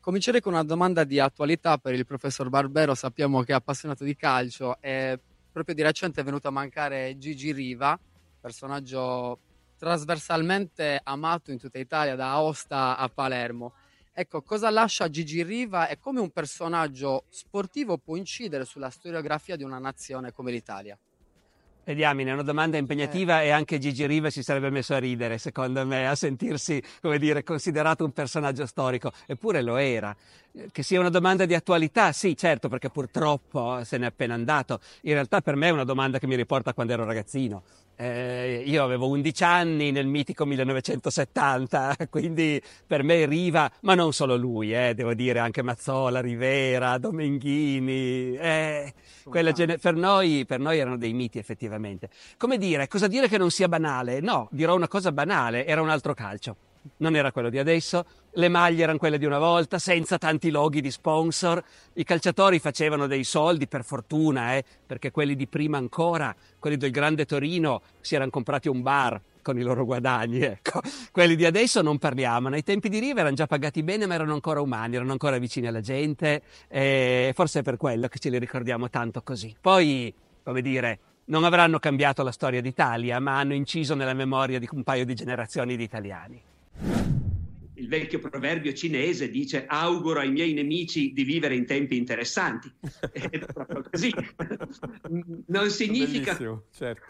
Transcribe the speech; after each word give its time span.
Comincerei 0.00 0.40
con 0.40 0.54
una 0.54 0.64
domanda 0.64 1.04
di 1.04 1.20
attualità 1.20 1.76
per 1.76 1.92
il 1.92 2.06
professor 2.06 2.48
Barbero, 2.48 2.94
sappiamo 2.94 3.42
che 3.42 3.52
è 3.52 3.54
appassionato 3.54 4.02
di 4.02 4.16
calcio 4.16 4.80
e 4.80 5.20
proprio 5.52 5.74
di 5.74 5.82
recente 5.82 6.22
è 6.22 6.24
venuto 6.24 6.48
a 6.48 6.50
mancare 6.50 7.18
Gigi 7.18 7.52
Riva, 7.52 8.00
personaggio 8.40 9.38
trasversalmente 9.76 10.98
amato 11.04 11.50
in 11.50 11.58
tutta 11.58 11.78
Italia, 11.78 12.16
da 12.16 12.30
Aosta 12.30 12.96
a 12.96 13.10
Palermo. 13.10 13.74
Ecco, 14.10 14.40
cosa 14.40 14.70
lascia 14.70 15.10
Gigi 15.10 15.42
Riva 15.42 15.86
e 15.86 15.98
come 15.98 16.20
un 16.20 16.30
personaggio 16.30 17.24
sportivo 17.28 17.98
può 17.98 18.16
incidere 18.16 18.64
sulla 18.64 18.88
storiografia 18.88 19.54
di 19.54 19.64
una 19.64 19.78
nazione 19.78 20.32
come 20.32 20.50
l'Italia? 20.50 20.98
E 21.90 21.94
diamine, 21.96 22.30
è 22.30 22.34
una 22.34 22.44
domanda 22.44 22.76
impegnativa 22.76 23.42
eh. 23.42 23.46
e 23.46 23.50
anche 23.50 23.80
Gigi 23.80 24.06
Riva 24.06 24.30
si 24.30 24.44
sarebbe 24.44 24.70
messo 24.70 24.94
a 24.94 24.98
ridere, 24.98 25.38
secondo 25.38 25.84
me, 25.84 26.06
a 26.06 26.14
sentirsi, 26.14 26.80
come 27.02 27.18
dire, 27.18 27.42
considerato 27.42 28.04
un 28.04 28.12
personaggio 28.12 28.64
storico. 28.64 29.10
Eppure 29.26 29.60
lo 29.60 29.74
era. 29.74 30.14
Che 30.70 30.82
sia 30.84 31.00
una 31.00 31.08
domanda 31.08 31.46
di 31.46 31.54
attualità, 31.54 32.12
sì, 32.12 32.36
certo, 32.36 32.68
perché 32.68 32.90
purtroppo 32.90 33.82
se 33.82 33.98
n'è 33.98 34.06
appena 34.06 34.34
andato. 34.34 34.78
In 35.02 35.14
realtà 35.14 35.40
per 35.40 35.56
me 35.56 35.66
è 35.66 35.70
una 35.70 35.82
domanda 35.82 36.20
che 36.20 36.28
mi 36.28 36.36
riporta 36.36 36.70
a 36.70 36.74
quando 36.74 36.92
ero 36.92 37.04
ragazzino. 37.04 37.64
Eh, 38.02 38.62
io 38.64 38.82
avevo 38.82 39.08
11 39.08 39.44
anni 39.44 39.90
nel 39.90 40.06
mitico 40.06 40.46
1970, 40.46 41.96
quindi 42.08 42.58
per 42.86 43.02
me 43.02 43.26
Riva, 43.26 43.70
ma 43.82 43.94
non 43.94 44.14
solo 44.14 44.36
lui, 44.36 44.72
eh, 44.72 44.94
devo 44.94 45.12
dire 45.12 45.38
anche 45.38 45.60
Mazzola, 45.60 46.22
Rivera, 46.22 46.96
Domenghini, 46.96 48.36
eh, 48.36 48.94
gene- 49.52 49.76
per, 49.76 49.96
noi, 49.96 50.46
per 50.46 50.60
noi 50.60 50.78
erano 50.78 50.96
dei 50.96 51.12
miti 51.12 51.36
effettivamente. 51.36 52.08
Come 52.38 52.56
dire, 52.56 52.88
cosa 52.88 53.06
dire 53.06 53.28
che 53.28 53.36
non 53.36 53.50
sia 53.50 53.68
banale? 53.68 54.20
No, 54.20 54.48
dirò 54.50 54.74
una 54.74 54.88
cosa 54.88 55.12
banale, 55.12 55.66
era 55.66 55.82
un 55.82 55.90
altro 55.90 56.14
calcio 56.14 56.56
non 56.98 57.14
era 57.14 57.32
quello 57.32 57.50
di 57.50 57.58
adesso, 57.58 58.04
le 58.32 58.48
maglie 58.48 58.82
erano 58.82 58.98
quelle 58.98 59.18
di 59.18 59.24
una 59.24 59.38
volta, 59.38 59.78
senza 59.78 60.18
tanti 60.18 60.50
loghi 60.50 60.80
di 60.80 60.90
sponsor, 60.90 61.62
i 61.94 62.04
calciatori 62.04 62.58
facevano 62.58 63.06
dei 63.06 63.24
soldi 63.24 63.66
per 63.66 63.84
fortuna, 63.84 64.54
eh, 64.54 64.64
perché 64.86 65.10
quelli 65.10 65.34
di 65.34 65.46
prima 65.46 65.78
ancora, 65.78 66.34
quelli 66.58 66.76
del 66.76 66.90
Grande 66.90 67.26
Torino, 67.26 67.82
si 68.00 68.14
erano 68.14 68.30
comprati 68.30 68.68
un 68.68 68.82
bar 68.82 69.20
con 69.42 69.58
i 69.58 69.62
loro 69.62 69.84
guadagni, 69.84 70.42
ecco. 70.42 70.80
Quelli 71.10 71.34
di 71.34 71.44
adesso 71.44 71.82
non 71.82 71.98
parliamo, 71.98 72.48
nei 72.48 72.62
tempi 72.62 72.88
di 72.88 72.98
Riva 72.98 73.20
erano 73.20 73.34
già 73.34 73.46
pagati 73.46 73.82
bene, 73.82 74.06
ma 74.06 74.14
erano 74.14 74.34
ancora 74.34 74.60
umani, 74.60 74.96
erano 74.96 75.12
ancora 75.12 75.38
vicini 75.38 75.66
alla 75.66 75.80
gente, 75.80 76.42
e 76.68 77.32
forse 77.34 77.60
è 77.60 77.62
per 77.62 77.76
quello 77.76 78.08
che 78.08 78.18
ce 78.18 78.30
li 78.30 78.38
ricordiamo 78.38 78.88
tanto 78.90 79.22
così. 79.22 79.54
Poi, 79.60 80.12
come 80.42 80.62
dire, 80.62 80.98
non 81.26 81.44
avranno 81.44 81.78
cambiato 81.78 82.22
la 82.22 82.32
storia 82.32 82.60
d'Italia, 82.60 83.18
ma 83.18 83.38
hanno 83.38 83.54
inciso 83.54 83.94
nella 83.94 84.14
memoria 84.14 84.58
di 84.58 84.68
un 84.72 84.82
paio 84.82 85.04
di 85.04 85.14
generazioni 85.14 85.76
di 85.76 85.82
italiani 85.82 87.19
il 87.80 87.88
vecchio 87.88 88.18
proverbio 88.18 88.72
cinese 88.74 89.30
dice 89.30 89.64
auguro 89.66 90.20
ai 90.20 90.30
miei 90.30 90.52
nemici 90.52 91.12
di 91.12 91.24
vivere 91.24 91.56
in 91.56 91.64
tempi 91.64 91.96
interessanti. 91.96 92.70
È 93.10 93.38
proprio 93.52 93.82
così. 93.90 94.12
Non 95.46 95.70
significa, 95.70 96.36
certo. 96.70 97.04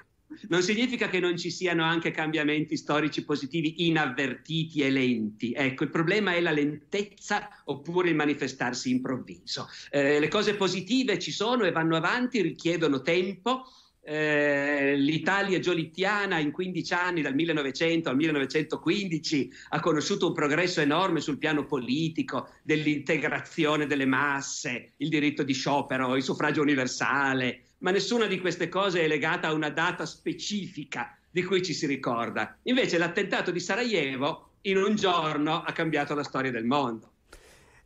non 0.48 0.62
significa, 0.62 1.09
che 1.09 1.20
non 1.20 1.36
ci 1.36 1.50
siano 1.50 1.82
anche 1.84 2.10
cambiamenti 2.10 2.76
storici 2.76 3.25
positivi 3.25 3.86
inavvertiti 3.86 4.80
e 4.80 4.91
lenti. 4.91 5.53
Ecco, 5.53 5.84
il 5.84 5.91
problema 5.91 6.34
è 6.34 6.41
la 6.41 6.53
lentezza 6.53 7.48
oppure 7.64 8.09
il 8.09 8.14
manifestarsi 8.14 8.91
improvviso. 8.91 9.69
Eh, 9.91 10.20
le 10.20 10.28
cose 10.28 10.54
positive 10.54 11.19
ci 11.19 11.32
sono 11.32 11.64
e 11.64 11.72
vanno 11.72 11.97
avanti, 11.97 12.41
richiedono 12.41 13.03
tempo 13.03 13.64
eh, 14.03 14.97
l'Italia 14.97 15.59
giolittiana 15.59 16.38
in 16.38 16.50
15 16.50 16.94
anni, 16.94 17.22
dal 17.22 17.34
1900 17.34 18.09
al 18.09 18.16
1915, 18.16 19.53
ha 19.71 19.81
conosciuto 19.81 20.28
un 20.28 20.33
progresso 20.33 20.81
enorme 20.81 21.21
sul 21.21 21.38
piano 21.38 21.66
politico, 21.66 22.49
dell'integrazione 22.62 23.87
delle 23.87 24.06
masse, 24.06 24.93
il 24.97 25.09
diritto 25.09 25.43
di 25.43 25.53
sciopero, 25.53 26.16
il 26.16 26.22
suffragio 26.22 26.62
universale, 26.62 27.62
ma 27.78 27.91
nessuna 27.91 28.27
di 28.27 28.41
queste 28.41 28.69
cose 28.69 29.03
è 29.03 29.09
legata 29.09 29.49
a 29.49 29.53
una 29.53 29.71
data 29.71 30.06
specifica 30.06 31.16
di 31.31 31.44
cui 31.44 31.62
ci 31.62 31.75
si 31.75 31.87
ricorda. 31.87 32.59
Invece 32.65 32.99
l'attentato 32.99 33.50
di 33.50 33.60
Sarajevo 33.60 34.50
in 34.62 34.77
un 34.77 34.94
giorno 34.94 35.62
ha 35.62 35.72
cambiato 35.72 36.15
la 36.15 36.25
storia 36.25 36.50
del 36.50 36.65
mondo. 36.65 37.12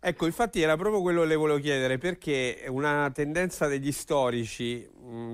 Ecco, 0.07 0.27
infatti 0.27 0.61
era 0.61 0.77
proprio 0.77 1.01
quello 1.01 1.23
che 1.23 1.29
le 1.29 1.35
volevo 1.35 1.59
chiedere, 1.59 1.97
perché 1.97 2.65
una 2.69 3.11
tendenza 3.11 3.69
degli 3.69 3.91
storici, 3.91 4.87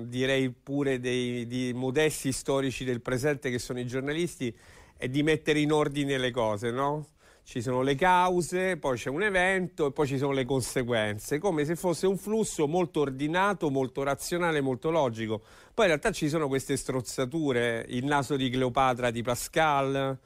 direi 0.05 0.49
pure 0.51 0.99
dei, 0.99 1.47
di 1.47 1.71
modesti 1.73 2.31
storici 2.31 2.83
del 2.83 3.01
presente 3.01 3.49
che 3.49 3.59
sono 3.59 3.79
i 3.79 3.85
giornalisti, 3.85 4.55
è 4.97 5.07
di 5.07 5.23
mettere 5.23 5.59
in 5.59 5.71
ordine 5.71 6.17
le 6.17 6.31
cose, 6.31 6.71
no? 6.71 7.07
Ci 7.43 7.61
sono 7.61 7.81
le 7.81 7.95
cause, 7.95 8.77
poi 8.77 8.97
c'è 8.97 9.09
un 9.09 9.23
evento 9.23 9.87
e 9.87 9.91
poi 9.91 10.07
ci 10.07 10.17
sono 10.17 10.31
le 10.31 10.45
conseguenze, 10.45 11.39
come 11.39 11.65
se 11.65 11.75
fosse 11.75 12.05
un 12.05 12.17
flusso 12.17 12.67
molto 12.67 13.01
ordinato, 13.01 13.69
molto 13.69 14.03
razionale, 14.03 14.61
molto 14.61 14.91
logico. 14.91 15.41
Poi 15.73 15.85
in 15.85 15.91
realtà 15.91 16.11
ci 16.11 16.29
sono 16.29 16.47
queste 16.47 16.77
strozzature, 16.77 17.85
il 17.89 18.05
naso 18.05 18.35
di 18.35 18.49
Cleopatra 18.49 19.09
di 19.09 19.23
Pascal, 19.23 20.17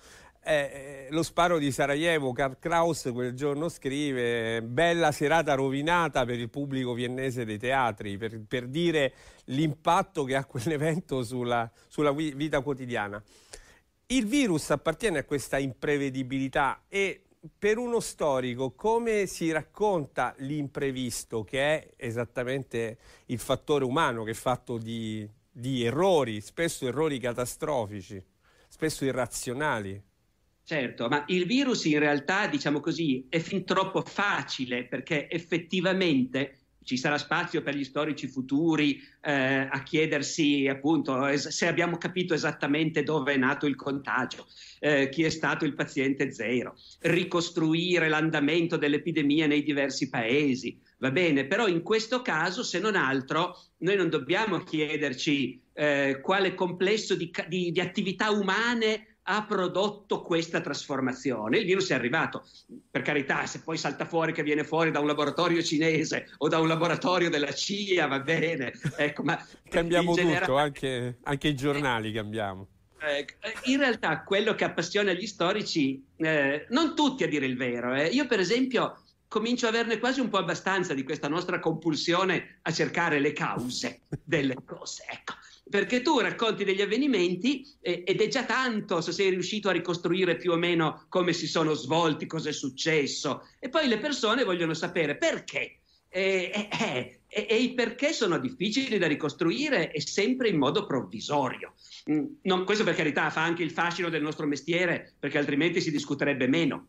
eh, 0.45 1.07
lo 1.09 1.23
sparo 1.23 1.57
di 1.57 1.71
Sarajevo, 1.71 2.31
Karl 2.31 2.57
Kraus 2.59 3.09
quel 3.11 3.33
giorno 3.33 3.67
scrive 3.67 4.61
bella 4.61 5.11
serata 5.11 5.55
rovinata 5.55 6.23
per 6.23 6.39
il 6.39 6.49
pubblico 6.49 6.93
viennese 6.93 7.45
dei 7.45 7.57
teatri, 7.57 8.17
per, 8.17 8.39
per 8.47 8.67
dire 8.67 9.13
l'impatto 9.45 10.23
che 10.23 10.35
ha 10.35 10.45
quell'evento 10.45 11.23
sulla, 11.23 11.69
sulla 11.87 12.11
vita 12.11 12.61
quotidiana. 12.61 13.21
Il 14.07 14.27
virus 14.27 14.69
appartiene 14.69 15.19
a 15.19 15.23
questa 15.23 15.57
imprevedibilità 15.57 16.83
e 16.87 17.21
per 17.57 17.79
uno 17.79 17.99
storico 17.99 18.71
come 18.71 19.25
si 19.25 19.51
racconta 19.51 20.35
l'imprevisto, 20.37 21.43
che 21.43 21.59
è 21.59 21.89
esattamente 21.95 22.97
il 23.27 23.39
fattore 23.39 23.83
umano 23.83 24.23
che 24.23 24.31
è 24.31 24.35
fatto 24.35 24.77
di, 24.77 25.27
di 25.51 25.83
errori, 25.83 26.39
spesso 26.41 26.87
errori 26.87 27.17
catastrofici, 27.19 28.23
spesso 28.67 29.05
irrazionali? 29.05 30.13
Certo, 30.67 31.07
ma 31.09 31.25
il 31.27 31.45
virus 31.45 31.85
in 31.85 31.99
realtà, 31.99 32.47
diciamo 32.47 32.79
così, 32.79 33.27
è 33.29 33.37
fin 33.37 33.65
troppo 33.65 34.01
facile 34.01 34.85
perché 34.87 35.29
effettivamente 35.29 36.61
ci 36.83 36.97
sarà 36.97 37.19
spazio 37.19 37.61
per 37.61 37.75
gli 37.75 37.83
storici 37.83 38.27
futuri 38.27 38.99
eh, 39.21 39.67
a 39.69 39.83
chiedersi 39.83 40.67
appunto 40.67 41.23
es- 41.27 41.49
se 41.49 41.67
abbiamo 41.67 41.97
capito 41.97 42.33
esattamente 42.33 43.03
dove 43.03 43.33
è 43.33 43.37
nato 43.37 43.67
il 43.67 43.75
contagio, 43.75 44.47
eh, 44.79 45.09
chi 45.09 45.21
è 45.23 45.29
stato 45.29 45.65
il 45.65 45.75
paziente 45.75 46.31
zero, 46.31 46.75
ricostruire 47.01 48.09
l'andamento 48.09 48.75
dell'epidemia 48.75 49.45
nei 49.45 49.61
diversi 49.61 50.09
paesi. 50.09 50.81
Va 50.97 51.11
bene, 51.11 51.45
però 51.45 51.67
in 51.67 51.83
questo 51.83 52.23
caso, 52.23 52.63
se 52.63 52.79
non 52.79 52.95
altro, 52.95 53.55
noi 53.79 53.97
non 53.97 54.09
dobbiamo 54.09 54.63
chiederci 54.63 55.61
eh, 55.73 56.19
quale 56.23 56.55
complesso 56.55 57.15
di, 57.15 57.29
di, 57.47 57.71
di 57.71 57.79
attività 57.79 58.31
umane 58.31 59.14
ha 59.27 59.43
prodotto 59.43 60.21
questa 60.21 60.61
trasformazione. 60.61 61.57
Il 61.57 61.65
virus 61.65 61.89
è 61.89 61.93
arrivato, 61.93 62.45
per 62.89 63.01
carità, 63.01 63.45
se 63.45 63.61
poi 63.61 63.77
salta 63.77 64.05
fuori 64.05 64.33
che 64.33 64.43
viene 64.43 64.63
fuori 64.63 64.91
da 64.91 64.99
un 64.99 65.07
laboratorio 65.07 65.63
cinese 65.63 66.29
o 66.37 66.47
da 66.47 66.59
un 66.59 66.67
laboratorio 66.67 67.29
della 67.29 67.51
CIA, 67.51 68.07
va 68.07 68.19
bene. 68.19 68.73
Ecco, 68.97 69.23
ma 69.23 69.43
cambiamo 69.69 70.13
tutto, 70.13 70.27
generale... 70.27 70.61
anche, 70.61 71.17
anche, 71.23 71.47
i 71.47 71.55
giornali 71.55 72.11
cambiamo. 72.11 72.67
Eh, 73.01 73.25
in 73.63 73.79
realtà 73.79 74.23
quello 74.23 74.53
che 74.53 74.63
appassiona 74.63 75.11
gli 75.13 75.27
storici, 75.27 76.03
eh, 76.17 76.67
non 76.69 76.95
tutti 76.95 77.23
a 77.23 77.27
dire 77.27 77.45
il 77.45 77.57
vero, 77.57 77.93
eh. 77.95 78.07
io 78.07 78.27
per 78.27 78.39
esempio 78.39 78.99
comincio 79.27 79.65
a 79.65 79.69
averne 79.69 79.97
quasi 79.97 80.19
un 80.19 80.29
po' 80.29 80.37
abbastanza 80.37 80.93
di 80.93 81.03
questa 81.03 81.27
nostra 81.27 81.59
compulsione 81.59 82.59
a 82.61 82.71
cercare 82.71 83.19
le 83.19 83.33
cause 83.33 84.01
delle 84.23 84.55
cose. 84.63 85.03
Ecco 85.09 85.33
perché 85.67 86.01
tu 86.01 86.19
racconti 86.19 86.63
degli 86.63 86.81
avvenimenti 86.81 87.65
eh, 87.81 88.03
ed 88.05 88.21
è 88.21 88.27
già 88.27 88.45
tanto 88.45 89.01
se 89.01 89.11
sei 89.11 89.29
riuscito 89.31 89.69
a 89.69 89.73
ricostruire 89.73 90.37
più 90.37 90.51
o 90.51 90.57
meno 90.57 91.05
come 91.09 91.33
si 91.33 91.47
sono 91.47 91.73
svolti, 91.73 92.27
cosa 92.27 92.49
è 92.49 92.53
successo, 92.53 93.47
e 93.59 93.69
poi 93.69 93.87
le 93.87 93.97
persone 93.97 94.43
vogliono 94.43 94.73
sapere 94.73 95.17
perché. 95.17 95.79
Eh, 96.07 96.51
eh, 96.53 96.69
eh 96.79 97.19
e 97.27 97.57
i 97.57 97.73
perché 97.73 98.13
sono 98.13 98.37
difficili 98.37 98.97
da 98.97 99.07
ricostruire 99.07 99.91
e 99.91 99.99
sempre 99.99 100.47
in 100.47 100.57
modo 100.57 100.85
provvisorio. 100.85 101.73
Mm, 102.09 102.25
non, 102.43 102.63
questo 102.63 102.85
per 102.85 102.95
carità 102.95 103.29
fa 103.29 103.43
anche 103.43 103.61
il 103.61 103.71
fascino 103.71 104.07
del 104.07 104.21
nostro 104.21 104.45
mestiere, 104.45 105.15
perché 105.19 105.37
altrimenti 105.37 105.81
si 105.81 105.91
discuterebbe 105.91 106.47
meno. 106.47 106.87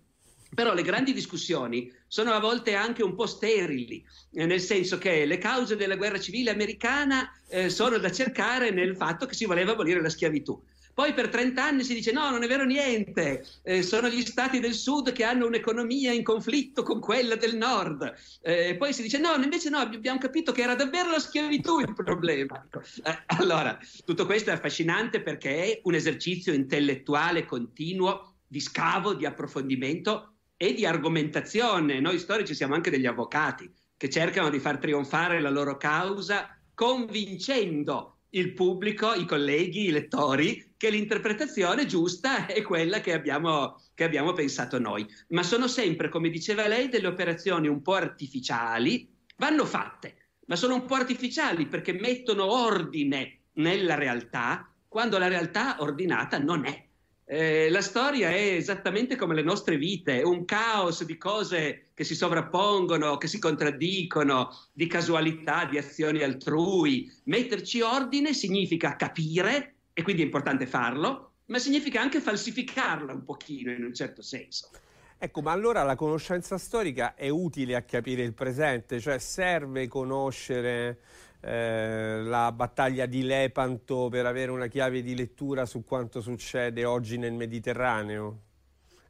Però 0.57 0.73
le 0.73 0.81
grandi 0.81 1.13
discussioni 1.13 1.93
sono 2.07 2.33
a 2.33 2.41
volte 2.41 2.75
anche 2.75 3.03
un 3.03 3.15
po' 3.15 3.27
sterili, 3.27 4.03
eh, 4.33 4.47
nel 4.47 4.63
senso 4.63 4.97
che 4.97 5.27
le 5.27 5.37
cause 5.37 5.77
della 5.77 5.97
guerra 5.97 6.19
civile 6.19 6.51
americana 6.51 7.31
eh, 7.47 7.69
sono 7.69 7.99
da 7.99 8.11
cercare 8.11 8.71
nel 8.71 8.97
fatto 8.97 9.27
che 9.27 9.35
si 9.35 9.45
voleva 9.45 9.73
abolire 9.73 10.01
la 10.01 10.09
schiavitù. 10.09 10.59
Poi 10.95 11.13
per 11.13 11.29
30 11.29 11.63
anni 11.63 11.85
si 11.85 11.93
dice 11.93 12.11
no, 12.11 12.31
non 12.31 12.43
è 12.43 12.47
vero 12.49 12.65
niente, 12.65 13.45
eh, 13.65 13.83
sono 13.83 14.09
gli 14.09 14.23
stati 14.23 14.59
del 14.59 14.73
sud 14.73 15.13
che 15.13 15.25
hanno 15.25 15.45
un'economia 15.45 16.11
in 16.11 16.23
conflitto 16.23 16.83
con 16.83 17.01
quella 17.01 17.37
del 17.37 17.55
nord. 17.55 18.15
Eh, 18.41 18.77
poi 18.79 18.95
si 18.95 19.03
dice 19.03 19.19
no, 19.19 19.35
invece 19.35 19.69
no, 19.69 19.77
abbiamo 19.77 20.19
capito 20.19 20.53
che 20.53 20.63
era 20.63 20.75
davvero 20.75 21.11
la 21.11 21.19
schiavitù 21.19 21.81
il 21.81 21.93
problema. 21.93 22.67
Eh, 23.05 23.19
allora, 23.27 23.79
tutto 24.07 24.25
questo 24.25 24.49
è 24.49 24.55
affascinante 24.55 25.21
perché 25.21 25.65
è 25.65 25.81
un 25.83 25.93
esercizio 25.93 26.55
intellettuale 26.55 27.45
continuo 27.45 28.37
di 28.47 28.61
scavo, 28.61 29.13
di 29.13 29.27
approfondimento 29.27 30.36
e 30.57 30.75
di 30.75 30.87
argomentazione. 30.87 32.01
Noi 32.01 32.19
storici 32.19 32.55
siamo 32.55 32.75
anche 32.75 32.91
degli 32.91 33.07
avvocati 33.07 33.71
che 33.97 34.11
cercano 34.11 34.51
di 34.51 34.59
far 34.59 34.79
trionfare 34.79 35.41
la 35.41 35.51
loro 35.51 35.77
causa 35.77 36.49
convincendo 36.75 38.17
il 38.31 38.53
pubblico, 38.53 39.15
i 39.15 39.25
colleghi, 39.25 39.87
i 39.87 39.91
lettori, 39.91 40.75
che 40.77 40.91
l'interpretazione 40.91 41.87
giusta 41.87 42.47
è 42.47 42.61
quella 42.63 43.01
che 43.01 43.15
abbiamo, 43.15 43.81
che 43.95 44.05
abbiamo 44.05 44.33
pensato 44.35 44.79
noi. 44.79 45.07
Ma 45.29 45.43
sono 45.43 45.69
sempre, 45.69 46.11
come 46.11 46.29
diceva 46.29 46.67
lei, 46.67 46.89
delle 46.89 47.07
operazioni 47.07 47.67
un 47.67 47.81
po' 47.81 47.95
artificiali, 47.95 49.09
vanno 49.37 49.65
fatte, 49.65 50.33
ma 50.47 50.57
sono 50.57 50.75
un 50.75 50.85
po' 50.85 50.97
artificiali 50.97 51.67
perché 51.67 51.93
mettono 51.95 52.53
ordine 52.53 53.45
nella 53.55 53.95
realtà 53.95 54.71
quando 54.87 55.19
la 55.19 55.29
realtà 55.29 55.77
ordinata 55.81 56.39
non 56.39 56.67
è. 56.67 56.86
Eh, 57.29 57.69
la 57.71 57.83
storia 57.83 58.31
è 58.31 58.55
esattamente 58.55 59.17
come 59.17 59.35
le 59.35 59.43
nostre 59.43 59.77
vite, 59.77 60.23
un 60.23 60.45
caos 60.45 61.03
di 61.03 61.19
cose 61.19 61.89
che 61.93 62.05
si 62.05 62.15
sovrappongono, 62.15 63.17
che 63.17 63.27
si 63.27 63.41
contraddicono, 63.41 64.51
di 64.73 64.87
casualità, 64.87 65.65
di 65.65 65.77
azioni 65.77 66.23
altrui. 66.23 67.13
Metterci 67.25 67.81
ordine 67.81 68.33
significa 68.33 68.95
capire, 68.95 69.75
e 69.93 70.03
quindi 70.03 70.23
è 70.23 70.25
importante 70.25 70.67
farlo, 70.67 71.33
ma 71.47 71.59
significa 71.59 72.01
anche 72.01 72.21
falsificarla 72.21 73.13
un 73.13 73.25
pochino 73.25 73.73
in 73.73 73.83
un 73.83 73.93
certo 73.93 74.23
senso. 74.23 74.71
Ecco, 75.19 75.41
ma 75.41 75.51
allora 75.51 75.83
la 75.83 75.97
conoscenza 75.97 76.59
storica 76.59 77.17
è 77.17 77.29
utile 77.29 77.75
a 77.75 77.83
capire 77.83 78.23
il 78.23 78.35
presente, 78.35 79.01
cioè 79.01 79.19
serve 79.19 79.89
conoscere 79.89 80.99
eh, 81.47 82.23
la 82.25 82.51
battaglia 82.51 83.07
di 83.07 83.23
Lepanto 83.23 84.09
per 84.11 84.27
avere 84.27 84.51
una 84.51 84.67
chiave 84.67 85.01
di 85.01 85.15
lettura 85.15 85.65
su 85.65 85.85
quanto 85.85 86.21
succede 86.21 86.85
oggi 86.85 87.19
nel 87.19 87.35
Mediterraneo? 87.35 88.41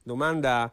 Domanda 0.02 0.70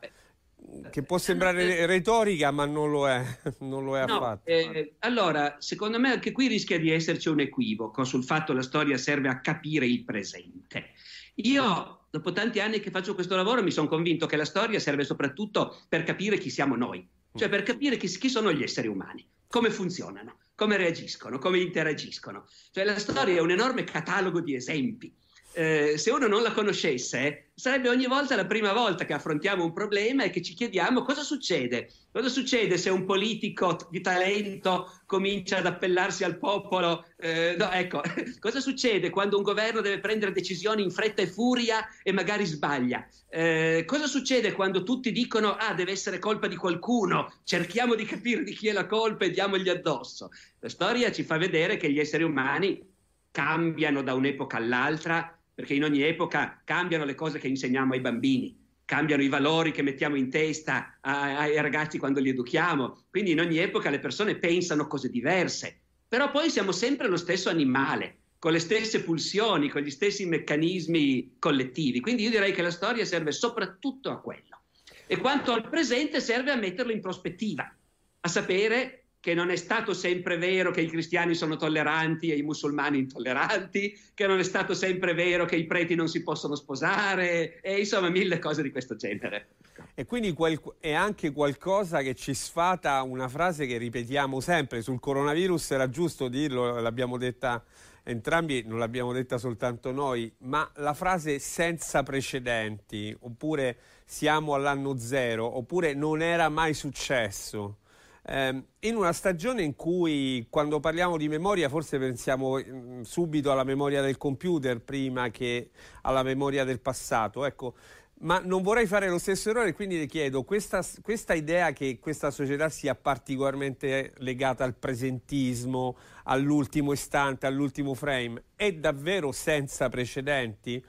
che 0.90 1.04
può 1.04 1.18
sembrare 1.18 1.86
retorica, 1.86 2.52
ma 2.52 2.66
non 2.66 2.92
lo 2.92 3.08
è, 3.08 3.24
non 3.60 3.86
lo 3.86 3.98
è 3.98 4.06
no, 4.06 4.16
affatto. 4.16 4.50
Eh, 4.50 4.96
allora, 5.00 5.56
secondo 5.60 6.00
me 6.00 6.12
anche 6.12 6.34
qui 6.34 6.48
rischia 6.48 6.78
di 6.78 6.92
esserci 6.92 7.30
un 7.30 7.40
equivoco 7.40 8.04
sul 8.04 8.26
fatto 8.26 8.52
che 8.52 8.58
la 8.58 8.62
storia 8.62 8.98
serve 8.98 9.30
a 9.30 9.40
capire 9.40 9.86
il 9.86 10.04
presente. 10.04 10.92
Io, 11.36 12.08
dopo 12.10 12.34
tanti 12.34 12.60
anni 12.60 12.82
che 12.82 12.92
faccio 12.92 13.14
questo 13.14 13.38
lavoro, 13.38 13.64
mi 13.64 13.72
sono 13.72 13.88
convinto 13.88 14.26
che 14.26 14.36
la 14.36 14.46
storia 14.46 14.80
serve 14.80 15.06
soprattutto 15.06 15.78
per 15.88 16.04
capire 16.04 16.38
chi 16.38 16.50
siamo 16.50 16.76
noi, 16.76 17.08
cioè 17.34 17.48
per 17.48 17.64
capire 17.64 17.96
chi, 17.96 18.08
chi 18.08 18.30
sono 18.30 18.52
gli 18.52 18.64
esseri 18.64 18.88
umani, 18.90 19.26
come 19.48 19.70
funzionano 19.70 20.40
come 20.56 20.78
reagiscono, 20.78 21.38
come 21.38 21.60
interagiscono. 21.60 22.46
Cioè 22.72 22.84
la 22.84 23.00
storia 23.00 23.36
è 23.36 23.42
un 23.42 23.52
enorme 23.52 23.84
catalogo 23.84 24.42
di 24.42 24.56
esempi. 24.56 25.16
Eh, 25.56 25.98
se 25.98 26.10
uno 26.10 26.28
non 26.28 26.42
la 26.42 26.52
conoscesse, 26.52 27.52
sarebbe 27.54 27.88
ogni 27.88 28.08
volta 28.08 28.36
la 28.36 28.48
prima 28.48 28.74
volta 28.74 29.06
che 29.06 29.14
affrontiamo 29.14 29.64
un 29.64 29.72
problema 29.72 30.24
e 30.24 30.32
che 30.32 30.42
ci 30.42 30.56
chiediamo 30.56 31.04
cosa 31.04 31.22
succede. 31.22 31.92
Cosa 32.12 32.28
succede 32.28 32.78
se 32.78 32.90
un 32.90 33.06
politico 33.06 33.78
di 33.92 34.02
talento 34.02 34.92
comincia 35.06 35.58
ad 35.58 35.68
appellarsi 35.68 36.24
al 36.24 36.40
popolo? 36.40 37.06
Eh, 37.18 37.56
no, 37.56 37.70
ecco, 37.72 38.02
cosa 38.40 38.60
succede 38.60 39.12
quando 39.12 39.38
un 39.38 39.44
governo 39.44 39.82
deve 39.82 40.00
prendere 40.00 40.32
decisioni 40.32 40.82
in 40.82 40.90
fretta 40.90 41.22
e 41.22 41.28
furia 41.28 41.88
e 42.02 42.12
magari 42.12 42.46
sbaglia? 42.46 43.08
Eh, 43.30 43.84
cosa 43.86 44.08
succede 44.08 44.54
quando 44.54 44.82
tutti 44.82 45.12
dicono 45.12 45.56
ah, 45.56 45.76
deve 45.76 45.92
essere 45.92 46.18
colpa 46.18 46.48
di 46.48 46.56
qualcuno, 46.56 47.32
cerchiamo 47.44 47.94
di 47.94 48.06
capire 48.06 48.44
di 48.44 48.54
chi 48.54 48.70
è 48.70 48.72
la 48.72 48.88
colpa 48.88 49.26
e 49.26 49.30
diamogli 49.30 49.70
addosso? 49.70 50.32
La 50.60 50.70
storia 50.70 51.12
ci 51.12 51.22
fa 51.22 51.38
vedere 51.38 51.78
che 51.78 51.92
gli 51.92 52.00
esseri 52.00 52.24
umani 52.24 52.90
cambiano 53.30 54.04
da 54.04 54.14
un'epoca 54.14 54.58
all'altra 54.58 55.38
perché 55.54 55.74
in 55.74 55.84
ogni 55.84 56.02
epoca 56.02 56.62
cambiano 56.64 57.06
le 57.06 57.16
cose 57.16 57.40
che 57.40 57.48
insegniamo 57.48 57.94
ai 57.94 58.02
bambini, 58.02 58.58
cambiano 58.86 59.24
i 59.24 59.30
valori 59.30 59.72
che 59.72 59.82
mettiamo 59.82 60.16
in 60.16 60.30
testa 60.30 60.98
ai 61.02 61.62
ragazzi 61.62 61.98
quando 61.98 62.20
li 62.20 62.30
educhiamo, 62.30 63.06
quindi 63.10 63.32
in 63.32 63.40
ogni 63.40 63.58
epoca 63.58 63.90
le 63.90 64.00
persone 64.00 64.36
pensano 64.36 64.88
cose 64.88 65.10
diverse, 65.10 65.80
però 66.08 66.32
poi 66.32 66.50
siamo 66.50 66.72
sempre 66.72 67.08
lo 67.08 67.18
stesso 67.18 67.50
animale, 67.50 68.18
con 68.40 68.52
le 68.52 68.60
stesse 68.60 69.04
pulsioni, 69.04 69.70
con 69.70 69.82
gli 69.82 69.90
stessi 69.90 70.26
meccanismi 70.26 71.36
collettivi, 71.40 72.02
quindi 72.02 72.24
io 72.24 72.30
direi 72.30 72.52
che 72.52 72.62
la 72.62 72.72
storia 72.72 73.06
serve 73.06 73.32
soprattutto 73.32 74.10
a 74.10 74.20
quello. 74.20 74.64
E 75.08 75.18
quanto 75.18 75.54
al 75.54 75.70
presente 75.70 76.20
serve 76.20 76.52
a 76.52 76.56
metterlo 76.56 76.92
in 76.92 77.00
prospettiva, 77.00 77.74
a 78.20 78.28
sapere 78.28 79.03
che 79.24 79.34
non 79.34 79.52
è 79.52 79.56
stato 79.56 79.94
sempre 79.94 80.36
vero 80.36 80.72
che 80.72 80.82
i 80.82 80.90
cristiani 80.90 81.34
sono 81.34 81.56
tolleranti 81.56 82.30
e 82.30 82.36
i 82.36 82.42
musulmani 82.42 82.98
intolleranti, 82.98 83.98
che 84.14 84.28
non 84.28 84.38
è 84.38 84.44
stato 84.44 84.74
sempre 84.74 85.14
vero 85.14 85.46
che 85.46 85.56
i 85.56 85.66
preti 85.66 85.96
non 85.96 86.10
si 86.10 86.24
possono 86.24 86.56
sposare, 86.56 87.62
e 87.62 87.80
insomma 87.80 88.10
mille 88.10 88.38
cose 88.40 88.62
di 88.62 88.70
questo 88.70 88.98
genere. 88.98 89.52
E 89.96 90.06
quindi 90.06 90.34
qual- 90.34 90.60
è 90.78 90.92
anche 90.92 91.32
qualcosa 91.32 92.02
che 92.02 92.16
ci 92.16 92.34
sfata 92.34 93.02
una 93.04 93.30
frase 93.30 93.66
che 93.66 93.78
ripetiamo 93.78 94.42
sempre 94.42 94.82
sul 94.82 95.00
coronavirus, 95.00 95.72
era 95.72 95.88
giusto 95.88 96.28
dirlo, 96.28 96.82
l'abbiamo 96.82 97.18
detta 97.18 97.64
entrambi, 98.04 98.64
non 98.66 98.78
l'abbiamo 98.78 99.14
detta 99.14 99.38
soltanto 99.38 99.94
noi, 99.94 100.30
ma 100.40 100.70
la 100.76 100.94
frase 100.94 101.40
senza 101.40 102.04
precedenti, 102.04 103.16
oppure 103.22 103.78
siamo 104.04 104.54
all'anno 104.54 104.98
zero, 104.98 105.56
oppure 105.56 105.94
non 105.94 106.22
era 106.22 106.50
mai 106.50 106.74
successo 106.74 107.78
eh, 108.26 108.64
in 108.80 108.96
una 108.96 109.12
stagione 109.12 109.64
in 109.64 109.76
cui 109.76 110.48
quando 110.50 110.80
parliamo 110.80 111.18
di 111.18 111.28
memoria 111.28 111.68
forse 111.68 112.00
pensiamo 112.00 112.58
mm, 112.58 113.02
subito 113.02 113.52
alla 113.52 113.66
memoria 113.66 114.02
del 114.02 114.18
computer 114.18 114.80
prima 114.80 115.30
che 115.30 115.72
alla 116.04 116.24
memoria 116.24 116.64
del 116.64 116.80
passato, 116.80 117.44
ecco, 117.46 117.76
ma 118.24 118.40
non 118.40 118.62
vorrei 118.62 118.86
fare 118.86 119.10
lo 119.10 119.18
stesso 119.18 119.50
errore, 119.50 119.74
quindi 119.74 119.98
le 119.98 120.06
chiedo, 120.06 120.44
questa, 120.44 120.82
questa, 121.02 121.34
idea 121.34 121.74
che 121.74 122.00
questa 122.00 122.32
società 122.32 122.70
sia 122.70 122.96
particolarmente 122.96 124.14
legata 124.20 124.64
al 124.64 124.76
presentismo, 124.76 125.98
all'ultimo 126.24 126.94
istante, 126.94 127.46
all'ultimo 127.46 127.94
frame, 127.94 128.44
è 128.56 128.72
davvero 128.72 129.34
senza 129.34 129.90
precedenti? 129.90 130.84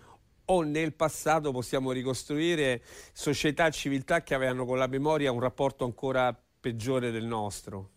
O 0.46 0.62
nel 0.62 0.92
passato 0.92 1.50
possiamo 1.50 1.90
ricostruire 1.90 2.82
società 3.12 3.66
e 3.66 3.72
civiltà 3.72 4.22
che 4.22 4.34
avevano 4.34 4.64
con 4.66 4.78
la 4.78 4.86
memoria 4.86 5.32
un 5.32 5.40
rapporto 5.40 5.84
ancora 5.84 6.38
peggiore 6.64 7.10
del 7.10 7.26
nostro? 7.26 7.90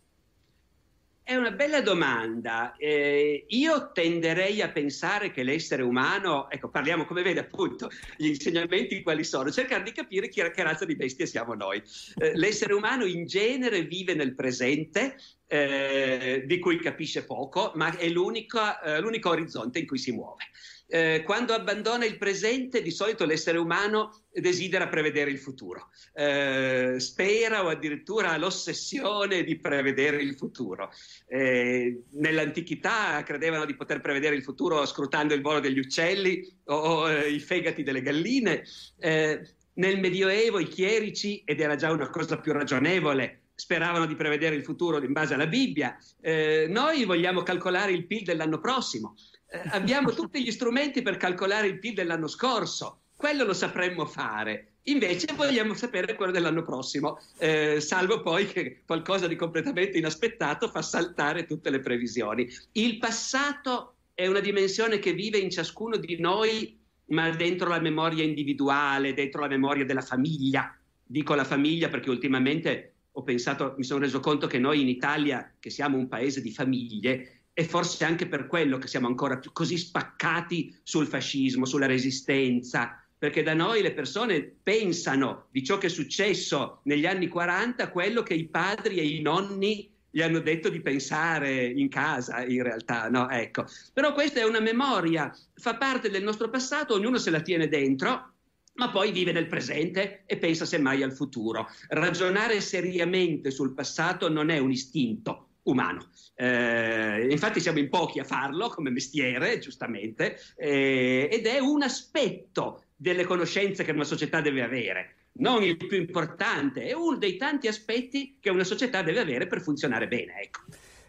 È 1.24 1.34
una 1.36 1.52
bella 1.52 1.80
domanda. 1.80 2.76
Eh, 2.76 3.46
io 3.48 3.92
tenderei 3.94 4.62
a 4.62 4.72
pensare 4.72 5.32
che 5.32 5.44
l'essere 5.44 5.84
umano, 5.84 6.50
ecco, 6.50 6.70
parliamo 6.70 7.06
come 7.06 7.22
vede 7.22 7.40
appunto 7.40 7.90
gli 8.18 8.28
insegnamenti 8.28 9.02
quali 9.02 9.24
sono, 9.24 9.52
cercare 9.52 9.84
di 9.84 9.94
capire 9.94 10.28
chi, 10.28 10.42
che 10.42 10.64
razza 10.64 10.84
di 10.84 10.98
bestie 10.98 11.26
siamo 11.26 11.54
noi. 11.54 11.82
Eh, 12.18 12.36
l'essere 12.36 12.74
umano 12.74 13.06
in 13.06 13.26
genere 13.26 13.84
vive 13.84 14.14
nel 14.16 14.36
presente, 14.36 15.16
eh, 15.48 16.44
di 16.46 16.60
cui 16.60 16.78
capisce 16.80 17.24
poco, 17.24 17.72
ma 17.76 17.96
è 17.96 18.04
eh, 18.04 18.10
l'unico 18.10 19.30
orizzonte 19.30 19.80
in 19.80 19.88
cui 19.88 19.98
si 19.98 20.12
muove 20.12 20.44
eh, 20.88 21.24
quando 21.24 21.54
abbandona 21.54 22.06
il 22.06 22.18
presente, 22.18 22.82
di 22.82 22.92
solito 22.92 23.26
l'essere 23.26 23.58
umano 23.58 24.24
desidera 24.32 24.88
prevedere 24.88 25.32
il 25.32 25.40
futuro, 25.40 25.90
eh, 26.14 26.96
spera 26.98 27.66
o 27.66 27.70
addirittura 27.70 28.32
ha 28.32 28.38
l'ossessione 28.38 29.44
di 29.44 29.58
prevedere 29.58 30.22
il 30.22 30.36
futuro. 30.36 30.92
Eh, 31.28 32.04
nell'antichità 32.12 33.22
credevano 33.24 33.66
di 33.66 33.76
poter 33.76 34.00
prevedere 34.00 34.36
il 34.36 34.44
futuro 34.44 34.86
scrutando 34.86 35.34
il 35.34 35.42
volo 35.42 35.60
degli 35.60 35.80
uccelli 35.80 36.48
o, 36.66 36.76
o 36.76 37.10
eh, 37.10 37.30
i 37.30 37.40
fegati 37.40 37.84
delle 37.84 38.02
galline. 38.02 38.64
Eh, 39.00 39.56
nel 39.74 40.00
Medioevo 40.00 40.60
i 40.60 40.68
chierici, 40.68 41.44
ed 41.46 41.60
era 41.60 41.76
già 41.76 41.92
una 41.92 42.10
cosa 42.10 42.40
più 42.40 42.52
ragionevole, 42.52 43.42
speravano 43.54 44.06
di 44.06 44.16
prevedere 44.16 44.56
il 44.56 44.64
futuro 44.64 45.02
in 45.02 45.12
base 45.12 45.34
alla 45.34 45.48
Bibbia, 45.48 45.98
eh, 46.22 46.68
noi 46.70 47.06
vogliamo 47.06 47.42
calcolare 47.42 47.92
il 47.92 48.06
PIL 48.06 48.24
dell'anno 48.24 48.60
prossimo, 48.60 49.16
eh, 49.50 49.62
abbiamo 49.70 50.12
tutti 50.12 50.44
gli 50.44 50.52
strumenti 50.52 51.02
per 51.02 51.18
calcolare 51.18 51.68
il 51.68 51.80
PIL 51.80 51.94
dell'anno 51.94 52.28
scorso, 52.28 53.02
quello 53.16 53.46
lo 53.46 53.54
sapremmo 53.54 54.06
fare. 54.06 54.74
Invece 54.84 55.34
vogliamo 55.36 55.74
sapere 55.74 56.16
quello 56.16 56.32
dell'anno 56.32 56.64
prossimo, 56.64 57.20
eh, 57.38 57.82
salvo 57.82 58.22
poi 58.22 58.48
che 58.48 58.84
qualcosa 58.86 59.28
di 59.28 59.36
completamente 59.36 59.98
inaspettato 59.98 60.70
fa 60.70 60.82
saltare 60.82 61.46
tutte 61.46 61.70
le 61.70 61.82
previsioni. 61.82 62.48
Il 62.74 62.98
passato 62.98 63.96
è 64.14 64.28
una 64.28 64.40
dimensione 64.40 65.00
che 65.00 65.12
vive 65.12 65.40
in 65.40 65.50
ciascuno 65.50 65.98
di 65.98 66.18
noi, 66.20 66.80
ma 67.08 67.30
dentro 67.32 67.68
la 67.68 67.80
memoria 67.80 68.24
individuale, 68.24 69.14
dentro 69.14 69.42
la 69.42 69.48
memoria 69.48 69.86
della 69.86 70.02
famiglia. 70.02 70.74
Dico 71.06 71.36
la 71.36 71.44
famiglia 71.44 71.90
perché 71.90 72.10
ultimamente 72.10 72.94
ho 73.12 73.24
pensato, 73.24 73.74
mi 73.78 73.84
sono 73.84 74.02
reso 74.02 74.20
conto 74.20 74.48
che 74.48 74.60
noi 74.60 74.82
in 74.82 74.88
Italia, 74.88 75.54
che 75.60 75.70
siamo 75.70 75.98
un 75.98 76.08
paese 76.08 76.42
di 76.42 76.52
famiglie, 76.52 77.37
e 77.60 77.64
forse 77.64 78.06
anche 78.06 78.28
per 78.28 78.46
quello 78.46 78.78
che 78.78 78.86
siamo 78.88 79.08
ancora 79.08 79.40
più 79.40 79.52
così 79.52 79.80
spaccati 79.80 80.78
sul 80.84 81.08
fascismo, 81.08 81.66
sulla 81.66 81.88
resistenza, 81.88 83.04
perché 83.18 83.42
da 83.42 83.56
noi 83.56 83.82
le 83.82 83.94
persone 83.94 84.44
pensano 84.62 85.48
di 85.50 85.64
ciò 85.64 85.80
che 85.80 85.88
è 85.88 85.90
successo 85.90 86.82
negli 86.84 87.08
anni 87.08 87.28
40 87.28 87.90
quello 87.90 88.22
che 88.22 88.36
i 88.36 88.46
padri 88.46 88.98
e 88.98 89.08
i 89.08 89.22
nonni 89.22 89.92
gli 90.12 90.22
hanno 90.22 90.38
detto 90.38 90.70
di 90.70 90.82
pensare 90.82 91.66
in 91.66 91.90
casa, 91.90 92.46
in 92.46 92.62
realtà, 92.62 93.10
no? 93.10 93.28
Ecco. 93.28 93.66
Però 93.92 94.14
questa 94.14 94.40
è 94.40 94.44
una 94.44 94.60
memoria, 94.60 95.36
fa 95.56 95.78
parte 95.78 96.12
del 96.12 96.22
nostro 96.22 96.52
passato, 96.52 96.94
ognuno 96.94 97.18
se 97.18 97.32
la 97.32 97.42
tiene 97.42 97.68
dentro, 97.68 98.34
ma 98.76 98.92
poi 98.92 99.12
vive 99.12 99.32
nel 99.32 99.48
presente 99.48 100.22
e 100.28 100.38
pensa 100.38 100.66
semmai 100.66 101.02
al 101.02 101.12
futuro. 101.12 101.68
Ragionare 101.88 102.62
seriamente 102.62 103.50
sul 103.50 103.74
passato 103.74 104.30
non 104.30 104.52
è 104.52 104.60
un 104.60 104.70
istinto, 104.70 105.47
umano. 105.72 106.10
Eh, 106.36 107.28
infatti 107.30 107.60
siamo 107.60 107.80
in 107.80 107.90
pochi 107.90 108.20
a 108.20 108.24
farlo 108.24 108.70
come 108.70 108.90
mestiere, 108.90 109.60
giustamente, 109.60 110.40
eh, 110.56 111.30
ed 111.32 111.46
è 111.46 111.60
un 111.60 111.84
aspetto 111.84 112.84
delle 112.96 113.26
conoscenze 113.26 113.84
che 113.84 113.92
una 113.92 114.04
società 114.04 114.42
deve 114.42 114.64
avere, 114.64 115.16
non 115.34 115.64
il 115.64 115.78
più 115.78 115.98
importante, 115.98 116.86
è 116.86 116.94
uno 116.94 117.18
dei 117.18 117.38
tanti 117.38 117.68
aspetti 117.68 118.38
che 118.40 118.50
una 118.50 118.64
società 118.64 119.02
deve 119.02 119.20
avere 119.20 119.48
per 119.48 119.62
funzionare 119.62 120.08
bene. 120.08 120.42
Ecco. 120.42 120.62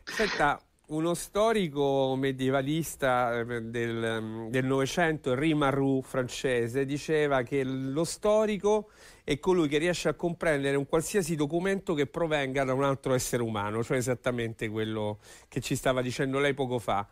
Senta, 0.05 0.61
uno 0.89 1.13
storico 1.15 2.15
medievalista 2.17 3.41
eh, 3.41 3.63
del 3.63 4.65
Novecento, 4.65 5.35
Rimaru 5.35 6.01
francese, 6.03 6.87
diceva 6.87 7.43
che 7.43 7.63
lo 7.65 8.05
storico 8.05 8.91
è 9.23 9.39
colui 9.39 9.69
che 9.69 9.77
riesce 9.79 10.09
a 10.09 10.15
comprendere 10.15 10.77
un 10.77 10.87
qualsiasi 10.87 11.35
documento 11.35 11.93
che 11.93 12.07
provenga 12.07 12.65
da 12.65 12.73
un 12.73 12.85
altro 12.85 13.13
essere 13.13 13.43
umano, 13.43 13.85
cioè 13.85 13.99
esattamente 13.99 14.69
quello 14.69 15.19
che 15.49 15.61
ci 15.61 15.77
stava 15.77 16.01
dicendo 16.01 16.39
lei 16.39 16.55
poco 16.55 16.79
fa. 16.79 17.07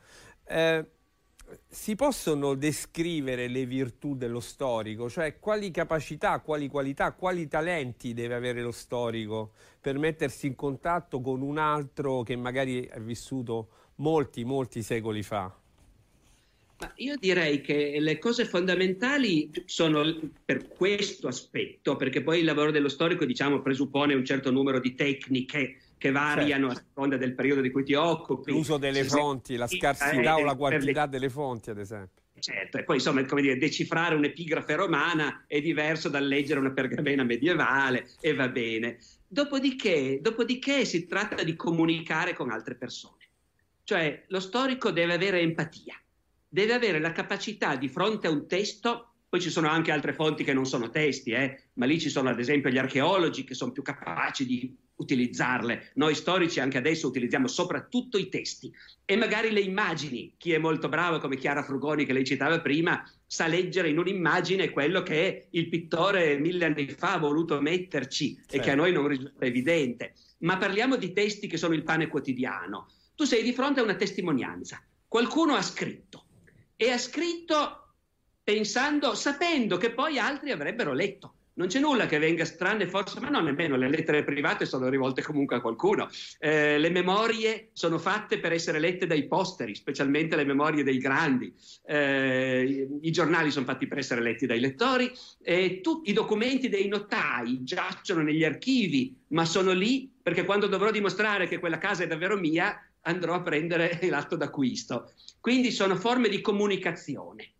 Eh, 0.46 0.84
si 1.68 1.94
possono 1.94 2.54
descrivere 2.54 3.48
le 3.48 3.66
virtù 3.66 4.16
dello 4.16 4.40
storico, 4.40 5.08
cioè 5.08 5.38
quali 5.38 5.70
capacità, 5.70 6.40
quali 6.40 6.68
qualità, 6.68 7.12
quali 7.12 7.46
talenti 7.46 8.14
deve 8.14 8.34
avere 8.34 8.62
lo 8.62 8.72
storico 8.72 9.52
per 9.80 9.98
mettersi 9.98 10.46
in 10.46 10.54
contatto 10.54 11.20
con 11.20 11.42
un 11.42 11.58
altro 11.58 12.22
che 12.22 12.36
magari 12.36 12.82
è 12.82 13.00
vissuto 13.00 13.68
molti, 13.96 14.44
molti 14.44 14.82
secoli 14.82 15.22
fa? 15.22 15.54
Ma 16.78 16.92
io 16.96 17.16
direi 17.16 17.62
che 17.62 17.96
le 18.00 18.18
cose 18.18 18.44
fondamentali 18.44 19.50
sono 19.64 20.04
per 20.44 20.68
questo 20.68 21.26
aspetto, 21.26 21.96
perché 21.96 22.22
poi 22.22 22.40
il 22.40 22.44
lavoro 22.44 22.70
dello 22.70 22.90
storico 22.90 23.24
diciamo, 23.24 23.62
presuppone 23.62 24.12
un 24.12 24.24
certo 24.24 24.50
numero 24.50 24.78
di 24.78 24.94
tecniche 24.94 25.78
che 25.98 26.10
variano 26.10 26.68
certo. 26.68 26.82
a 26.82 26.84
seconda 26.88 27.16
del 27.16 27.34
periodo 27.34 27.60
di 27.60 27.70
cui 27.70 27.84
ti 27.84 27.94
occupi. 27.94 28.50
L'uso 28.50 28.76
delle 28.76 29.02
Se 29.02 29.08
fonti, 29.08 29.56
la 29.56 29.66
scarsità 29.66 30.36
eh, 30.36 30.42
o 30.42 30.44
la 30.44 30.54
quantità 30.54 31.04
le... 31.04 31.10
delle 31.10 31.30
fonti, 31.30 31.70
ad 31.70 31.78
esempio. 31.78 32.22
Certo, 32.38 32.76
e 32.76 32.84
poi 32.84 32.96
insomma, 32.96 33.24
come 33.24 33.40
dire, 33.40 33.56
decifrare 33.56 34.14
un'epigrafe 34.14 34.74
romana 34.74 35.44
è 35.46 35.60
diverso 35.60 36.08
dal 36.08 36.26
leggere 36.26 36.60
una 36.60 36.72
pergamena 36.72 37.24
medievale 37.24 38.10
e 38.20 38.34
va 38.34 38.48
bene. 38.48 38.98
Dopodiché, 39.26 40.20
dopodiché 40.20 40.84
si 40.84 41.06
tratta 41.06 41.42
di 41.42 41.56
comunicare 41.56 42.34
con 42.34 42.50
altre 42.50 42.74
persone. 42.74 43.24
Cioè, 43.84 44.24
lo 44.28 44.40
storico 44.40 44.90
deve 44.90 45.14
avere 45.14 45.40
empatia, 45.40 45.94
deve 46.46 46.74
avere 46.74 46.98
la 46.98 47.12
capacità 47.12 47.76
di 47.76 47.88
fronte 47.88 48.26
a 48.26 48.30
un 48.30 48.46
testo 48.46 49.15
poi 49.28 49.40
ci 49.40 49.50
sono 49.50 49.68
anche 49.68 49.90
altre 49.90 50.12
fonti 50.12 50.44
che 50.44 50.52
non 50.52 50.66
sono 50.66 50.88
testi, 50.90 51.32
eh? 51.32 51.68
ma 51.74 51.86
lì 51.86 51.98
ci 51.98 52.08
sono 52.08 52.28
ad 52.28 52.38
esempio 52.38 52.70
gli 52.70 52.78
archeologi 52.78 53.44
che 53.44 53.54
sono 53.54 53.72
più 53.72 53.82
capaci 53.82 54.46
di 54.46 54.76
utilizzarle. 54.96 55.90
Noi 55.94 56.14
storici 56.14 56.60
anche 56.60 56.78
adesso 56.78 57.08
utilizziamo 57.08 57.46
soprattutto 57.46 58.18
i 58.18 58.28
testi 58.28 58.72
e 59.04 59.16
magari 59.16 59.50
le 59.50 59.60
immagini. 59.60 60.34
Chi 60.36 60.52
è 60.52 60.58
molto 60.58 60.88
bravo 60.88 61.18
come 61.18 61.36
Chiara 61.36 61.62
Frugoni 61.62 62.04
che 62.04 62.12
lei 62.12 62.24
citava 62.24 62.60
prima 62.60 63.04
sa 63.26 63.46
leggere 63.46 63.88
in 63.88 63.98
un'immagine 63.98 64.70
quello 64.70 65.02
che 65.02 65.48
il 65.50 65.68
pittore 65.68 66.38
mille 66.38 66.64
anni 66.64 66.88
fa 66.88 67.14
ha 67.14 67.18
voluto 67.18 67.60
metterci 67.60 68.36
certo. 68.36 68.56
e 68.56 68.60
che 68.60 68.70
a 68.70 68.74
noi 68.74 68.92
non 68.92 69.08
risulta 69.08 69.44
evidente. 69.44 70.14
Ma 70.38 70.56
parliamo 70.56 70.96
di 70.96 71.12
testi 71.12 71.46
che 71.46 71.56
sono 71.56 71.74
il 71.74 71.82
pane 71.82 72.06
quotidiano. 72.06 72.88
Tu 73.14 73.24
sei 73.24 73.42
di 73.42 73.52
fronte 73.52 73.80
a 73.80 73.82
una 73.82 73.96
testimonianza. 73.96 74.82
Qualcuno 75.08 75.54
ha 75.54 75.62
scritto 75.62 76.26
e 76.76 76.90
ha 76.90 76.98
scritto 76.98 77.85
pensando, 78.46 79.16
sapendo 79.16 79.76
che 79.76 79.90
poi 79.90 80.20
altri 80.20 80.52
avrebbero 80.52 80.92
letto. 80.92 81.34
Non 81.54 81.66
c'è 81.66 81.80
nulla 81.80 82.06
che 82.06 82.20
venga 82.20 82.44
strano, 82.44 82.86
forse, 82.86 83.18
ma 83.18 83.28
non 83.28 83.42
nemmeno 83.42 83.74
le 83.74 83.88
lettere 83.88 84.22
private 84.22 84.66
sono 84.66 84.88
rivolte 84.88 85.20
comunque 85.20 85.56
a 85.56 85.60
qualcuno. 85.60 86.08
Eh, 86.38 86.78
le 86.78 86.90
memorie 86.90 87.70
sono 87.72 87.98
fatte 87.98 88.38
per 88.38 88.52
essere 88.52 88.78
lette 88.78 89.08
dai 89.08 89.26
posteri, 89.26 89.74
specialmente 89.74 90.36
le 90.36 90.44
memorie 90.44 90.84
dei 90.84 90.98
grandi. 90.98 91.52
Eh, 91.84 92.86
I 93.00 93.10
giornali 93.10 93.50
sono 93.50 93.64
fatti 93.64 93.88
per 93.88 93.98
essere 93.98 94.20
letti 94.20 94.46
dai 94.46 94.60
lettori. 94.60 95.10
Eh, 95.42 95.80
tutti 95.80 96.10
i 96.10 96.12
documenti 96.12 96.68
dei 96.68 96.86
notai 96.86 97.64
giacciono 97.64 98.22
negli 98.22 98.44
archivi, 98.44 99.12
ma 99.28 99.44
sono 99.44 99.72
lì 99.72 100.08
perché 100.22 100.44
quando 100.44 100.68
dovrò 100.68 100.92
dimostrare 100.92 101.48
che 101.48 101.58
quella 101.58 101.78
casa 101.78 102.04
è 102.04 102.06
davvero 102.06 102.36
mia, 102.36 102.80
andrò 103.00 103.34
a 103.34 103.42
prendere 103.42 103.98
l'atto 104.08 104.36
d'acquisto. 104.36 105.10
Quindi 105.40 105.72
sono 105.72 105.96
forme 105.96 106.28
di 106.28 106.40
comunicazione 106.40 107.54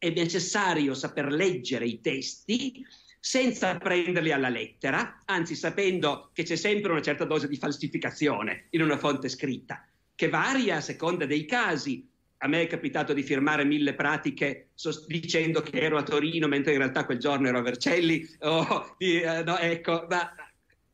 è 0.00 0.08
necessario 0.08 0.94
saper 0.94 1.30
leggere 1.30 1.84
i 1.84 2.00
testi 2.00 2.82
senza 3.20 3.76
prenderli 3.76 4.32
alla 4.32 4.48
lettera, 4.48 5.20
anzi 5.26 5.54
sapendo 5.54 6.30
che 6.32 6.42
c'è 6.42 6.56
sempre 6.56 6.90
una 6.90 7.02
certa 7.02 7.26
dose 7.26 7.46
di 7.48 7.56
falsificazione 7.56 8.68
in 8.70 8.80
una 8.80 8.96
fonte 8.96 9.28
scritta, 9.28 9.86
che 10.14 10.30
varia 10.30 10.76
a 10.76 10.80
seconda 10.80 11.26
dei 11.26 11.44
casi. 11.44 12.08
A 12.38 12.48
me 12.48 12.62
è 12.62 12.66
capitato 12.66 13.12
di 13.12 13.22
firmare 13.22 13.66
mille 13.66 13.92
pratiche 13.92 14.70
dicendo 15.06 15.60
che 15.60 15.78
ero 15.78 15.98
a 15.98 16.02
Torino 16.02 16.48
mentre 16.48 16.72
in 16.72 16.78
realtà 16.78 17.04
quel 17.04 17.18
giorno 17.18 17.48
ero 17.48 17.58
a 17.58 17.62
Vercelli. 17.62 18.26
Oh, 18.38 18.96
no, 19.44 19.58
ecco, 19.58 20.06
ma 20.08 20.34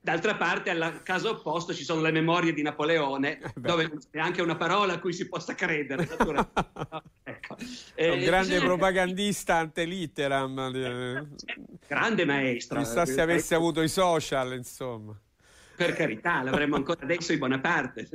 D'altra 0.06 0.36
parte, 0.36 0.70
al 0.70 1.02
caso 1.02 1.30
opposto, 1.30 1.74
ci 1.74 1.82
sono 1.82 2.00
le 2.00 2.12
memorie 2.12 2.52
di 2.52 2.62
Napoleone, 2.62 3.40
eh 3.40 3.52
dove 3.56 3.88
non 3.88 3.98
c'è 3.98 4.20
anche 4.20 4.40
una 4.40 4.54
parola 4.54 4.92
a 4.92 4.98
cui 5.00 5.12
si 5.12 5.28
possa 5.28 5.56
credere. 5.56 6.06
no, 6.24 7.02
ecco. 7.24 7.56
eh, 7.96 8.10
un 8.10 8.20
grande 8.20 8.50
bisogna... 8.50 8.66
propagandista 8.66 9.56
ante 9.56 9.84
litteram. 9.84 11.26
Grande 11.88 12.24
maestro. 12.24 12.78
Chissà 12.78 13.04
se 13.04 13.20
avesse 13.20 13.56
avuto 13.56 13.82
i 13.82 13.88
social, 13.88 14.54
insomma. 14.54 15.20
Per 15.74 15.92
carità, 15.94 16.40
l'avremmo 16.44 16.76
ancora 16.76 17.00
adesso 17.02 17.32
in 17.32 17.38
buona 17.40 17.58
parte. 17.58 18.08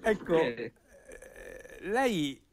ecco, 0.00 0.40
eh. 0.40 0.72
lei 1.80 2.32
eh, 2.32 2.45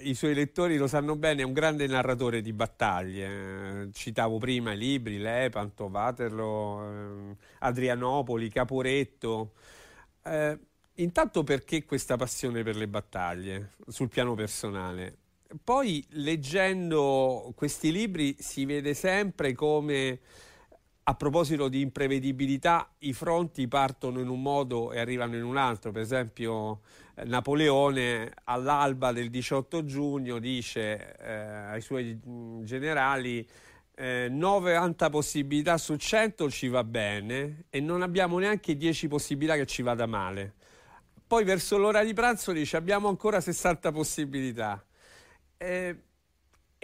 i 0.00 0.14
suoi 0.14 0.34
lettori 0.34 0.76
lo 0.76 0.86
sanno 0.86 1.16
bene, 1.16 1.42
è 1.42 1.44
un 1.44 1.52
grande 1.52 1.86
narratore 1.86 2.40
di 2.42 2.52
battaglie. 2.52 3.82
Eh, 3.82 3.92
citavo 3.92 4.38
prima 4.38 4.72
i 4.72 4.76
libri, 4.76 5.18
Lepanto, 5.18 5.84
Waterloo, 5.84 7.30
eh, 7.30 7.36
Adrianopoli, 7.60 8.48
Caporetto. 8.48 9.52
Eh, 10.22 10.58
intanto 10.94 11.44
perché 11.44 11.84
questa 11.84 12.16
passione 12.16 12.62
per 12.62 12.76
le 12.76 12.88
battaglie 12.88 13.72
sul 13.88 14.08
piano 14.08 14.34
personale? 14.34 15.18
Poi 15.62 16.04
leggendo 16.10 17.52
questi 17.54 17.92
libri 17.92 18.36
si 18.38 18.64
vede 18.64 18.94
sempre 18.94 19.52
come 19.52 20.20
a 21.06 21.14
proposito 21.14 21.68
di 21.68 21.82
imprevedibilità, 21.82 22.90
i 23.00 23.12
fronti 23.12 23.68
partono 23.68 24.20
in 24.20 24.28
un 24.28 24.40
modo 24.40 24.90
e 24.90 24.98
arrivano 24.98 25.36
in 25.36 25.44
un 25.44 25.58
altro. 25.58 25.92
Per 25.92 26.00
esempio, 26.00 26.80
eh, 27.14 27.24
Napoleone 27.24 28.32
all'alba 28.44 29.12
del 29.12 29.28
18 29.28 29.84
giugno 29.84 30.38
dice 30.38 31.16
eh, 31.18 31.32
ai 31.32 31.80
suoi 31.82 32.18
mm, 32.26 32.64
generali 32.64 33.46
eh, 33.96 34.28
90 34.30 35.10
possibilità 35.10 35.76
su 35.76 35.94
100 35.96 36.50
ci 36.50 36.68
va 36.68 36.82
bene 36.82 37.66
e 37.68 37.80
non 37.80 38.02
abbiamo 38.02 38.38
neanche 38.38 38.74
10 38.74 39.08
possibilità 39.08 39.56
che 39.56 39.66
ci 39.66 39.82
vada 39.82 40.06
male. 40.06 40.54
Poi 41.26 41.44
verso 41.44 41.76
l'ora 41.76 42.02
di 42.02 42.14
pranzo 42.14 42.52
dice 42.52 42.76
abbiamo 42.78 43.08
ancora 43.08 43.40
60 43.40 43.92
possibilità. 43.92 44.82
Eh, 45.58 45.96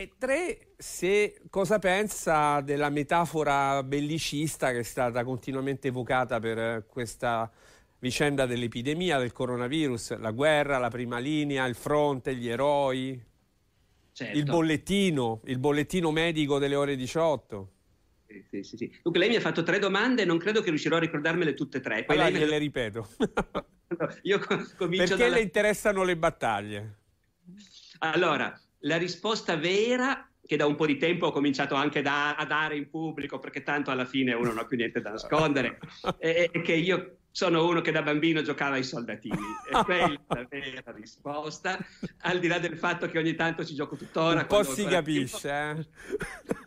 E 0.00 0.12
tre, 0.16 0.68
se 0.78 1.42
cosa 1.50 1.78
pensa 1.78 2.62
della 2.62 2.88
metafora 2.88 3.82
bellicista 3.82 4.72
che 4.72 4.78
è 4.78 4.82
stata 4.82 5.22
continuamente 5.24 5.88
evocata 5.88 6.40
per 6.40 6.86
questa 6.86 7.52
vicenda 7.98 8.46
dell'epidemia 8.46 9.18
del 9.18 9.32
coronavirus, 9.32 10.16
la 10.16 10.30
guerra, 10.30 10.78
la 10.78 10.88
prima 10.88 11.18
linea, 11.18 11.66
il 11.66 11.74
fronte, 11.74 12.34
gli 12.34 12.48
eroi, 12.48 13.22
certo. 14.10 14.38
il 14.38 14.44
bollettino, 14.44 15.42
il 15.44 15.58
bollettino 15.58 16.10
medico 16.10 16.58
delle 16.58 16.76
ore 16.76 16.96
18. 16.96 17.72
Sì, 18.48 18.62
sì, 18.62 18.76
sì. 18.78 18.98
Dunque 19.02 19.20
lei 19.20 19.28
mi 19.28 19.36
ha 19.36 19.40
fatto 19.42 19.62
tre 19.62 19.78
domande 19.78 20.22
e 20.22 20.24
non 20.24 20.38
credo 20.38 20.62
che 20.62 20.70
riuscirò 20.70 20.96
a 20.96 21.00
ricordarmele 21.00 21.52
tutte 21.52 21.76
e 21.76 21.80
tre. 21.82 22.04
Poi 22.04 22.16
allora 22.16 22.30
lei 22.30 22.40
me 22.40 22.46
le 22.46 22.56
ripeto. 22.56 23.06
Io 24.22 24.38
comincio 24.78 25.04
Perché 25.04 25.16
dalla... 25.16 25.36
le 25.36 25.42
interessano 25.42 26.04
le 26.04 26.16
battaglie? 26.16 26.94
Allora, 27.98 28.58
la 28.80 28.96
risposta 28.96 29.56
vera 29.56 30.24
che 30.44 30.56
da 30.56 30.66
un 30.66 30.74
po' 30.74 30.86
di 30.86 30.96
tempo 30.96 31.26
ho 31.26 31.32
cominciato 31.32 31.76
anche 31.76 32.02
da, 32.02 32.34
a 32.34 32.44
dare 32.44 32.76
in 32.76 32.90
pubblico, 32.90 33.38
perché 33.38 33.62
tanto 33.62 33.90
alla 33.90 34.04
fine 34.04 34.32
uno 34.32 34.48
non 34.48 34.58
ha 34.58 34.66
più 34.66 34.76
niente 34.76 35.00
da 35.00 35.10
nascondere, 35.10 35.78
è, 36.18 36.50
è 36.50 36.60
che 36.60 36.72
io 36.74 37.18
sono 37.32 37.66
uno 37.66 37.80
che 37.80 37.92
da 37.92 38.02
bambino 38.02 38.42
giocava 38.42 38.74
ai 38.74 38.84
soldatini 38.84 39.36
e 39.70 39.70
quella 39.84 40.06
è 40.06 40.20
la 40.26 40.46
vera 40.48 40.92
risposta 40.92 41.78
al 42.22 42.40
di 42.40 42.48
là 42.48 42.58
del 42.58 42.76
fatto 42.76 43.06
che 43.06 43.18
ogni 43.18 43.34
tanto 43.34 43.64
ci 43.64 43.74
gioco 43.74 43.96
tuttora 43.96 44.40
un 44.40 44.46
po' 44.46 44.64
si 44.64 44.84
capisce 44.84 45.86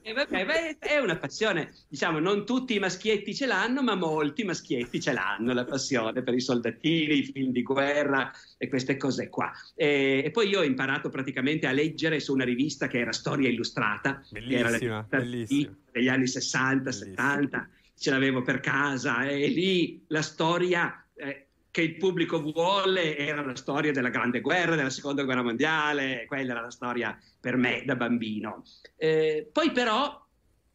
eh? 0.02 0.14
vabbè, 0.14 0.46
beh, 0.46 0.78
è 0.80 0.98
una 1.00 1.18
passione 1.18 1.74
diciamo 1.88 2.20
non 2.20 2.46
tutti 2.46 2.76
i 2.76 2.80
maschietti 2.80 3.36
ce 3.36 3.46
l'hanno 3.46 3.84
ma 3.84 3.96
molti 3.96 4.44
maschietti 4.44 5.02
ce 5.02 5.12
l'hanno 5.12 5.54
la 5.54 5.66
passione 5.66 6.24
per 6.24 6.34
i 6.34 6.42
soldatini 6.42 7.20
i 7.20 7.26
film 7.26 7.52
di 7.52 7.62
guerra 7.62 8.32
e 8.58 8.70
queste 8.70 8.96
cose 8.96 9.28
qua 9.30 9.52
e, 9.76 10.22
e 10.24 10.32
poi 10.32 10.48
io 10.48 10.60
ho 10.60 10.64
imparato 10.64 11.10
praticamente 11.10 11.68
a 11.68 11.72
leggere 11.72 12.22
su 12.22 12.34
una 12.34 12.46
rivista 12.46 12.88
che 12.88 13.00
era 13.00 13.12
Storia 13.12 13.50
Illustrata 13.50 14.22
bellissima, 14.30 14.78
che 14.78 14.86
era 14.86 14.96
la 14.96 15.04
bellissima. 15.04 15.76
degli 15.92 16.08
anni 16.08 16.28
60 16.28 16.84
bellissima. 16.84 17.32
70 17.34 17.70
ce 18.04 18.10
l'avevo 18.10 18.42
per 18.42 18.60
casa 18.60 19.24
e 19.24 19.48
lì 19.48 20.04
la 20.08 20.22
storia 20.22 21.08
eh, 21.16 21.46
che 21.72 21.82
il 21.82 21.96
pubblico 21.96 22.42
vuole 22.42 23.16
era 23.16 23.42
la 23.46 23.56
storia 23.56 23.94
della 23.94 24.10
Grande 24.10 24.42
Guerra, 24.42 24.76
della 24.76 24.90
Seconda 24.90 25.24
Guerra 25.24 25.42
Mondiale, 25.42 26.26
quella 26.28 26.52
era 26.52 26.60
la 26.60 26.70
storia 26.70 27.18
per 27.40 27.56
me 27.56 27.84
da 27.86 27.96
bambino. 27.96 28.66
Eh, 28.98 29.48
poi 29.50 29.72
però, 29.72 30.22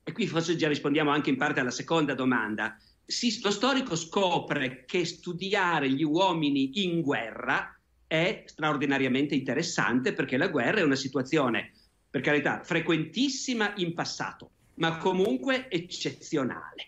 e 0.02 0.12
qui 0.12 0.26
forse 0.26 0.56
già 0.56 0.68
rispondiamo 0.68 1.10
anche 1.10 1.28
in 1.28 1.36
parte 1.36 1.60
alla 1.60 1.70
seconda 1.70 2.14
domanda, 2.14 2.78
si, 3.04 3.38
lo 3.42 3.50
storico 3.50 3.94
scopre 3.94 4.86
che 4.86 5.04
studiare 5.04 5.90
gli 5.90 6.04
uomini 6.04 6.82
in 6.82 7.02
guerra 7.02 7.78
è 8.06 8.44
straordinariamente 8.46 9.34
interessante 9.34 10.14
perché 10.14 10.38
la 10.38 10.48
guerra 10.48 10.78
è 10.78 10.82
una 10.82 10.96
situazione, 10.96 11.72
per 12.08 12.22
carità, 12.22 12.62
frequentissima 12.64 13.74
in 13.76 13.92
passato, 13.92 14.50
ma 14.76 14.96
comunque 14.96 15.68
eccezionale. 15.68 16.86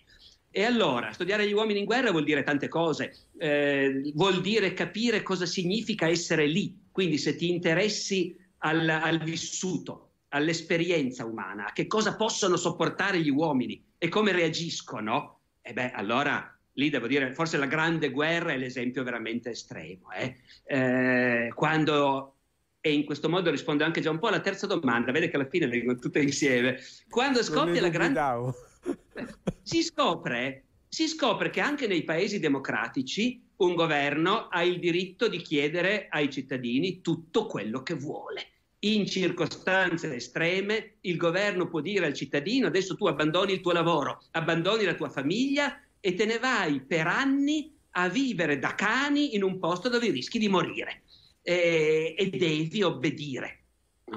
E 0.53 0.65
allora, 0.65 1.13
studiare 1.13 1.47
gli 1.47 1.53
uomini 1.53 1.79
in 1.79 1.85
guerra 1.85 2.11
vuol 2.11 2.25
dire 2.25 2.43
tante 2.43 2.67
cose, 2.67 3.29
eh, 3.39 4.11
vuol 4.15 4.41
dire 4.41 4.75
capire 4.75 5.23
cosa 5.23 5.47
significa 5.47 6.09
essere 6.09 6.47
lì, 6.47 6.77
quindi 6.91 7.19
se 7.19 7.37
ti 7.37 7.51
interessi 7.51 8.37
al, 8.59 8.89
al 8.89 9.23
vissuto, 9.23 10.09
all'esperienza 10.31 11.25
umana, 11.25 11.67
a 11.67 11.73
che 11.73 11.87
cosa 11.87 12.17
possono 12.17 12.57
sopportare 12.57 13.21
gli 13.21 13.31
uomini 13.31 13.81
e 13.97 14.09
come 14.09 14.33
reagiscono, 14.33 15.43
e 15.63 15.73
beh, 15.73 15.93
allora 15.93 16.53
lì 16.73 16.91
devo 16.91 17.07
dire, 17.07 17.33
forse 17.33 17.57
la 17.57 17.67
grande 17.67 18.11
guerra 18.11 18.53
è 18.53 18.57
l'esempio 18.57 19.05
veramente 19.05 19.51
estremo. 19.51 20.11
Eh? 20.11 20.37
Eh, 20.65 21.53
quando, 21.55 22.39
e 22.81 22.93
in 22.93 23.05
questo 23.05 23.29
modo 23.29 23.51
rispondo 23.53 23.85
anche 23.85 24.01
già 24.01 24.11
un 24.11 24.19
po' 24.19 24.29
alla 24.29 24.41
terza 24.41 24.67
domanda, 24.67 25.13
vede 25.13 25.29
che 25.29 25.37
alla 25.37 25.49
fine 25.49 25.69
vengono 25.69 25.99
tutte 25.99 26.21
insieme. 26.21 26.79
Quando 27.09 27.41
scoppia 27.45 27.81
la 27.81 27.89
grande 27.89 28.19
si 29.71 29.85
scopre, 29.85 30.65
si 30.89 31.07
scopre 31.07 31.49
che 31.49 31.61
anche 31.61 31.87
nei 31.87 32.03
paesi 32.03 32.41
democratici 32.41 33.41
un 33.59 33.77
governo 33.77 34.49
ha 34.49 34.65
il 34.65 34.81
diritto 34.81 35.29
di 35.29 35.41
chiedere 35.43 36.09
ai 36.11 36.29
cittadini 36.29 37.01
tutto 37.01 37.47
quello 37.47 37.85
che 37.85 37.95
vuole. 37.95 38.47
In 38.81 39.07
circostanze 39.07 40.13
estreme 40.13 40.95
il 41.03 41.17
governo 41.17 41.69
può 41.69 41.79
dire 41.81 42.07
al 42.07 42.15
cittadino 42.15 42.67
adesso 42.67 42.97
tu 42.97 43.07
abbandoni 43.07 43.53
il 43.53 43.61
tuo 43.61 43.71
lavoro, 43.71 44.25
abbandoni 44.33 44.83
la 44.83 44.95
tua 44.95 45.09
famiglia 45.09 45.81
e 46.01 46.15
te 46.15 46.25
ne 46.25 46.39
vai 46.39 46.81
per 46.81 47.07
anni 47.07 47.73
a 47.91 48.09
vivere 48.09 48.59
da 48.59 48.75
cani 48.75 49.37
in 49.37 49.45
un 49.45 49.61
posto 49.61 49.89
dove 49.89 50.11
rischi 50.11 50.41
di 50.41 50.49
morire 50.49 51.03
e, 51.43 52.17
e 52.19 52.29
devi 52.29 52.83
obbedire. 52.83 53.67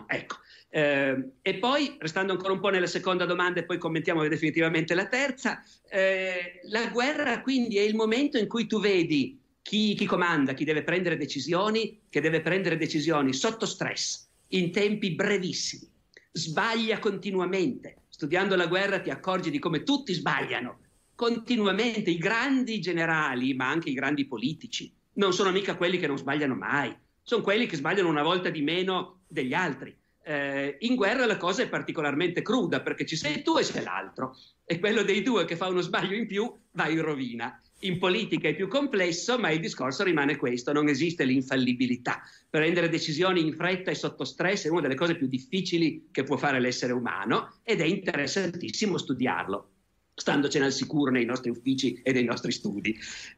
Ecco, 0.08 0.38
eh, 0.76 1.34
e 1.44 1.60
poi, 1.60 1.98
restando 2.00 2.32
ancora 2.32 2.52
un 2.52 2.60
po' 2.60 2.70
nella 2.70 2.88
seconda 2.88 3.26
domanda 3.26 3.60
e 3.60 3.64
poi 3.64 3.78
commentiamo 3.78 4.28
definitivamente 4.28 4.96
la 4.96 5.06
terza, 5.06 5.64
eh, 5.88 6.62
la 6.64 6.88
guerra 6.88 7.42
quindi 7.44 7.78
è 7.78 7.82
il 7.82 7.94
momento 7.94 8.40
in 8.40 8.48
cui 8.48 8.66
tu 8.66 8.80
vedi 8.80 9.40
chi, 9.62 9.94
chi, 9.94 10.08
comanda, 10.08 10.56
chi 10.56 10.64
deve 10.64 10.82
prendere 10.82 11.16
decisioni, 11.16 12.02
che 12.10 12.22
deve 12.22 12.42
prendere 12.42 12.76
decisioni 12.76 13.34
sotto 13.34 13.68
stress, 13.68 14.28
in 14.48 14.72
tempi 14.72 15.12
brevissimi, 15.12 15.88
sbaglia 16.32 16.98
continuamente. 16.98 18.06
Studiando 18.10 18.56
la 18.56 18.66
guerra 18.66 19.00
ti 19.00 19.12
accorgi 19.12 19.52
di 19.52 19.60
come 19.60 19.84
tutti 19.84 20.12
sbagliano. 20.12 20.80
Continuamente, 21.14 22.10
i 22.10 22.18
grandi 22.18 22.80
generali, 22.80 23.54
ma 23.54 23.70
anche 23.70 23.92
i 23.92 23.94
grandi 23.94 24.26
politici, 24.26 24.92
non 25.14 25.34
sono 25.34 25.52
mica 25.52 25.76
quelli 25.76 26.00
che 26.00 26.08
non 26.08 26.18
sbagliano 26.18 26.56
mai, 26.56 26.92
sono 27.22 27.44
quelli 27.44 27.68
che 27.68 27.76
sbagliano 27.76 28.10
una 28.10 28.24
volta 28.24 28.50
di 28.50 28.64
meno 28.64 29.22
degli 29.28 29.54
altri 29.54 29.96
eh, 30.24 30.78
in 30.80 30.96
guerra 30.96 31.26
la 31.26 31.38
cosa 31.38 31.64
è 31.64 31.70
particolarmente 31.70 32.42
cruda 32.42 32.82
perché 32.82 33.06
ci 33.06 33.16
sei 33.16 33.42
tu 33.44 33.58
e 33.58 33.64
c'è 33.64 33.82
l'altro 33.82 34.38
e 34.64 34.80
quello 34.80 35.04
dei 35.04 35.22
due 35.22 35.46
che 35.46 35.58
fa 35.58 35.68
uno 35.68 35.82
sbaglio 35.82 36.16
in 36.16 36.28
più 36.28 36.52
va 36.72 36.88
in 36.88 37.02
rovina. 37.02 37.58
In 37.80 38.00
politica 38.00 38.48
è 38.48 38.56
più 38.56 38.70
complesso, 38.70 39.38
ma 39.38 39.52
il 39.52 39.60
discorso 39.60 40.06
rimane 40.06 40.38
questo, 40.38 40.72
non 40.72 40.88
esiste 40.88 41.26
l'infallibilità. 41.26 42.22
Prendere 42.50 42.88
decisioni 42.88 43.42
in 43.42 43.54
fretta 43.54 43.92
e 43.92 43.96
sotto 43.96 44.24
stress 44.24 44.66
è 44.66 44.70
una 44.70 44.80
delle 44.80 44.96
cose 44.96 45.16
più 45.16 45.28
difficili 45.28 46.08
che 46.10 46.24
può 46.24 46.38
fare 46.38 46.62
l'essere 46.62 46.94
umano 46.94 47.56
ed 47.62 47.82
è 47.82 47.86
interessantissimo 47.86 48.98
studiarlo 48.98 49.68
standocene 50.16 50.66
al 50.66 50.72
sicuro 50.72 51.10
nei 51.10 51.26
nostri 51.26 51.50
uffici 51.50 52.00
e 52.04 52.12
nei 52.14 52.24
nostri 52.24 52.52
studi. 52.52 52.96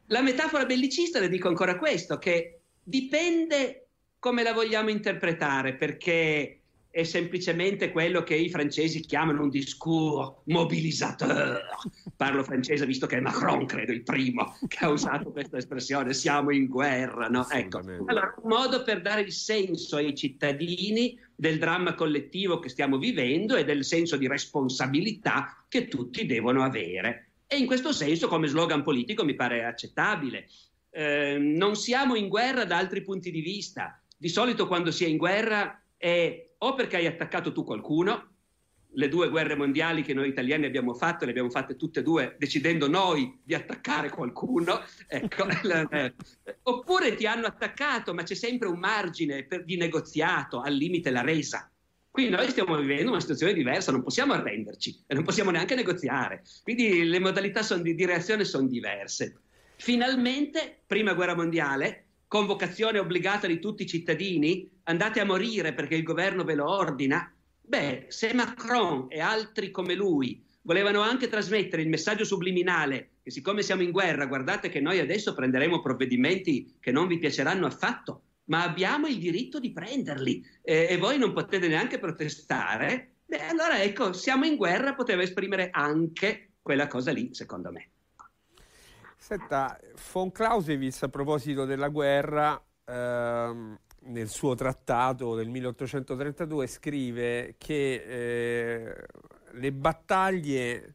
La 0.08 0.20
metafora 0.20 0.66
bellicista 0.66 1.18
le 1.18 1.30
dico 1.30 1.48
ancora 1.48 1.78
questo, 1.78 2.18
che 2.18 2.60
dipende 2.82 3.86
come 4.18 4.42
la 4.42 4.52
vogliamo 4.52 4.90
interpretare, 4.90 5.74
perché 5.74 6.60
è 6.96 7.02
semplicemente 7.02 7.92
quello 7.92 8.22
che 8.22 8.34
i 8.34 8.48
francesi 8.48 9.00
chiamano 9.00 9.42
un 9.42 9.50
discours 9.50 10.36
mobilisateur. 10.44 11.60
Parlo 12.16 12.42
francese 12.42 12.86
visto 12.86 13.06
che 13.06 13.18
è 13.18 13.20
Macron, 13.20 13.66
credo, 13.66 13.92
il 13.92 14.02
primo 14.02 14.56
che 14.66 14.82
ha 14.82 14.88
usato 14.88 15.30
questa 15.30 15.58
espressione, 15.58 16.14
siamo 16.14 16.52
in 16.52 16.64
guerra. 16.64 17.28
No? 17.28 17.46
Ecco. 17.50 17.80
Allora, 17.80 18.34
un 18.40 18.48
modo 18.48 18.82
per 18.82 19.02
dare 19.02 19.20
il 19.20 19.32
senso 19.32 19.96
ai 19.96 20.14
cittadini 20.14 21.20
del 21.34 21.58
dramma 21.58 21.94
collettivo 21.94 22.60
che 22.60 22.70
stiamo 22.70 22.96
vivendo 22.96 23.56
e 23.56 23.64
del 23.64 23.84
senso 23.84 24.16
di 24.16 24.26
responsabilità 24.26 25.66
che 25.68 25.88
tutti 25.88 26.24
devono 26.24 26.62
avere. 26.62 27.32
E 27.46 27.58
in 27.58 27.66
questo 27.66 27.92
senso, 27.92 28.26
come 28.26 28.46
slogan 28.46 28.82
politico, 28.82 29.22
mi 29.22 29.34
pare 29.34 29.66
accettabile. 29.66 30.48
Eh, 30.88 31.36
non 31.36 31.76
siamo 31.76 32.14
in 32.14 32.28
guerra 32.28 32.64
da 32.64 32.78
altri 32.78 33.02
punti 33.02 33.30
di 33.30 33.42
vista. 33.42 34.00
Di 34.16 34.30
solito 34.30 34.66
quando 34.66 34.90
si 34.90 35.04
è 35.04 35.08
in 35.08 35.18
guerra 35.18 35.78
è 35.98 36.45
o 36.66 36.74
perché 36.74 36.96
hai 36.96 37.06
attaccato 37.06 37.52
tu 37.52 37.64
qualcuno, 37.64 38.30
le 38.96 39.08
due 39.08 39.28
guerre 39.28 39.54
mondiali 39.54 40.02
che 40.02 40.14
noi 40.14 40.28
italiani 40.28 40.64
abbiamo 40.64 40.94
fatto, 40.94 41.24
le 41.24 41.30
abbiamo 41.30 41.50
fatte 41.50 41.76
tutte 41.76 42.00
e 42.00 42.02
due 42.02 42.34
decidendo 42.38 42.88
noi 42.88 43.40
di 43.44 43.54
attaccare 43.54 44.08
qualcuno, 44.08 44.80
ecco, 45.06 45.46
oppure 46.62 47.14
ti 47.14 47.26
hanno 47.26 47.46
attaccato, 47.46 48.14
ma 48.14 48.22
c'è 48.22 48.34
sempre 48.34 48.68
un 48.68 48.78
margine 48.78 49.44
per, 49.44 49.64
di 49.64 49.76
negoziato, 49.76 50.60
al 50.60 50.74
limite 50.74 51.10
la 51.10 51.22
resa. 51.22 51.70
Qui 52.10 52.30
noi 52.30 52.48
stiamo 52.48 52.76
vivendo 52.78 53.10
una 53.10 53.20
situazione 53.20 53.52
diversa, 53.52 53.92
non 53.92 54.02
possiamo 54.02 54.32
arrenderci 54.32 55.04
e 55.06 55.14
non 55.14 55.22
possiamo 55.22 55.50
neanche 55.50 55.74
negoziare. 55.74 56.42
Quindi 56.62 57.04
le 57.04 57.20
modalità 57.20 57.60
di, 57.76 57.94
di 57.94 58.06
reazione 58.06 58.44
sono 58.44 58.66
diverse. 58.66 59.40
Finalmente, 59.76 60.80
prima 60.86 61.12
guerra 61.12 61.34
mondiale, 61.34 62.05
convocazione 62.36 62.98
obbligata 62.98 63.46
di 63.46 63.58
tutti 63.58 63.84
i 63.84 63.86
cittadini, 63.86 64.68
andate 64.84 65.20
a 65.20 65.24
morire 65.24 65.72
perché 65.72 65.94
il 65.94 66.02
governo 66.02 66.44
ve 66.44 66.54
lo 66.54 66.70
ordina, 66.70 67.32
beh, 67.62 68.08
se 68.08 68.34
Macron 68.34 69.06
e 69.08 69.20
altri 69.20 69.70
come 69.70 69.94
lui 69.94 70.44
volevano 70.60 71.00
anche 71.00 71.28
trasmettere 71.28 71.80
il 71.80 71.88
messaggio 71.88 72.26
subliminale 72.26 73.12
che 73.22 73.30
siccome 73.30 73.62
siamo 73.62 73.80
in 73.80 73.90
guerra, 73.90 74.26
guardate 74.26 74.68
che 74.68 74.82
noi 74.82 74.98
adesso 74.98 75.32
prenderemo 75.32 75.80
provvedimenti 75.80 76.76
che 76.78 76.92
non 76.92 77.06
vi 77.06 77.18
piaceranno 77.18 77.64
affatto, 77.64 78.24
ma 78.44 78.64
abbiamo 78.64 79.06
il 79.06 79.18
diritto 79.18 79.58
di 79.58 79.72
prenderli 79.72 80.44
eh, 80.62 80.88
e 80.90 80.98
voi 80.98 81.16
non 81.16 81.32
potete 81.32 81.68
neanche 81.68 81.98
protestare, 81.98 83.12
beh, 83.24 83.46
allora 83.46 83.82
ecco, 83.82 84.12
siamo 84.12 84.44
in 84.44 84.56
guerra, 84.56 84.94
poteva 84.94 85.22
esprimere 85.22 85.70
anche 85.72 86.50
quella 86.60 86.86
cosa 86.86 87.12
lì, 87.12 87.32
secondo 87.32 87.72
me. 87.72 87.92
Senta, 89.26 89.76
von 90.12 90.30
Clausewitz 90.30 91.02
a 91.02 91.08
proposito 91.08 91.64
della 91.64 91.88
guerra, 91.88 92.64
ehm, 92.84 93.76
nel 94.02 94.28
suo 94.28 94.54
trattato 94.54 95.34
del 95.34 95.48
1832 95.48 96.68
scrive 96.68 97.56
che 97.58 97.94
eh, 98.06 99.06
le 99.50 99.72
battaglie 99.72 100.94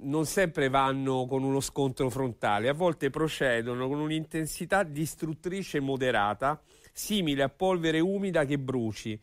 non 0.00 0.26
sempre 0.26 0.68
vanno 0.68 1.24
con 1.24 1.42
uno 1.42 1.60
scontro 1.60 2.10
frontale, 2.10 2.68
a 2.68 2.74
volte 2.74 3.08
procedono 3.08 3.88
con 3.88 3.98
un'intensità 3.98 4.82
distruttrice 4.82 5.80
moderata, 5.80 6.60
simile 6.92 7.44
a 7.44 7.48
polvere 7.48 7.98
umida 8.00 8.44
che 8.44 8.58
bruci, 8.58 9.18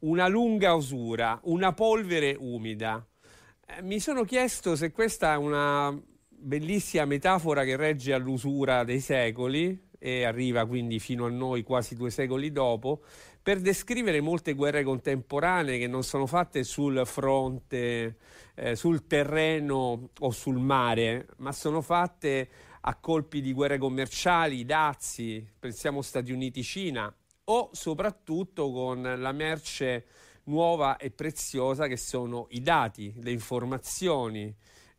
una 0.00 0.28
lunga 0.28 0.74
usura, 0.74 1.40
una 1.44 1.72
polvere 1.72 2.36
umida. 2.38 3.02
Eh, 3.66 3.80
mi 3.80 4.00
sono 4.00 4.24
chiesto 4.24 4.76
se 4.76 4.92
questa 4.92 5.32
è 5.32 5.36
una 5.38 5.98
bellissima 6.38 7.04
metafora 7.04 7.64
che 7.64 7.76
regge 7.76 8.12
all'usura 8.12 8.84
dei 8.84 9.00
secoli 9.00 9.84
e 9.98 10.24
arriva 10.24 10.66
quindi 10.66 10.98
fino 10.98 11.26
a 11.26 11.30
noi 11.30 11.62
quasi 11.62 11.94
due 11.94 12.10
secoli 12.10 12.52
dopo, 12.52 13.02
per 13.42 13.60
descrivere 13.60 14.20
molte 14.20 14.54
guerre 14.54 14.82
contemporanee 14.82 15.78
che 15.78 15.86
non 15.86 16.02
sono 16.02 16.26
fatte 16.26 16.64
sul 16.64 17.02
fronte, 17.04 18.16
eh, 18.54 18.76
sul 18.76 19.06
terreno 19.06 20.10
o 20.18 20.30
sul 20.30 20.58
mare, 20.58 21.28
ma 21.38 21.52
sono 21.52 21.80
fatte 21.80 22.48
a 22.80 22.94
colpi 22.96 23.40
di 23.40 23.52
guerre 23.52 23.78
commerciali, 23.78 24.64
dazi, 24.64 25.44
pensiamo 25.58 26.02
Stati 26.02 26.32
Uniti-Cina, 26.32 27.12
o 27.44 27.70
soprattutto 27.72 28.70
con 28.70 29.02
la 29.02 29.32
merce 29.32 30.06
nuova 30.44 30.96
e 30.96 31.10
preziosa 31.10 31.86
che 31.86 31.96
sono 31.96 32.46
i 32.50 32.60
dati, 32.60 33.12
le 33.20 33.30
informazioni, 33.30 34.54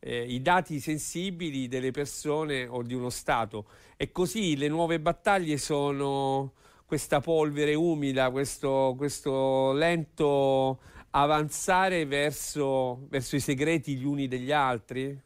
eh, 0.08 0.24
i 0.24 0.42
dati 0.42 0.80
sensibili 0.80 1.68
delle 1.68 1.92
persone 1.92 2.66
o 2.66 2.82
di 2.82 2.94
uno 2.94 3.10
Stato. 3.10 3.66
E 3.98 4.12
così 4.14 4.56
le 4.56 4.70
nuove 4.70 5.02
battaglie 5.02 5.58
sono 5.58 6.54
questa 6.86 7.20
polvere 7.20 7.74
umida, 7.74 8.32
questo, 8.32 8.94
questo 8.96 9.74
lento 9.74 10.80
avanzare 11.10 12.06
verso, 12.06 13.06
verso 13.10 13.36
i 13.36 13.42
segreti 13.42 13.98
gli 13.98 14.06
uni 14.06 14.30
degli 14.30 14.54
altri? 14.54 15.20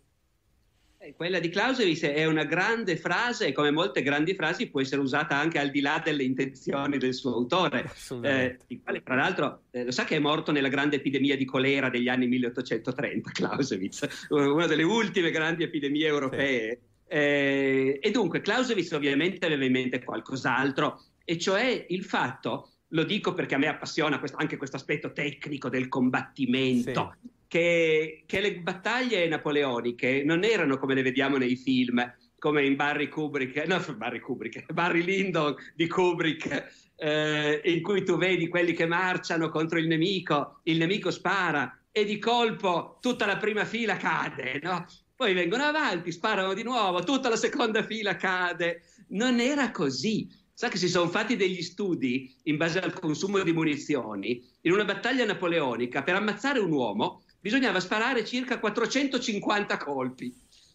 Quella 1.15 1.39
di 1.39 1.49
Clausewitz 1.49 2.03
è 2.03 2.25
una 2.25 2.43
grande 2.43 2.95
frase 2.95 3.47
e 3.47 3.51
come 3.53 3.71
molte 3.71 4.03
grandi 4.03 4.35
frasi 4.35 4.69
può 4.69 4.81
essere 4.81 5.01
usata 5.01 5.35
anche 5.35 5.57
al 5.57 5.71
di 5.71 5.81
là 5.81 5.99
delle 6.03 6.21
intenzioni 6.21 6.99
del 6.99 7.15
suo 7.15 7.33
autore, 7.33 7.91
eh, 8.21 8.57
il 8.67 8.81
quale 8.83 9.01
tra 9.01 9.15
l'altro 9.15 9.63
eh, 9.71 9.83
lo 9.83 9.89
sa 9.89 10.03
che 10.03 10.17
è 10.17 10.19
morto 10.19 10.51
nella 10.51 10.67
grande 10.67 10.97
epidemia 10.97 11.35
di 11.35 11.43
colera 11.43 11.89
degli 11.89 12.07
anni 12.07 12.27
1830, 12.27 13.31
Clausewitz, 13.31 14.27
una 14.29 14.67
delle 14.67 14.83
ultime 14.83 15.31
grandi 15.31 15.63
epidemie 15.63 16.05
europee. 16.05 16.69
Sì. 16.69 16.89
Eh, 17.07 17.99
e 17.99 18.11
dunque 18.11 18.41
Clausewitz 18.41 18.91
ovviamente 18.91 19.47
aveva 19.47 19.65
in 19.65 19.71
mente 19.71 20.03
qualcos'altro 20.03 21.01
e 21.25 21.37
cioè 21.39 21.87
il 21.89 22.03
fatto, 22.03 22.73
lo 22.89 23.03
dico 23.05 23.33
perché 23.33 23.55
a 23.55 23.57
me 23.57 23.67
appassiona 23.67 24.19
questo, 24.19 24.37
anche 24.37 24.55
questo 24.55 24.75
aspetto 24.75 25.11
tecnico 25.11 25.67
del 25.67 25.87
combattimento, 25.87 27.15
sì. 27.19 27.29
Che, 27.51 28.23
che, 28.25 28.39
le 28.39 28.61
battaglie 28.61 29.27
napoleoniche 29.27 30.23
non 30.23 30.45
erano 30.45 30.77
come 30.77 30.93
le 30.93 31.01
vediamo 31.01 31.35
nei 31.35 31.57
film, 31.57 32.01
come 32.39 32.65
in 32.65 32.77
Barry 32.77 33.09
Kubrick, 33.09 33.67
no, 33.67 33.77
Barry 33.97 34.21
Kubrick, 34.21 34.71
Barry 34.71 35.03
Lyndon 35.03 35.53
di 35.75 35.85
Kubrick, 35.85 36.93
eh, 36.95 37.61
in 37.65 37.81
cui 37.81 38.05
tu 38.05 38.15
vedi 38.15 38.47
quelli 38.47 38.71
che 38.71 38.85
marciano 38.85 39.49
contro 39.49 39.79
il 39.79 39.87
nemico, 39.87 40.61
il 40.63 40.77
nemico 40.77 41.11
spara 41.11 41.77
e 41.91 42.05
di 42.05 42.19
colpo 42.19 42.99
tutta 43.01 43.25
la 43.25 43.35
prima 43.35 43.65
fila 43.65 43.97
cade, 43.97 44.61
no? 44.63 44.85
Poi 45.13 45.33
vengono 45.33 45.63
avanti, 45.63 46.13
sparano 46.13 46.53
di 46.53 46.63
nuovo, 46.63 47.03
tutta 47.03 47.27
la 47.27 47.35
seconda 47.35 47.83
fila 47.83 48.15
cade. 48.15 48.83
Non 49.09 49.41
era 49.41 49.71
così 49.71 50.25
Sa 50.53 50.69
che 50.69 50.77
si 50.77 50.89
sono 50.89 51.09
fatti 51.09 51.35
degli 51.35 51.63
studi 51.63 52.35
in 52.43 52.57
base 52.57 52.79
al 52.79 52.93
consumo 52.93 53.41
di 53.41 53.51
munizioni. 53.51 54.47
In 54.61 54.73
una 54.73 54.85
battaglia 54.85 55.25
napoleonica, 55.25 56.03
per 56.03 56.13
ammazzare 56.13 56.59
un 56.59 56.71
uomo, 56.71 57.23
bisognava 57.41 57.79
sparare 57.79 58.23
circa 58.23 58.59
450 58.59 59.77
colpi. 59.77 60.33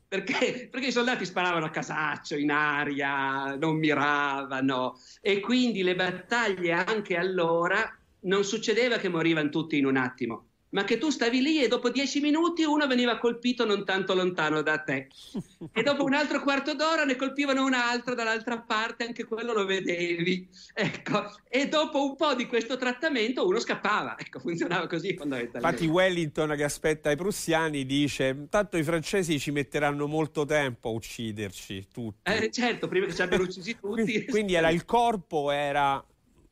Perché? 0.08 0.68
Perché 0.70 0.88
i 0.88 0.92
soldati 0.92 1.24
sparavano 1.24 1.66
a 1.66 1.70
casaccio, 1.70 2.36
in 2.36 2.50
aria, 2.50 3.56
non 3.56 3.76
miravano. 3.76 4.98
E 5.20 5.40
quindi 5.40 5.82
le 5.82 5.94
battaglie 5.94 6.72
anche 6.72 7.16
allora 7.16 7.90
non 8.20 8.44
succedeva 8.44 8.98
che 8.98 9.08
morivano 9.08 9.48
tutti 9.48 9.78
in 9.78 9.86
un 9.86 9.96
attimo 9.96 10.45
ma 10.70 10.84
che 10.84 10.98
tu 10.98 11.10
stavi 11.10 11.40
lì 11.40 11.62
e 11.62 11.68
dopo 11.68 11.90
dieci 11.90 12.20
minuti 12.20 12.64
uno 12.64 12.86
veniva 12.86 13.18
colpito 13.18 13.64
non 13.64 13.84
tanto 13.84 14.14
lontano 14.14 14.62
da 14.62 14.78
te 14.78 15.08
e 15.72 15.82
dopo 15.82 16.04
un 16.04 16.14
altro 16.14 16.40
quarto 16.40 16.74
d'ora 16.74 17.04
ne 17.04 17.16
colpivano 17.16 17.64
un 17.64 17.74
altro 17.74 18.14
dall'altra 18.14 18.58
parte, 18.60 19.04
anche 19.04 19.24
quello 19.24 19.52
lo 19.52 19.64
vedevi. 19.64 20.48
Ecco, 20.74 21.34
e 21.48 21.68
dopo 21.68 22.04
un 22.04 22.16
po' 22.16 22.34
di 22.34 22.46
questo 22.46 22.76
trattamento 22.76 23.46
uno 23.46 23.58
scappava. 23.58 24.16
Ecco, 24.18 24.40
funzionava 24.40 24.86
così 24.86 25.14
fondamentalmente. 25.16 25.66
Infatti 25.66 25.86
Wellington 25.86 26.54
che 26.56 26.64
aspetta 26.64 27.10
i 27.10 27.16
prussiani 27.16 27.86
dice 27.86 28.46
tanto 28.50 28.76
i 28.76 28.82
francesi 28.82 29.38
ci 29.38 29.50
metteranno 29.50 30.06
molto 30.06 30.44
tempo 30.44 30.88
a 30.88 30.92
ucciderci 30.92 31.88
tutti. 31.92 32.30
Eh, 32.30 32.50
certo, 32.50 32.88
prima 32.88 33.06
che 33.06 33.14
ci 33.14 33.22
abbiano 33.22 33.44
uccisi 33.44 33.76
tutti. 33.78 34.26
Quindi 34.26 34.54
era 34.54 34.70
il 34.70 34.84
corpo 34.84 35.50
era 35.50 36.04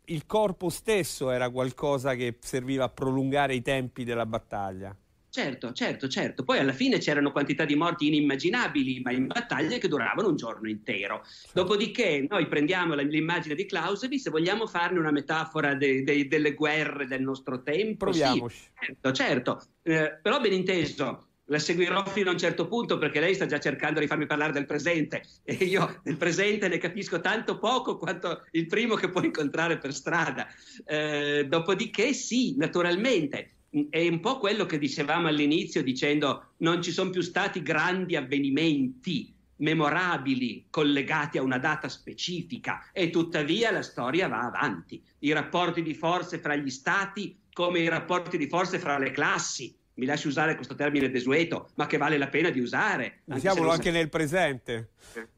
il 0.06 0.26
corpo 0.26 0.68
stesso 0.68 1.30
era 1.30 1.50
qualcosa 1.50 2.14
che 2.14 2.36
serviva 2.40 2.84
a 2.84 2.88
prolungare 2.88 3.54
i 3.54 3.62
tempi 3.62 4.04
della 4.04 4.26
battaglia. 4.26 4.96
Certo, 5.34 5.72
certo, 5.72 6.06
certo. 6.06 6.44
Poi 6.44 6.58
alla 6.58 6.72
fine 6.72 6.98
c'erano 6.98 7.32
quantità 7.32 7.64
di 7.64 7.74
morti 7.74 8.06
inimmaginabili, 8.06 9.00
ma 9.00 9.10
in 9.10 9.26
battaglie 9.26 9.78
che 9.78 9.88
duravano 9.88 10.28
un 10.28 10.36
giorno 10.36 10.68
intero. 10.68 11.24
Dopodiché 11.52 12.24
noi 12.30 12.46
prendiamo 12.46 12.94
l'immagine 12.94 13.56
di 13.56 13.66
Clausewitz 13.66 14.26
e 14.26 14.30
vogliamo 14.30 14.68
farne 14.68 15.00
una 15.00 15.10
metafora 15.10 15.74
de, 15.74 16.04
de, 16.04 16.28
delle 16.28 16.54
guerre 16.54 17.08
del 17.08 17.22
nostro 17.22 17.62
tempo. 17.62 18.04
Proviamoci. 18.04 18.56
Sì, 18.56 18.70
certo, 18.78 19.12
certo. 19.12 19.62
Eh, 19.82 20.20
però 20.22 20.38
ben 20.38 20.52
inteso, 20.52 21.26
la 21.46 21.58
seguirò 21.58 22.04
fino 22.06 22.30
a 22.30 22.32
un 22.32 22.38
certo 22.38 22.66
punto 22.66 22.96
perché 22.98 23.20
lei 23.20 23.34
sta 23.34 23.46
già 23.46 23.58
cercando 23.58 24.00
di 24.00 24.06
farmi 24.06 24.26
parlare 24.26 24.52
del 24.52 24.66
presente 24.66 25.22
e 25.42 25.52
io 25.54 26.00
del 26.02 26.16
presente 26.16 26.68
ne 26.68 26.78
capisco 26.78 27.20
tanto 27.20 27.58
poco 27.58 27.98
quanto 27.98 28.44
il 28.52 28.66
primo 28.66 28.94
che 28.94 29.10
può 29.10 29.22
incontrare 29.22 29.78
per 29.78 29.92
strada. 29.92 30.46
Eh, 30.86 31.46
dopodiché 31.48 32.12
sì, 32.12 32.56
naturalmente, 32.56 33.50
è 33.90 34.06
un 34.06 34.20
po' 34.20 34.38
quello 34.38 34.66
che 34.66 34.78
dicevamo 34.78 35.28
all'inizio 35.28 35.82
dicendo 35.82 36.52
non 36.58 36.80
ci 36.80 36.92
sono 36.92 37.10
più 37.10 37.22
stati 37.22 37.62
grandi 37.62 38.16
avvenimenti 38.16 39.32
memorabili 39.56 40.66
collegati 40.70 41.38
a 41.38 41.42
una 41.42 41.58
data 41.58 41.88
specifica 41.88 42.90
e 42.92 43.10
tuttavia 43.10 43.70
la 43.70 43.82
storia 43.82 44.28
va 44.28 44.40
avanti. 44.40 45.02
I 45.20 45.32
rapporti 45.32 45.82
di 45.82 45.94
forze 45.94 46.38
fra 46.38 46.56
gli 46.56 46.70
stati 46.70 47.38
come 47.52 47.80
i 47.80 47.88
rapporti 47.88 48.36
di 48.36 48.48
forze 48.48 48.78
fra 48.78 48.98
le 48.98 49.10
classi 49.10 49.76
mi 49.94 50.06
lasci 50.06 50.26
usare 50.26 50.56
questo 50.56 50.74
termine 50.74 51.10
desueto, 51.10 51.70
ma 51.74 51.86
che 51.86 51.98
vale 51.98 52.18
la 52.18 52.28
pena 52.28 52.50
di 52.50 52.60
usare. 52.60 53.20
Usiamolo 53.24 53.70
anche 53.70 53.90
nel 53.90 54.08
presente. 54.08 54.90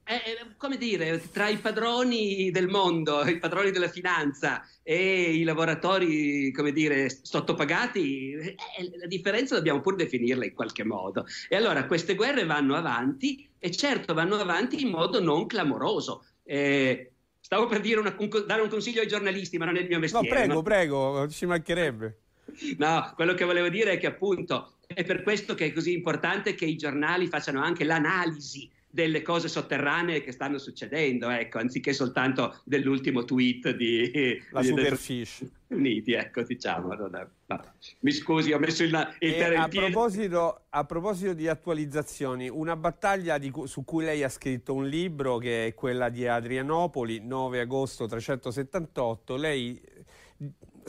Eh, 0.05 0.15
eh, 0.15 0.21
come 0.57 0.79
dire, 0.79 1.21
tra 1.31 1.49
i 1.49 1.59
padroni 1.59 2.51
del 2.51 2.69
mondo, 2.69 3.25
i 3.29 3.39
padroni 3.39 3.71
della 3.71 3.89
finanza 3.89 4.63
e 4.83 5.35
i 5.35 5.43
lavoratori, 5.43 6.51
come 6.53 6.73
dire, 6.73 7.09
sottopagati, 7.11 8.33
eh, 8.33 8.57
la 8.99 9.07
differenza 9.07 9.57
dobbiamo 9.57 9.81
pur 9.81 9.97
definirla 9.97 10.47
in 10.47 10.55
qualche 10.55 10.85
modo. 10.85 11.27
E 11.49 11.57
allora 11.57 11.85
queste 11.87 12.15
guerre 12.15 12.45
vanno 12.47 12.77
avanti 12.77 13.49
e 13.59 13.71
certo 13.71 14.15
vanno 14.15 14.37
avanti 14.37 14.81
in 14.81 14.89
modo 14.89 15.21
non 15.21 15.47
clamoroso. 15.47 16.25
Eh, 16.45 17.13
stavo 17.41 17.67
per 17.67 17.83
una, 17.99 18.15
un, 18.19 18.45
dare 18.47 18.63
un 18.63 18.69
consiglio 18.69 19.03
ai 19.03 19.09
giornalisti, 19.09 19.59
ma 19.59 19.67
non 19.67 19.77
è 19.77 19.81
il 19.81 19.89
mio 19.89 19.99
mestiere. 19.99 20.27
No, 20.27 20.35
prego, 20.35 20.55
no? 20.55 20.63
prego, 20.63 21.29
ci 21.29 21.45
mancherebbe. 21.45 22.21
No, 22.79 23.13
quello 23.15 23.35
che 23.35 23.45
volevo 23.45 23.69
dire 23.69 23.93
è 23.93 23.99
che 23.99 24.07
appunto 24.07 24.77
è 24.87 25.05
per 25.05 25.23
questo 25.23 25.55
che 25.55 25.67
è 25.67 25.73
così 25.73 25.93
importante 25.93 26.55
che 26.55 26.65
i 26.65 26.77
giornali 26.77 27.27
facciano 27.27 27.63
anche 27.63 27.85
l'analisi 27.85 28.71
delle 28.97 29.21
cose 29.21 29.49
sotterranee 29.49 30.23
che 30.23 30.33
stanno 30.33 30.57
succedendo, 30.57 31.29
ecco, 31.29 31.59
anziché 31.59 31.93
soltanto 31.93 32.63
dell'ultimo 32.65 33.27
tweet 33.27 33.77
di 33.77 34.41
la 34.51 34.63
di, 34.63 34.69
Superfish 34.69 35.45
Uniti, 35.69 36.13
ecco, 36.13 36.43
diciamo. 36.45 36.95
È, 36.95 37.27
Mi 38.01 38.13
scusi, 38.13 38.53
ho 38.53 38.59
messo 38.59 38.85
il, 38.85 39.17
il 39.19 39.43
a, 39.55 39.69
proposito, 39.69 40.63
a 40.71 40.85
proposito 40.85 41.35
di 41.35 41.47
attualizzazioni, 41.47 42.49
una 42.49 42.75
battaglia 42.75 43.37
di, 43.37 43.53
su 43.65 43.85
cui 43.85 44.03
lei 44.03 44.23
ha 44.23 44.31
scritto 44.31 44.73
un 44.73 44.89
libro 44.89 45.37
che 45.37 45.67
è 45.67 45.75
quella 45.75 46.09
di 46.09 46.27
Adrianopoli, 46.27 47.21
9 47.21 47.61
agosto 47.61 48.07
378. 48.07 49.37
Lei 49.37 49.79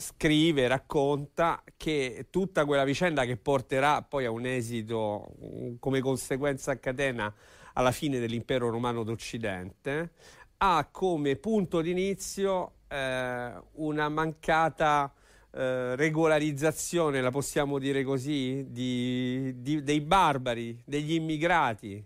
scrive, 0.00 0.68
racconta 0.68 1.62
che 1.76 2.26
tutta 2.30 2.64
quella 2.64 2.84
vicenda 2.84 3.24
che 3.24 3.36
porterà 3.36 4.00
poi 4.02 4.24
a 4.24 4.30
un 4.30 4.46
esito 4.46 5.34
come 5.80 6.00
conseguenza 6.00 6.72
a 6.72 6.76
catena 6.76 7.34
alla 7.74 7.90
fine 7.90 8.20
dell'impero 8.20 8.70
romano 8.70 9.02
d'Occidente 9.02 10.12
ha 10.58 10.88
come 10.90 11.36
punto 11.36 11.80
d'inizio 11.80 12.72
eh, 12.88 13.52
una 13.72 14.08
mancata 14.08 15.12
eh, 15.52 15.96
regolarizzazione, 15.96 17.20
la 17.20 17.30
possiamo 17.30 17.78
dire 17.78 18.02
così, 18.02 18.66
di, 18.68 19.52
di, 19.56 19.82
dei 19.82 20.00
barbari, 20.00 20.80
degli 20.84 21.14
immigrati. 21.14 22.04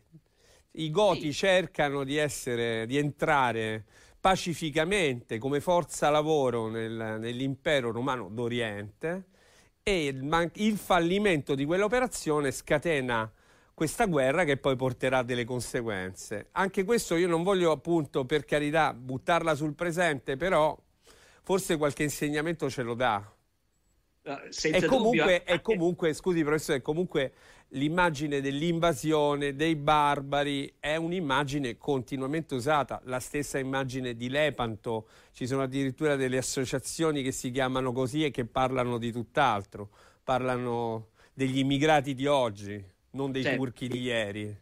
I 0.74 0.90
goti 0.90 1.32
cercano 1.32 2.04
di, 2.04 2.16
essere, 2.16 2.86
di 2.86 2.96
entrare 2.96 3.84
pacificamente 4.22 5.38
come 5.38 5.60
forza 5.60 6.08
lavoro 6.08 6.68
nel, 6.68 7.16
nell'impero 7.18 7.90
romano 7.90 8.28
d'Oriente 8.28 9.24
e 9.82 10.06
il, 10.06 10.50
il 10.54 10.76
fallimento 10.76 11.56
di 11.56 11.64
quell'operazione 11.64 12.52
scatena 12.52 13.28
questa 13.74 14.06
guerra 14.06 14.44
che 14.44 14.58
poi 14.58 14.76
porterà 14.76 15.24
delle 15.24 15.42
conseguenze. 15.42 16.50
Anche 16.52 16.84
questo 16.84 17.16
io 17.16 17.26
non 17.26 17.42
voglio 17.42 17.72
appunto 17.72 18.24
per 18.24 18.44
carità 18.44 18.94
buttarla 18.94 19.56
sul 19.56 19.74
presente, 19.74 20.36
però 20.36 20.80
forse 21.42 21.76
qualche 21.76 22.04
insegnamento 22.04 22.70
ce 22.70 22.82
lo 22.82 22.94
dà. 22.94 23.28
Senza 24.50 24.86
e 24.86 24.86
comunque, 24.86 25.38
dubbio. 25.38 25.52
è 25.52 25.60
comunque, 25.60 26.12
scusi 26.12 26.44
professore, 26.44 26.78
è 26.78 26.82
comunque 26.82 27.32
l'immagine 27.72 28.40
dell'invasione 28.40 29.54
dei 29.54 29.76
barbari 29.76 30.74
è 30.78 30.96
un'immagine 30.96 31.76
continuamente 31.78 32.54
usata, 32.54 33.00
la 33.04 33.20
stessa 33.20 33.58
immagine 33.58 34.14
di 34.14 34.28
Lepanto, 34.28 35.08
ci 35.32 35.46
sono 35.46 35.62
addirittura 35.62 36.16
delle 36.16 36.38
associazioni 36.38 37.22
che 37.22 37.32
si 37.32 37.50
chiamano 37.50 37.92
così 37.92 38.24
e 38.24 38.30
che 38.30 38.44
parlano 38.44 38.98
di 38.98 39.12
tutt'altro, 39.12 39.90
parlano 40.22 41.08
degli 41.32 41.58
immigrati 41.58 42.14
di 42.14 42.26
oggi, 42.26 42.82
non 43.12 43.32
dei 43.32 43.42
certo. 43.42 43.58
turchi 43.58 43.88
di 43.88 44.00
ieri. 44.00 44.56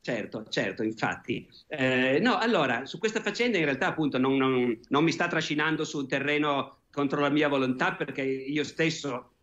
Certo, 0.00 0.46
certo, 0.48 0.82
infatti. 0.82 1.48
Eh, 1.66 2.20
no, 2.20 2.38
allora, 2.38 2.86
su 2.86 2.98
questa 2.98 3.20
faccenda 3.20 3.58
in 3.58 3.64
realtà 3.64 3.88
appunto 3.88 4.18
non, 4.18 4.36
non, 4.36 4.78
non 4.88 5.02
mi 5.02 5.10
sta 5.10 5.26
trascinando 5.26 5.84
su 5.84 5.98
un 5.98 6.06
terreno 6.06 6.78
contro 6.92 7.20
la 7.20 7.28
mia 7.28 7.48
volontà 7.48 7.94
perché 7.94 8.22
io 8.22 8.62
stesso 8.62 9.35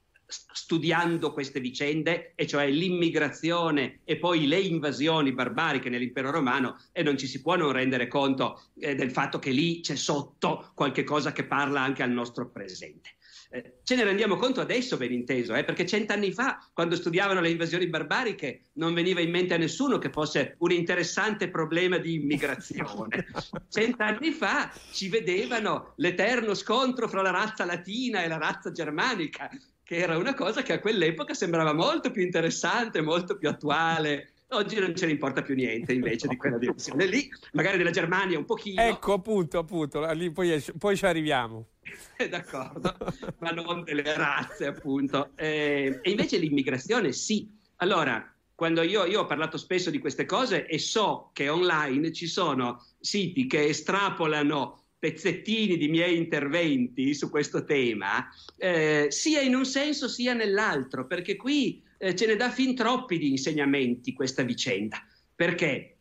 studiando 0.52 1.34
queste 1.34 1.60
vicende, 1.60 2.34
e 2.36 2.48
cioè 2.48 2.70
l'immigrazione 2.70 4.00
e 4.04 4.18
poi 4.18 4.48
le 4.48 4.60
invasioni 4.60 5.34
barbariche 5.34 5.90
nell'impero 5.90 6.32
romano, 6.32 6.78
e 6.92 7.04
non 7.04 7.18
ci 7.18 7.28
si 7.28 7.42
può 7.42 7.56
non 7.56 7.72
rendere 7.72 8.08
conto 8.08 8.64
eh, 8.80 8.96
del 8.96 9.12
fatto 9.12 9.40
che 9.40 9.52
lì 9.52 9.82
c'è 9.82 9.96
sotto 9.96 10.72
qualche 10.74 11.04
cosa 11.04 11.32
che 11.32 11.46
parla 11.46 11.82
anche 11.82 12.04
al 12.04 12.12
nostro 12.12 12.50
presente. 12.50 13.12
Eh, 13.56 13.82
ce 13.84 13.96
ne 13.96 14.04
rendiamo 14.04 14.36
conto 14.36 14.62
adesso, 14.62 14.98
ben 14.98 15.12
inteso, 15.12 15.54
eh, 15.54 15.64
perché 15.64 15.86
cent'anni 15.86 16.32
fa, 16.32 16.68
quando 16.74 16.96
studiavano 16.96 17.40
le 17.40 17.52
invasioni 17.52 17.86
barbariche, 17.86 18.70
non 18.74 18.96
veniva 18.96 19.22
in 19.22 19.30
mente 19.30 19.54
a 19.54 19.58
nessuno 19.58 20.00
che 20.00 20.10
fosse 20.10 20.56
un 20.58 20.72
interessante 20.72 21.50
problema 21.50 22.00
di 22.00 22.16
immigrazione. 22.16 23.28
cent'anni 23.70 24.32
fa 24.32 24.74
ci 24.92 25.08
vedevano 25.08 25.94
l'eterno 25.98 26.56
scontro 26.56 27.08
fra 27.08 27.22
la 27.22 27.30
razza 27.30 27.64
latina 27.64 28.24
e 28.24 28.28
la 28.28 28.40
razza 28.40 28.72
germanica, 28.72 29.52
che 29.84 29.98
era 29.98 30.18
una 30.18 30.34
cosa 30.34 30.62
che 30.62 30.74
a 30.74 30.80
quell'epoca 30.80 31.34
sembrava 31.34 31.74
molto 31.74 32.12
più 32.12 32.22
interessante, 32.22 33.02
molto 33.02 33.38
più 33.38 33.50
attuale. 33.50 34.30
Oggi 34.50 34.80
non 34.80 34.96
ce 34.96 35.08
ne 35.08 35.14
importa 35.14 35.42
più 35.42 35.56
niente 35.56 35.94
invece 35.94 36.28
di 36.28 36.38
quella 36.38 36.58
direzione 36.58 37.06
lì, 37.06 37.30
magari 37.54 37.78
della 37.78 37.90
Germania 37.90 38.38
un 38.38 38.46
pochino. 38.46 38.82
Ecco, 38.82 39.14
appunto, 39.14 39.58
appunto, 39.58 40.10
lì 40.12 40.32
poi, 40.32 40.64
poi 40.78 40.96
ci 40.96 41.06
arriviamo. 41.06 41.68
D'accordo, 42.30 42.96
ma 43.40 43.50
non 43.50 43.84
delle 43.84 44.16
razze, 44.16 44.68
appunto. 44.68 45.32
Eh, 45.36 46.00
e 46.02 46.10
invece 46.10 46.38
l'immigrazione 46.38 47.12
sì. 47.12 47.50
Allora, 47.78 48.34
quando 48.56 48.84
io, 48.84 49.06
io, 49.06 49.22
ho 49.22 49.26
parlato 49.26 49.58
spesso 49.58 49.90
di 49.90 50.00
queste 50.00 50.26
cose 50.26 50.68
e 50.68 50.78
so 50.78 51.32
che 51.34 51.50
online 51.50 52.12
ci 52.14 52.28
sono 52.28 52.86
siti 53.00 53.48
che 53.48 53.66
estrapolano 53.66 54.83
pezzettini 55.04 55.76
di 55.76 55.90
miei 55.90 56.16
interventi 56.16 57.14
su 57.14 57.30
questo 57.30 57.66
tema, 57.66 58.26
eh, 58.56 59.08
sia 59.10 59.42
in 59.42 59.54
un 59.54 59.66
senso 59.66 60.08
sia 60.08 60.34
nell'altro, 60.34 61.06
perché 61.08 61.36
qui 61.36 61.84
eh, 61.98 62.16
ce 62.16 62.26
ne 62.26 62.38
dà 62.38 62.50
fin 62.50 62.74
troppi 62.74 63.18
di 63.18 63.30
insegnamenti 63.30 64.14
questa 64.14 64.44
vicenda. 64.44 65.06
Perché? 65.36 65.98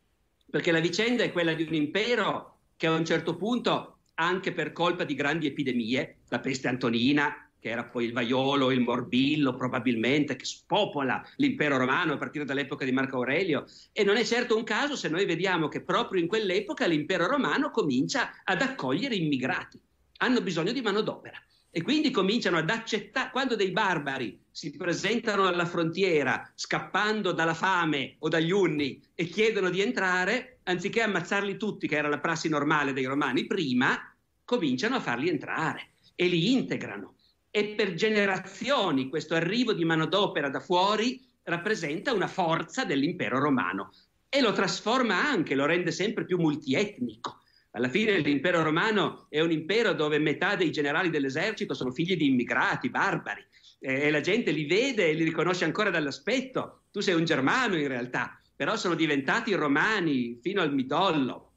Perché 0.49 0.71
la 0.71 0.79
vicenda 0.79 1.25
è 1.25 1.33
quella 1.33 1.53
di 1.53 1.65
un 1.65 1.75
impero 1.75 2.59
che 2.77 2.87
a 2.87 2.95
un 2.95 3.05
certo 3.05 3.35
punto, 3.35 3.97
anche 4.15 4.53
per 4.53 4.71
colpa 4.71 5.03
di 5.03 5.17
grandi 5.17 5.49
epidemie, 5.49 6.19
la 6.29 6.39
peste 6.39 6.69
antonina, 6.69 7.42
che 7.63 7.69
era 7.69 7.85
poi 7.85 8.07
il 8.07 8.13
vaiolo, 8.13 8.73
il 8.73 8.81
morbillo 8.81 9.55
probabilmente, 9.55 10.35
che 10.35 10.45
spopola 10.45 11.25
l'impero 11.37 11.77
romano 11.77 12.15
a 12.15 12.17
partire 12.17 12.45
dall'epoca 12.45 12.85
di 12.85 12.91
Marco 12.91 13.19
Aurelio. 13.19 13.67
E 13.93 14.03
non 14.03 14.17
è 14.17 14.25
certo 14.25 14.57
un 14.57 14.65
caso 14.65 14.97
se 14.97 15.09
noi 15.09 15.25
vediamo 15.27 15.69
che 15.69 15.81
proprio 15.81 16.21
in 16.21 16.27
quell'epoca 16.27 16.87
l'impero 16.87 17.29
romano 17.29 17.71
comincia 17.71 18.41
ad 18.43 18.63
accogliere 18.63 19.15
immigrati. 19.15 19.81
Hanno 20.19 20.41
bisogno 20.41 20.73
di 20.73 20.83
manodopera. 20.83 21.41
E 21.71 21.83
quindi 21.83 22.11
cominciano 22.11 22.59
ad 22.59 22.69
accettare, 22.69 23.31
quando 23.31 23.55
dei 23.55 23.71
barbari 23.71 24.41
si 24.51 24.77
presentano 24.77 25.47
alla 25.47 25.65
frontiera 25.65 26.51
scappando 26.57 27.31
dalla 27.31 27.55
fame 27.55 28.17
o 28.19 28.29
dagli 28.29 28.51
unni 28.51 29.01
e 29.15 29.27
chiedono 29.27 29.71
di 29.71 29.81
entrare, 29.81 30.59
anziché 30.65 31.01
ammazzarli 31.01 31.57
tutti, 31.57 31.87
che 31.87 31.97
era 31.97 32.09
la 32.09 32.19
prassi 32.19 32.49
normale 32.49 32.93
dei 32.93 33.05
romani 33.05 33.47
prima, 33.47 33.97
cominciano 34.45 34.97
a 34.97 35.01
farli 35.01 35.29
entrare 35.29 35.93
e 36.17 36.27
li 36.27 36.53
integrano 36.53 37.15
e 37.55 37.75
per 37.77 37.93
generazioni 37.93 39.11
questo 39.11 39.35
arrivo 39.35 39.75
di 39.75 39.85
manodopera 39.85 40.49
da 40.49 40.59
fuori 40.59 41.21
rappresenta 41.45 42.15
una 42.15 42.27
forza 42.27 42.85
dell'impero 42.85 43.39
romano 43.39 43.93
e 44.29 44.41
lo 44.41 44.53
trasforma 44.53 45.23
anche, 45.23 45.55
lo 45.55 45.67
rende 45.67 45.93
sempre 45.93 46.25
più 46.25 46.39
multietnico. 46.39 47.41
Alla 47.73 47.91
fine 47.91 48.19
l'impero 48.21 48.63
romano 48.63 49.27
è 49.29 49.41
un 49.41 49.51
impero 49.51 49.93
dove 49.93 50.19
metà 50.19 50.57
dei 50.57 50.71
generali 50.71 51.11
dell'esercito 51.11 51.75
sono 51.75 51.93
figli 51.93 52.17
di 52.17 52.27
immigrati, 52.27 52.89
barbari, 52.89 53.45
e 53.79 54.11
la 54.11 54.21
gente 54.21 54.51
li 54.51 54.65
vede 54.65 55.09
e 55.09 55.13
li 55.13 55.25
riconosce 55.25 55.67
ancora 55.67 55.91
dall'aspetto. 55.91 56.85
Tu 56.91 57.01
sei 57.01 57.15
un 57.15 57.25
germano 57.25 57.77
in 57.77 57.89
realtà, 57.89 58.41
però 58.57 58.77
sono 58.77 58.95
diventati 58.95 59.53
romani 59.53 60.39
fino 60.41 60.63
al 60.63 60.73
midollo. 60.73 61.52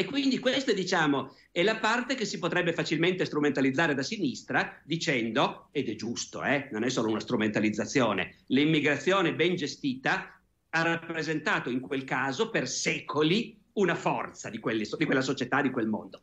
E 0.00 0.06
quindi 0.06 0.38
questa, 0.38 0.72
diciamo, 0.72 1.36
è 1.52 1.62
la 1.62 1.76
parte 1.76 2.14
che 2.14 2.24
si 2.24 2.38
potrebbe 2.38 2.72
facilmente 2.72 3.26
strumentalizzare 3.26 3.92
da 3.92 4.02
sinistra 4.02 4.80
dicendo, 4.82 5.68
ed 5.72 5.90
è 5.90 5.94
giusto, 5.94 6.42
eh, 6.42 6.70
non 6.72 6.84
è 6.84 6.88
solo 6.88 7.10
una 7.10 7.20
strumentalizzazione, 7.20 8.44
l'immigrazione 8.46 9.34
ben 9.34 9.56
gestita 9.56 10.40
ha 10.70 10.82
rappresentato 10.82 11.68
in 11.68 11.80
quel 11.80 12.04
caso 12.04 12.48
per 12.48 12.66
secoli 12.66 13.60
una 13.74 13.94
forza 13.94 14.48
di, 14.48 14.58
quelli, 14.58 14.88
di 14.96 15.04
quella 15.04 15.20
società, 15.20 15.60
di 15.60 15.70
quel 15.70 15.88
mondo. 15.88 16.22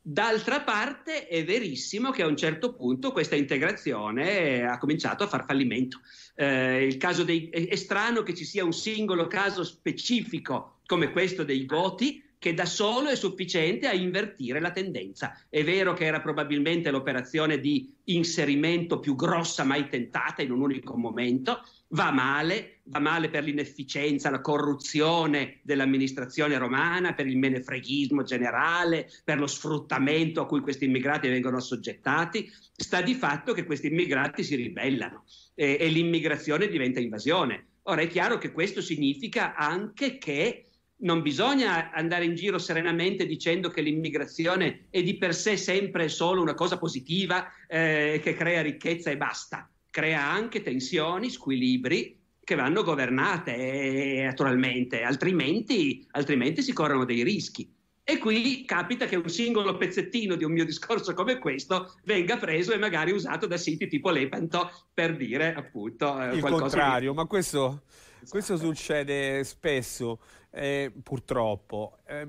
D'altra 0.00 0.62
parte 0.62 1.28
è 1.28 1.44
verissimo 1.44 2.12
che 2.12 2.22
a 2.22 2.26
un 2.26 2.36
certo 2.38 2.74
punto 2.74 3.12
questa 3.12 3.36
integrazione 3.36 4.64
ha 4.64 4.78
cominciato 4.78 5.24
a 5.24 5.28
far 5.28 5.44
fallimento. 5.44 6.00
Eh, 6.34 6.98
dei, 7.26 7.50
è 7.50 7.76
strano 7.76 8.22
che 8.22 8.32
ci 8.32 8.46
sia 8.46 8.64
un 8.64 8.72
singolo 8.72 9.26
caso 9.26 9.64
specifico 9.64 10.78
come 10.86 11.12
questo 11.12 11.44
dei 11.44 11.66
Goti, 11.66 12.30
che 12.42 12.54
da 12.54 12.64
solo 12.64 13.08
è 13.08 13.14
sufficiente 13.14 13.86
a 13.86 13.92
invertire 13.92 14.58
la 14.58 14.72
tendenza. 14.72 15.40
È 15.48 15.62
vero 15.62 15.92
che 15.92 16.06
era 16.06 16.20
probabilmente 16.20 16.90
l'operazione 16.90 17.60
di 17.60 17.94
inserimento 18.06 18.98
più 18.98 19.14
grossa 19.14 19.62
mai 19.62 19.88
tentata 19.88 20.42
in 20.42 20.50
un 20.50 20.60
unico 20.60 20.96
momento, 20.96 21.62
va 21.90 22.10
male, 22.10 22.80
va 22.86 22.98
male 22.98 23.28
per 23.28 23.44
l'inefficienza, 23.44 24.28
la 24.28 24.40
corruzione 24.40 25.60
dell'amministrazione 25.62 26.58
romana, 26.58 27.14
per 27.14 27.28
il 27.28 27.38
menefreghismo 27.38 28.24
generale, 28.24 29.08
per 29.22 29.38
lo 29.38 29.46
sfruttamento 29.46 30.40
a 30.40 30.46
cui 30.46 30.62
questi 30.62 30.86
immigrati 30.86 31.28
vengono 31.28 31.58
assoggettati. 31.58 32.50
Sta 32.74 33.02
di 33.02 33.14
fatto 33.14 33.52
che 33.52 33.64
questi 33.64 33.86
immigrati 33.86 34.42
si 34.42 34.56
ribellano 34.56 35.26
e, 35.54 35.76
e 35.78 35.86
l'immigrazione 35.86 36.66
diventa 36.66 36.98
invasione. 36.98 37.66
Ora 37.82 38.00
è 38.00 38.08
chiaro 38.08 38.38
che 38.38 38.50
questo 38.50 38.80
significa 38.80 39.54
anche 39.54 40.18
che 40.18 40.66
non 41.02 41.22
bisogna 41.22 41.92
andare 41.92 42.24
in 42.24 42.34
giro 42.34 42.58
serenamente 42.58 43.26
dicendo 43.26 43.68
che 43.68 43.80
l'immigrazione 43.80 44.86
è 44.90 45.02
di 45.02 45.16
per 45.16 45.34
sé 45.34 45.56
sempre 45.56 46.08
solo 46.08 46.42
una 46.42 46.54
cosa 46.54 46.78
positiva 46.78 47.46
eh, 47.68 48.20
che 48.22 48.34
crea 48.34 48.62
ricchezza 48.62 49.10
e 49.10 49.16
basta. 49.16 49.68
Crea 49.90 50.24
anche 50.24 50.62
tensioni, 50.62 51.30
squilibri 51.30 52.18
che 52.44 52.54
vanno 52.54 52.82
governate 52.82 53.54
eh, 53.54 54.22
naturalmente, 54.24 55.02
altrimenti, 55.02 56.06
altrimenti 56.12 56.62
si 56.62 56.72
corrono 56.72 57.04
dei 57.04 57.22
rischi. 57.22 57.70
E 58.04 58.18
qui 58.18 58.64
capita 58.64 59.06
che 59.06 59.14
un 59.14 59.28
singolo 59.28 59.76
pezzettino 59.76 60.34
di 60.34 60.42
un 60.42 60.50
mio 60.50 60.64
discorso 60.64 61.14
come 61.14 61.38
questo 61.38 61.94
venga 62.04 62.36
preso 62.36 62.72
e 62.72 62.78
magari 62.78 63.12
usato 63.12 63.46
da 63.46 63.56
siti 63.56 63.86
tipo 63.86 64.10
Lepanto 64.10 64.72
per 64.92 65.16
dire 65.16 65.54
appunto 65.54 66.20
eh, 66.20 66.34
il 66.34 66.42
contrario, 66.42 67.10
di... 67.10 67.16
ma 67.16 67.26
questo, 67.26 67.82
questo 68.28 68.56
succede 68.56 69.44
spesso 69.44 70.18
eh, 70.52 70.92
purtroppo. 71.02 71.98
Eh, 72.06 72.28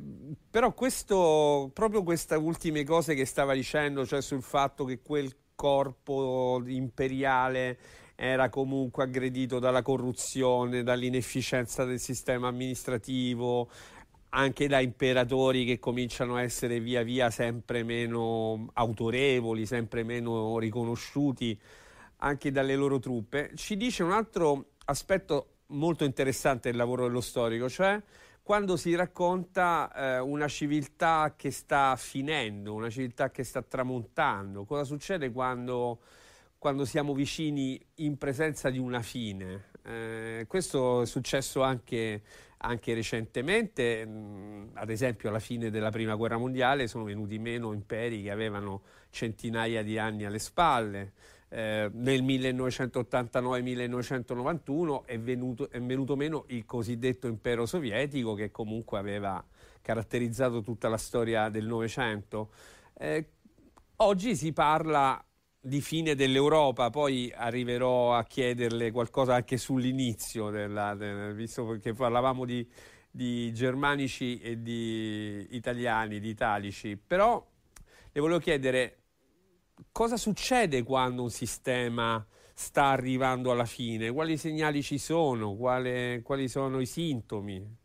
però 0.49 0.73
questo, 0.73 1.69
proprio 1.73 2.03
queste 2.03 2.36
ultime 2.36 2.83
cose 2.83 3.13
che 3.13 3.25
stava 3.25 3.53
dicendo, 3.53 4.05
cioè 4.05 4.21
sul 4.21 4.41
fatto 4.41 4.86
che 4.86 5.01
quel 5.01 5.36
corpo 5.55 6.62
imperiale 6.65 7.77
era 8.15 8.49
comunque 8.49 9.03
aggredito 9.03 9.59
dalla 9.59 9.81
corruzione, 9.81 10.83
dall'inefficienza 10.83 11.83
del 11.83 11.99
sistema 11.99 12.47
amministrativo, 12.47 13.69
anche 14.29 14.67
da 14.67 14.79
imperatori 14.79 15.65
che 15.65 15.79
cominciano 15.79 16.36
a 16.36 16.41
essere 16.41 16.79
via 16.79 17.03
via 17.03 17.29
sempre 17.29 17.83
meno 17.83 18.69
autorevoli, 18.73 19.65
sempre 19.65 20.03
meno 20.03 20.57
riconosciuti 20.57 21.59
anche 22.17 22.51
dalle 22.51 22.75
loro 22.75 22.99
truppe, 22.99 23.51
ci 23.55 23.75
dice 23.75 24.01
un 24.01 24.12
altro 24.12 24.69
aspetto 24.86 25.52
molto 25.73 26.03
interessante 26.03 26.69
del 26.69 26.77
lavoro 26.77 27.07
dello 27.07 27.21
storico, 27.21 27.69
cioè 27.69 28.01
quando 28.43 28.75
si 28.75 28.93
racconta 28.93 29.91
eh, 29.95 30.19
una 30.19 30.49
civiltà 30.49 31.33
che 31.38 31.49
sta 31.49 31.95
finendo, 31.95 32.73
una 32.73 32.89
civiltà 32.89 33.31
che 33.31 33.45
sta 33.45 33.62
tramontando. 33.62 34.65
Cosa 34.65 34.83
succede 34.83 35.31
quando, 35.31 36.01
quando 36.57 36.83
siamo 36.83 37.13
vicini 37.13 37.79
in 37.95 38.17
presenza 38.17 38.69
di 38.69 38.79
una 38.79 39.01
fine? 39.01 39.71
Eh, 39.86 40.45
questo 40.45 41.03
è 41.03 41.05
successo 41.05 41.62
anche, 41.62 42.21
anche 42.57 42.93
recentemente, 42.93 44.05
mh, 44.05 44.71
ad 44.73 44.89
esempio 44.89 45.29
alla 45.29 45.39
fine 45.39 45.69
della 45.69 45.89
Prima 45.89 46.15
Guerra 46.15 46.38
Mondiale 46.38 46.88
sono 46.88 47.05
venuti 47.05 47.39
meno 47.39 47.71
imperi 47.71 48.23
che 48.23 48.31
avevano 48.31 48.81
centinaia 49.09 49.83
di 49.83 49.97
anni 49.97 50.25
alle 50.25 50.39
spalle 50.39 51.13
eh, 51.53 51.89
nel 51.93 52.23
1989-1991 52.23 55.05
è 55.05 55.19
venuto, 55.19 55.69
è 55.69 55.79
venuto 55.79 56.15
meno 56.15 56.45
il 56.47 56.65
cosiddetto 56.65 57.27
impero 57.27 57.67
sovietico 57.67 58.33
che 58.33 58.49
comunque 58.49 58.97
aveva 58.97 59.45
caratterizzato 59.79 60.63
tutta 60.63 60.89
la 60.89 60.97
storia 60.97 61.49
del 61.49 61.67
Novecento. 61.67 62.49
Eh, 62.97 63.27
oggi 63.97 64.35
si 64.35 64.51
parla 64.51 65.23
di 65.59 65.79
fine 65.79 66.15
dell'Europa, 66.15 66.89
poi 66.89 67.31
arriverò 67.31 68.15
a 68.15 68.23
chiederle 68.23 68.89
qualcosa 68.89 69.35
anche 69.35 69.57
sull'inizio, 69.57 70.49
della, 70.49 70.95
del, 70.95 71.35
visto 71.35 71.77
che 71.79 71.93
parlavamo 71.93 72.45
di, 72.45 72.67
di, 73.11 73.53
germanici 73.53 74.39
e 74.39 74.59
di 74.59 75.49
italiani, 75.51 76.19
di 76.19 76.29
italici, 76.29 76.97
però 76.97 77.45
le 78.11 78.19
volevo 78.19 78.39
chiedere 78.39 79.02
cosa 79.91 80.17
succede 80.17 80.83
quando 80.83 81.23
un 81.23 81.29
sistema 81.29 82.25
sta 82.53 82.86
arrivando 82.86 83.51
alla 83.51 83.65
fine? 83.65 84.12
Quali 84.12 84.38
segnali 84.38 84.81
ci 84.83 84.97
sono? 84.97 85.55
Quale, 85.55 86.21
quali 86.23 86.47
sono 86.47 86.79
i 86.79 86.86
sintomi? 86.86 87.81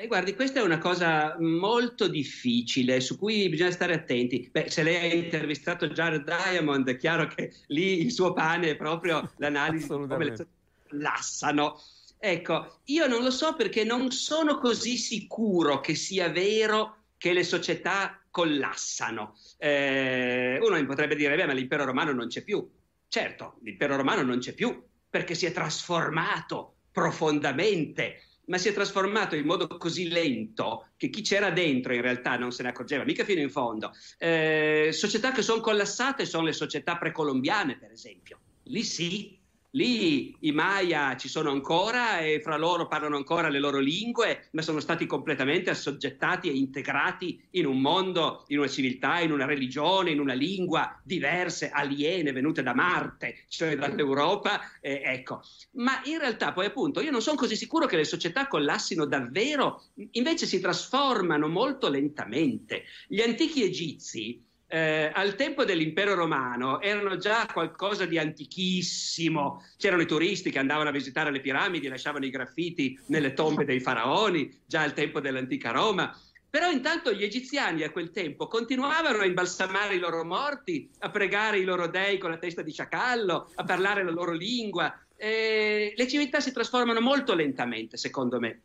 Eh, 0.00 0.06
guardi, 0.06 0.36
questa 0.36 0.60
è 0.60 0.62
una 0.62 0.78
cosa 0.78 1.36
molto 1.40 2.06
difficile 2.06 3.00
su 3.00 3.18
cui 3.18 3.48
bisogna 3.48 3.72
stare 3.72 3.94
attenti. 3.94 4.48
Beh, 4.48 4.70
se 4.70 4.84
lei 4.84 5.10
ha 5.10 5.14
intervistato 5.14 5.88
Jared 5.88 6.22
Diamond, 6.22 6.88
è 6.88 6.96
chiaro 6.96 7.26
che 7.26 7.52
lì 7.66 8.00
il 8.00 8.12
suo 8.12 8.32
pane 8.32 8.70
è 8.70 8.76
proprio 8.76 9.28
l'analisi 9.38 9.88
di 9.88 10.06
come 10.06 10.24
le 10.24 10.46
lassano. 10.90 11.80
Ecco, 12.16 12.78
io 12.84 13.08
non 13.08 13.24
lo 13.24 13.32
so 13.32 13.54
perché 13.56 13.82
non 13.82 14.12
sono 14.12 14.58
così 14.58 14.96
sicuro 14.96 15.80
che 15.80 15.96
sia 15.96 16.28
vero 16.28 16.98
che 17.18 17.32
le 17.32 17.44
società 17.44 18.22
collassano. 18.30 19.36
Eh, 19.58 20.58
uno 20.62 20.86
potrebbe 20.86 21.16
dire, 21.16 21.36
beh, 21.36 21.46
ma 21.46 21.52
l'impero 21.52 21.84
romano 21.84 22.12
non 22.12 22.28
c'è 22.28 22.42
più. 22.42 22.66
Certo, 23.08 23.58
l'impero 23.62 23.96
romano 23.96 24.22
non 24.22 24.38
c'è 24.38 24.54
più 24.54 24.82
perché 25.10 25.34
si 25.34 25.46
è 25.46 25.52
trasformato 25.52 26.76
profondamente, 26.92 28.22
ma 28.46 28.58
si 28.58 28.68
è 28.68 28.72
trasformato 28.72 29.34
in 29.34 29.46
modo 29.46 29.66
così 29.66 30.08
lento 30.08 30.88
che 30.96 31.08
chi 31.10 31.22
c'era 31.22 31.50
dentro 31.50 31.94
in 31.94 32.02
realtà 32.02 32.36
non 32.36 32.52
se 32.52 32.62
ne 32.62 32.70
accorgeva, 32.70 33.04
mica 33.04 33.24
fino 33.24 33.40
in 33.40 33.50
fondo. 33.50 33.92
Eh, 34.18 34.90
società 34.92 35.32
che 35.32 35.42
sono 35.42 35.60
collassate 35.60 36.24
sono 36.24 36.44
le 36.44 36.52
società 36.52 36.96
precolombiane, 36.96 37.78
per 37.78 37.90
esempio. 37.90 38.38
Lì 38.64 38.82
sì, 38.82 39.37
Lì 39.72 40.34
i 40.40 40.52
Maya 40.52 41.14
ci 41.18 41.28
sono 41.28 41.50
ancora 41.50 42.20
e 42.20 42.40
fra 42.40 42.56
loro 42.56 42.88
parlano 42.88 43.16
ancora 43.16 43.50
le 43.50 43.58
loro 43.58 43.78
lingue, 43.78 44.48
ma 44.52 44.62
sono 44.62 44.80
stati 44.80 45.04
completamente 45.04 45.68
assoggettati 45.68 46.48
e 46.48 46.54
integrati 46.54 47.38
in 47.50 47.66
un 47.66 47.78
mondo, 47.78 48.44
in 48.48 48.58
una 48.58 48.68
civiltà, 48.68 49.20
in 49.20 49.30
una 49.30 49.44
religione, 49.44 50.10
in 50.10 50.20
una 50.20 50.32
lingua 50.32 50.98
diverse, 51.04 51.68
aliene, 51.68 52.32
venute 52.32 52.62
da 52.62 52.74
Marte, 52.74 53.44
cioè 53.48 53.76
dall'Europa. 53.76 54.58
Eh, 54.80 55.02
ecco. 55.04 55.42
Ma 55.72 56.00
in 56.04 56.18
realtà 56.18 56.52
poi 56.52 56.64
appunto 56.64 57.02
io 57.02 57.10
non 57.10 57.20
sono 57.20 57.36
così 57.36 57.54
sicuro 57.54 57.84
che 57.84 57.96
le 57.96 58.04
società 58.04 58.48
collassino 58.48 59.04
davvero, 59.04 59.82
invece 60.12 60.46
si 60.46 60.60
trasformano 60.60 61.46
molto 61.46 61.90
lentamente. 61.90 62.84
Gli 63.06 63.20
antichi 63.20 63.62
egizi 63.62 64.46
eh, 64.70 65.10
al 65.14 65.34
tempo 65.34 65.64
dell'impero 65.64 66.14
romano 66.14 66.80
erano 66.82 67.16
già 67.16 67.46
qualcosa 67.50 68.04
di 68.04 68.18
antichissimo. 68.18 69.64
C'erano 69.78 70.02
i 70.02 70.06
turisti 70.06 70.50
che 70.50 70.58
andavano 70.58 70.90
a 70.90 70.92
visitare 70.92 71.30
le 71.30 71.40
piramidi, 71.40 71.86
e 71.86 71.88
lasciavano 71.88 72.26
i 72.26 72.30
graffiti 72.30 72.98
nelle 73.06 73.32
tombe 73.32 73.64
dei 73.64 73.80
faraoni, 73.80 74.60
già 74.66 74.82
al 74.82 74.92
tempo 74.92 75.20
dell'antica 75.20 75.70
Roma. 75.70 76.14
Però 76.50 76.70
intanto 76.70 77.12
gli 77.12 77.24
egiziani 77.24 77.82
a 77.82 77.90
quel 77.90 78.10
tempo 78.10 78.46
continuavano 78.46 79.18
a 79.18 79.26
imbalsamare 79.26 79.94
i 79.94 79.98
loro 79.98 80.24
morti, 80.24 80.90
a 81.00 81.10
pregare 81.10 81.58
i 81.58 81.64
loro 81.64 81.88
dei 81.88 82.16
con 82.18 82.30
la 82.30 82.38
testa 82.38 82.62
di 82.62 82.72
sciacallo, 82.72 83.50
a 83.54 83.64
parlare 83.64 84.02
la 84.02 84.10
loro 84.10 84.32
lingua. 84.32 84.98
Eh, 85.16 85.92
le 85.96 86.08
civiltà 86.08 86.40
si 86.40 86.52
trasformano 86.52 87.00
molto 87.00 87.34
lentamente, 87.34 87.96
secondo 87.96 88.38
me. 88.38 88.60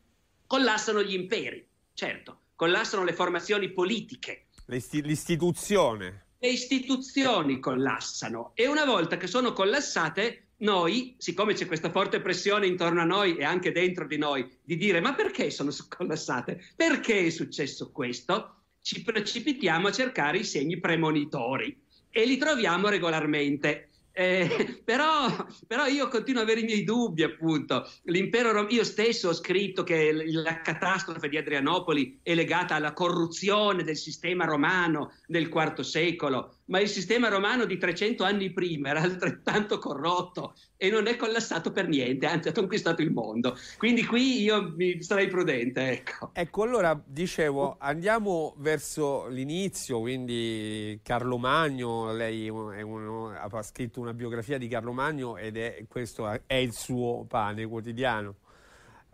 Collassano 0.47 1.01
gli 1.01 1.13
imperi, 1.13 1.65
certo, 1.93 2.39
collassano 2.55 3.03
le 3.03 3.13
formazioni 3.13 3.69
politiche, 3.71 4.42
L'istituzione. 4.65 6.28
Le 6.39 6.49
istituzioni 6.49 7.60
collassano 7.60 8.52
e 8.54 8.67
una 8.67 8.86
volta 8.86 9.17
che 9.17 9.28
sono 9.28 9.54
collassate, 9.54 10.47
noi, 10.58 11.15
siccome 11.17 11.54
c'è 11.54 11.65
questa 11.65 11.91
forte 11.91 12.21
pressione 12.21 12.67
intorno 12.67 13.02
a 13.02 13.06
noi 13.06 13.36
e 13.36 13.43
anche 13.43 13.71
dentro 13.71 14.08
di 14.08 14.17
noi, 14.17 14.49
di 14.63 14.78
dire 14.78 15.02
ma 15.02 15.13
perché 15.13 15.49
sono 15.49 15.71
collassate? 15.89 16.62
Perché 16.76 17.26
è 17.26 17.30
successo 17.30 17.91
questo? 17.91 18.63
Ci 18.82 19.04
precipitiamo 19.04 19.88
a 19.88 19.91
cercare 19.91 20.39
i 20.39 20.43
segni 20.45 20.80
premonitori 20.80 21.78
e 22.10 22.26
li 22.26 22.38
troviamo 22.38 22.88
regolarmente. 22.88 23.89
Eh, 24.15 24.47
però, 24.86 25.26
però, 25.65 25.88
io 25.88 26.08
continuo 26.08 26.41
ad 26.41 26.47
avere 26.47 26.62
i 26.62 26.69
miei 26.69 26.84
dubbi, 26.84 27.23
appunto. 27.23 27.89
L'impero 28.04 28.52
rom- 28.52 28.69
io 28.69 28.84
stesso 28.84 29.30
ho 29.30 29.34
scritto 29.34 29.84
che 29.84 30.12
la 30.13 30.62
catastrofe 30.62 31.28
di 31.30 31.38
Adrianopoli 31.38 32.19
è 32.21 32.36
legata 32.36 32.76
alla 32.76 32.93
corruzione 32.93 33.84
del 33.84 33.97
sistema 33.97 34.45
romano 34.45 35.13
del 35.26 35.49
IV 35.52 35.80
secolo, 35.82 36.58
ma 36.65 36.80
il 36.80 36.88
sistema 36.88 37.28
romano 37.28 37.65
di 37.65 37.78
300 37.78 38.23
anni 38.23 38.52
prima 38.52 38.89
era 38.89 39.02
altrettanto 39.02 39.80
corrotto 39.80 40.56
e 40.78 40.89
non 40.89 41.08
è 41.08 41.15
collassato 41.15 41.71
per 41.71 41.88
niente, 41.88 42.26
anzi 42.26 42.49
ha 42.49 42.52
conquistato 42.52 43.02
il 43.02 43.12
mondo. 43.12 43.58
Quindi 43.78 44.06
qui 44.06 44.41
io 44.41 44.76
sarei 44.99 45.28
prudente. 45.28 45.89
Ecco, 45.89 46.30
ecco 46.34 46.63
allora 46.63 46.99
dicevo, 47.06 47.78
andiamo 47.80 48.56
verso 48.58 49.28
l'inizio, 49.28 49.99
quindi 49.99 50.99
Carlo 51.04 51.38
Magno, 51.38 52.13
lei 52.13 52.49
uno, 52.49 53.30
ha 53.30 53.62
scritto 53.62 53.99
una 53.99 54.13
biografia 54.13 54.58
di 54.58 54.67
Carlo 54.67 54.93
Magno 54.93 55.38
ed 55.38 55.58
è, 55.58 55.86
questo 55.88 56.30
è 56.45 56.56
il 56.56 56.73
suo 56.73 57.26
pane 57.28 57.65
quotidiano. 57.65 58.36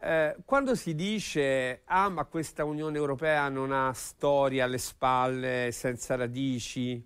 Eh, 0.01 0.37
quando 0.45 0.75
si 0.75 0.95
dice 0.95 1.81
ah 1.83 2.07
ma 2.07 2.23
questa 2.23 2.63
Unione 2.63 2.95
Europea 2.95 3.49
non 3.49 3.73
ha 3.73 3.91
storia 3.91 4.63
alle 4.63 4.77
spalle, 4.77 5.71
senza 5.73 6.15
radici, 6.15 7.03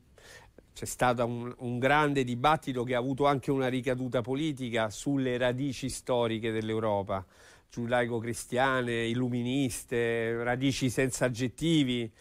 c'è 0.73 0.85
stato 0.85 1.25
un, 1.25 1.53
un, 1.59 1.77
grande 1.77 2.23
dibattito 2.23 2.83
che 2.83 2.95
ha 2.95 2.97
avuto 2.97 3.25
anche 3.27 3.51
una 3.51 3.67
ricaduta 3.67 4.21
politica 4.21 4.89
sulle 4.89 5.37
radici 5.37 5.87
storiche 5.87 6.51
dell'Europa, 6.51 7.23
giudaico-cristiane, 7.69 9.05
illuministe, 9.05 10.43
radici 10.43 10.89
senza 10.89 11.25
aggettivi. 11.25 12.11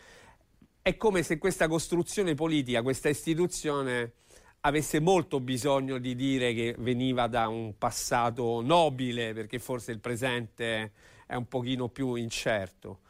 È 0.83 0.97
come 0.97 1.23
se 1.23 1.38
questa 1.38 1.67
costruzione 1.67 2.35
politica, 2.35 2.83
questa 2.83 3.09
istituzione 3.09 4.12
avesse 4.61 5.01
molto 5.01 5.41
bisogno 5.41 5.99
di 5.99 6.15
dire 6.15 6.53
che 6.53 6.75
veniva 6.79 7.27
da 7.29 7.49
un 7.49 7.77
passato 7.79 8.61
nobile, 8.61 9.33
perché 9.33 9.59
forse 9.59 9.93
il 9.93 9.99
presente 9.99 10.93
è 11.27 11.35
un 11.35 11.49
pochino 11.49 11.88
più 11.88 12.15
incerto 12.15 13.01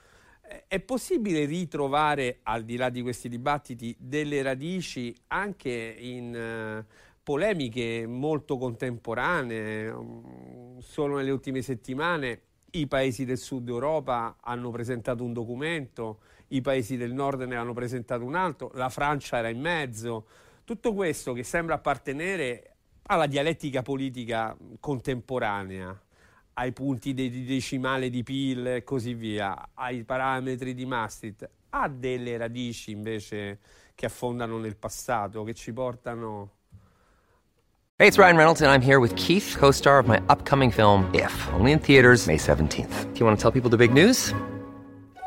è 0.67 0.81
possibile 0.81 1.45
ritrovare, 1.45 2.41
al 2.45 2.65
di 2.65 2.77
là 2.77 2.89
di 2.89 3.03
questi 3.03 3.29
dibattiti, 3.29 3.95
delle 3.99 4.43
radici 4.43 5.15
anche 5.29 5.97
in 5.99 6.85
uh, 6.87 6.93
polemiche 7.23 8.07
molto 8.07 8.57
contemporanee? 8.59 9.95
Solo 10.79 11.17
nelle 11.17 11.31
ultime 11.31 11.63
settimane 11.63 12.41
i 12.73 12.87
paesi 12.87 13.25
del 13.25 13.39
sud 13.39 13.69
Europa 13.69 14.37
hanno 14.41 14.71
presentato 14.71 15.25
un 15.25 15.33
documento, 15.33 16.21
i 16.49 16.61
paesi 16.61 16.97
del 16.97 17.13
nord 17.13 17.43
ne 17.43 17.57
hanno 17.57 17.73
presentato 17.73 18.25
un 18.25 18.35
altro, 18.35 18.71
la 18.75 18.89
Francia 18.89 19.39
era 19.39 19.49
in 19.49 19.61
mezzo. 19.61 20.27
Tutto 20.65 20.95
questo 20.95 21.33
che 21.33 21.43
sembra 21.43 21.75
appartenere 21.75 22.77
alla 23.05 23.27
dialettica 23.27 23.83
politica 23.83 24.57
contemporanea 24.81 26.01
ai 26.55 26.73
punti 26.73 27.15
di 27.15 27.45
decimale 27.45 28.11
di 28.11 28.23
PIL 28.23 28.67
e 28.67 28.85
così 28.85 29.15
via, 29.15 29.71
ai 29.75 30.05
parametri 30.05 30.75
di 30.75 30.85
Maastricht, 30.85 31.49
ha 31.71 31.89
delle 31.89 32.37
radici 32.37 32.91
invece 32.91 33.59
che 33.95 34.07
affondano 34.07 34.59
nel 34.59 34.77
passato, 34.77 35.45
che 35.45 35.55
ci 35.55 35.73
portano... 35.73 36.51
Hey, 37.97 38.09
it's 38.09 38.19
Ryan 38.19 38.37
Reynolds 38.37 38.63
and 38.63 38.71
I'm 38.71 38.83
here 38.83 38.99
with 38.99 39.15
Keith, 39.15 39.57
co-star 39.59 39.99
of 39.99 40.09
my 40.09 40.21
upcoming 40.29 40.73
film 40.73 41.09
If, 41.15 41.49
only 41.53 41.73
in 41.73 41.79
theaters 41.79 42.27
May 42.27 42.37
17th. 42.37 43.13
Do 43.13 43.19
you 43.19 43.27
want 43.27 43.39
to 43.39 43.43
tell 43.43 43.53
people 43.53 43.71
the 43.71 43.77
big 43.77 43.93
news? 43.93 44.35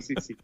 sì, 0.00 0.14
sì. 0.18 0.36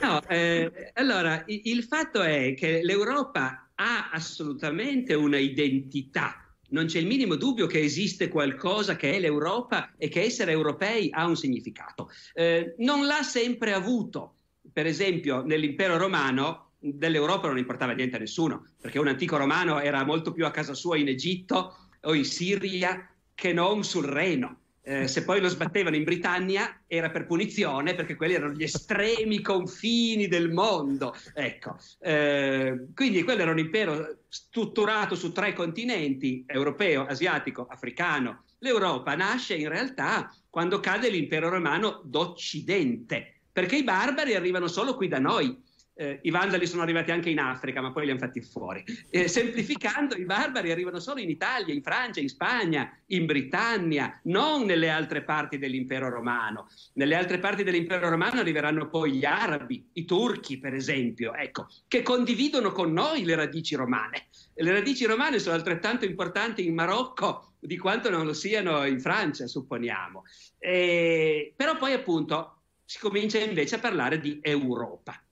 No, 0.00 0.22
eh, 0.28 0.92
allora, 0.94 1.42
il 1.46 1.82
fatto 1.84 2.22
è 2.22 2.54
che 2.54 2.82
l'Europa 2.82 3.70
ha 3.74 4.10
assolutamente 4.10 5.14
una 5.14 5.38
identità. 5.38 6.36
Non 6.70 6.86
c'è 6.86 6.98
il 6.98 7.06
minimo 7.06 7.36
dubbio 7.36 7.66
che 7.66 7.80
esiste 7.80 8.28
qualcosa 8.28 8.96
che 8.96 9.12
è 9.12 9.20
l'Europa 9.20 9.92
e 9.98 10.08
che 10.08 10.22
essere 10.22 10.52
europei 10.52 11.08
ha 11.12 11.26
un 11.26 11.36
significato. 11.36 12.10
Eh, 12.32 12.74
non 12.78 13.06
l'ha 13.06 13.22
sempre 13.22 13.72
avuto. 13.72 14.36
Per 14.72 14.86
esempio, 14.86 15.42
nell'impero 15.42 15.98
romano 15.98 16.70
dell'Europa 16.78 17.48
non 17.48 17.58
importava 17.58 17.92
niente 17.92 18.16
a 18.16 18.20
nessuno, 18.20 18.66
perché 18.80 18.98
un 18.98 19.08
antico 19.08 19.36
romano 19.36 19.80
era 19.80 20.04
molto 20.04 20.32
più 20.32 20.46
a 20.46 20.50
casa 20.50 20.74
sua 20.74 20.96
in 20.96 21.08
Egitto 21.08 21.88
o 22.00 22.14
in 22.14 22.24
Siria 22.24 23.08
che 23.34 23.52
non 23.52 23.84
sul 23.84 24.04
Reno. 24.04 24.61
Eh, 24.84 25.06
se 25.06 25.24
poi 25.24 25.40
lo 25.40 25.48
sbattevano 25.48 25.94
in 25.94 26.02
Britannia 26.02 26.82
era 26.88 27.08
per 27.10 27.26
punizione 27.26 27.94
perché 27.94 28.16
quelli 28.16 28.34
erano 28.34 28.52
gli 28.52 28.64
estremi 28.64 29.40
confini 29.40 30.26
del 30.26 30.50
mondo. 30.50 31.14
Ecco, 31.34 31.76
eh, 32.00 32.86
quindi 32.94 33.22
quello 33.22 33.42
era 33.42 33.52
un 33.52 33.60
impero 33.60 34.22
strutturato 34.28 35.14
su 35.14 35.30
tre 35.30 35.52
continenti, 35.52 36.44
europeo, 36.48 37.06
asiatico, 37.06 37.66
africano. 37.70 38.42
L'Europa 38.58 39.14
nasce 39.14 39.54
in 39.54 39.68
realtà 39.68 40.34
quando 40.50 40.80
cade 40.80 41.10
l'impero 41.10 41.48
romano 41.48 42.00
d'Occidente, 42.04 43.42
perché 43.52 43.76
i 43.76 43.84
barbari 43.84 44.34
arrivano 44.34 44.66
solo 44.66 44.96
qui 44.96 45.06
da 45.06 45.20
noi 45.20 45.62
eh, 45.94 46.20
I 46.22 46.30
vandali 46.30 46.66
sono 46.66 46.82
arrivati 46.82 47.10
anche 47.10 47.30
in 47.30 47.38
Africa, 47.38 47.80
ma 47.80 47.92
poi 47.92 48.04
li 48.04 48.10
hanno 48.10 48.20
fatti 48.20 48.40
fuori. 48.40 48.84
Eh, 49.10 49.28
semplificando, 49.28 50.14
i 50.16 50.24
barbari 50.24 50.70
arrivano 50.70 50.98
solo 50.98 51.20
in 51.20 51.28
Italia, 51.28 51.74
in 51.74 51.82
Francia, 51.82 52.20
in 52.20 52.28
Spagna, 52.28 52.90
in 53.06 53.26
Britannia, 53.26 54.20
non 54.24 54.64
nelle 54.64 54.88
altre 54.88 55.22
parti 55.22 55.58
dell'impero 55.58 56.08
romano. 56.08 56.68
Nelle 56.94 57.14
altre 57.14 57.38
parti 57.38 57.62
dell'impero 57.62 58.08
romano 58.08 58.40
arriveranno 58.40 58.88
poi 58.88 59.12
gli 59.12 59.24
arabi, 59.24 59.88
i 59.92 60.04
turchi, 60.04 60.58
per 60.58 60.74
esempio, 60.74 61.34
ecco, 61.34 61.68
che 61.88 62.02
condividono 62.02 62.72
con 62.72 62.92
noi 62.92 63.24
le 63.24 63.34
radici 63.34 63.74
romane. 63.74 64.28
Le 64.54 64.72
radici 64.72 65.04
romane 65.04 65.38
sono 65.38 65.54
altrettanto 65.54 66.04
importanti 66.04 66.64
in 66.64 66.74
Marocco 66.74 67.52
di 67.58 67.76
quanto 67.76 68.10
non 68.10 68.26
lo 68.26 68.32
siano 68.32 68.84
in 68.86 69.00
Francia, 69.00 69.46
supponiamo. 69.46 70.24
Eh, 70.58 71.52
però 71.54 71.76
poi, 71.76 71.92
appunto, 71.92 72.62
si 72.84 72.98
comincia 72.98 73.38
invece 73.38 73.76
a 73.76 73.78
parlare 73.78 74.18
di 74.18 74.38
Europa. 74.42 75.22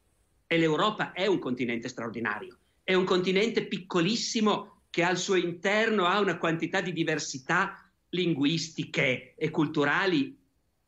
E 0.53 0.59
l'Europa 0.59 1.13
è 1.13 1.27
un 1.27 1.39
continente 1.39 1.87
straordinario, 1.87 2.59
è 2.83 2.95
un 2.95 3.05
continente 3.05 3.67
piccolissimo 3.67 4.81
che 4.91 5.05
al 5.05 5.17
suo 5.17 5.37
interno 5.37 6.07
ha 6.07 6.19
una 6.19 6.39
quantità 6.39 6.81
di 6.81 6.93
diversità 6.93 7.89
linguistiche 8.09 9.35
e 9.37 9.51
culturali 9.51 10.37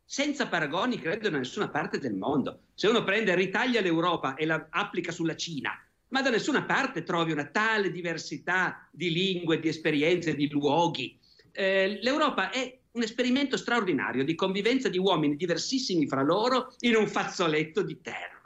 senza 0.04 0.48
paragoni, 0.48 0.98
credo, 0.98 1.30
da 1.30 1.38
nessuna 1.38 1.68
parte 1.68 2.00
del 2.00 2.14
mondo. 2.16 2.62
Se 2.74 2.88
uno 2.88 3.04
prende, 3.04 3.36
ritaglia 3.36 3.80
l'Europa 3.80 4.34
e 4.34 4.46
la 4.46 4.66
applica 4.68 5.12
sulla 5.12 5.36
Cina, 5.36 5.70
ma 6.08 6.22
da 6.22 6.30
nessuna 6.30 6.64
parte 6.64 7.04
trovi 7.04 7.30
una 7.30 7.46
tale 7.46 7.92
diversità 7.92 8.88
di 8.90 9.12
lingue, 9.12 9.60
di 9.60 9.68
esperienze, 9.68 10.34
di 10.34 10.48
luoghi. 10.48 11.16
Eh, 11.52 12.00
L'Europa 12.02 12.50
è 12.50 12.80
un 12.90 13.02
esperimento 13.02 13.56
straordinario 13.56 14.24
di 14.24 14.34
convivenza 14.34 14.88
di 14.88 14.98
uomini 14.98 15.36
diversissimi 15.36 16.08
fra 16.08 16.22
loro 16.22 16.74
in 16.80 16.96
un 16.96 17.06
fazzoletto 17.06 17.82
di 17.82 18.00
terra. 18.00 18.41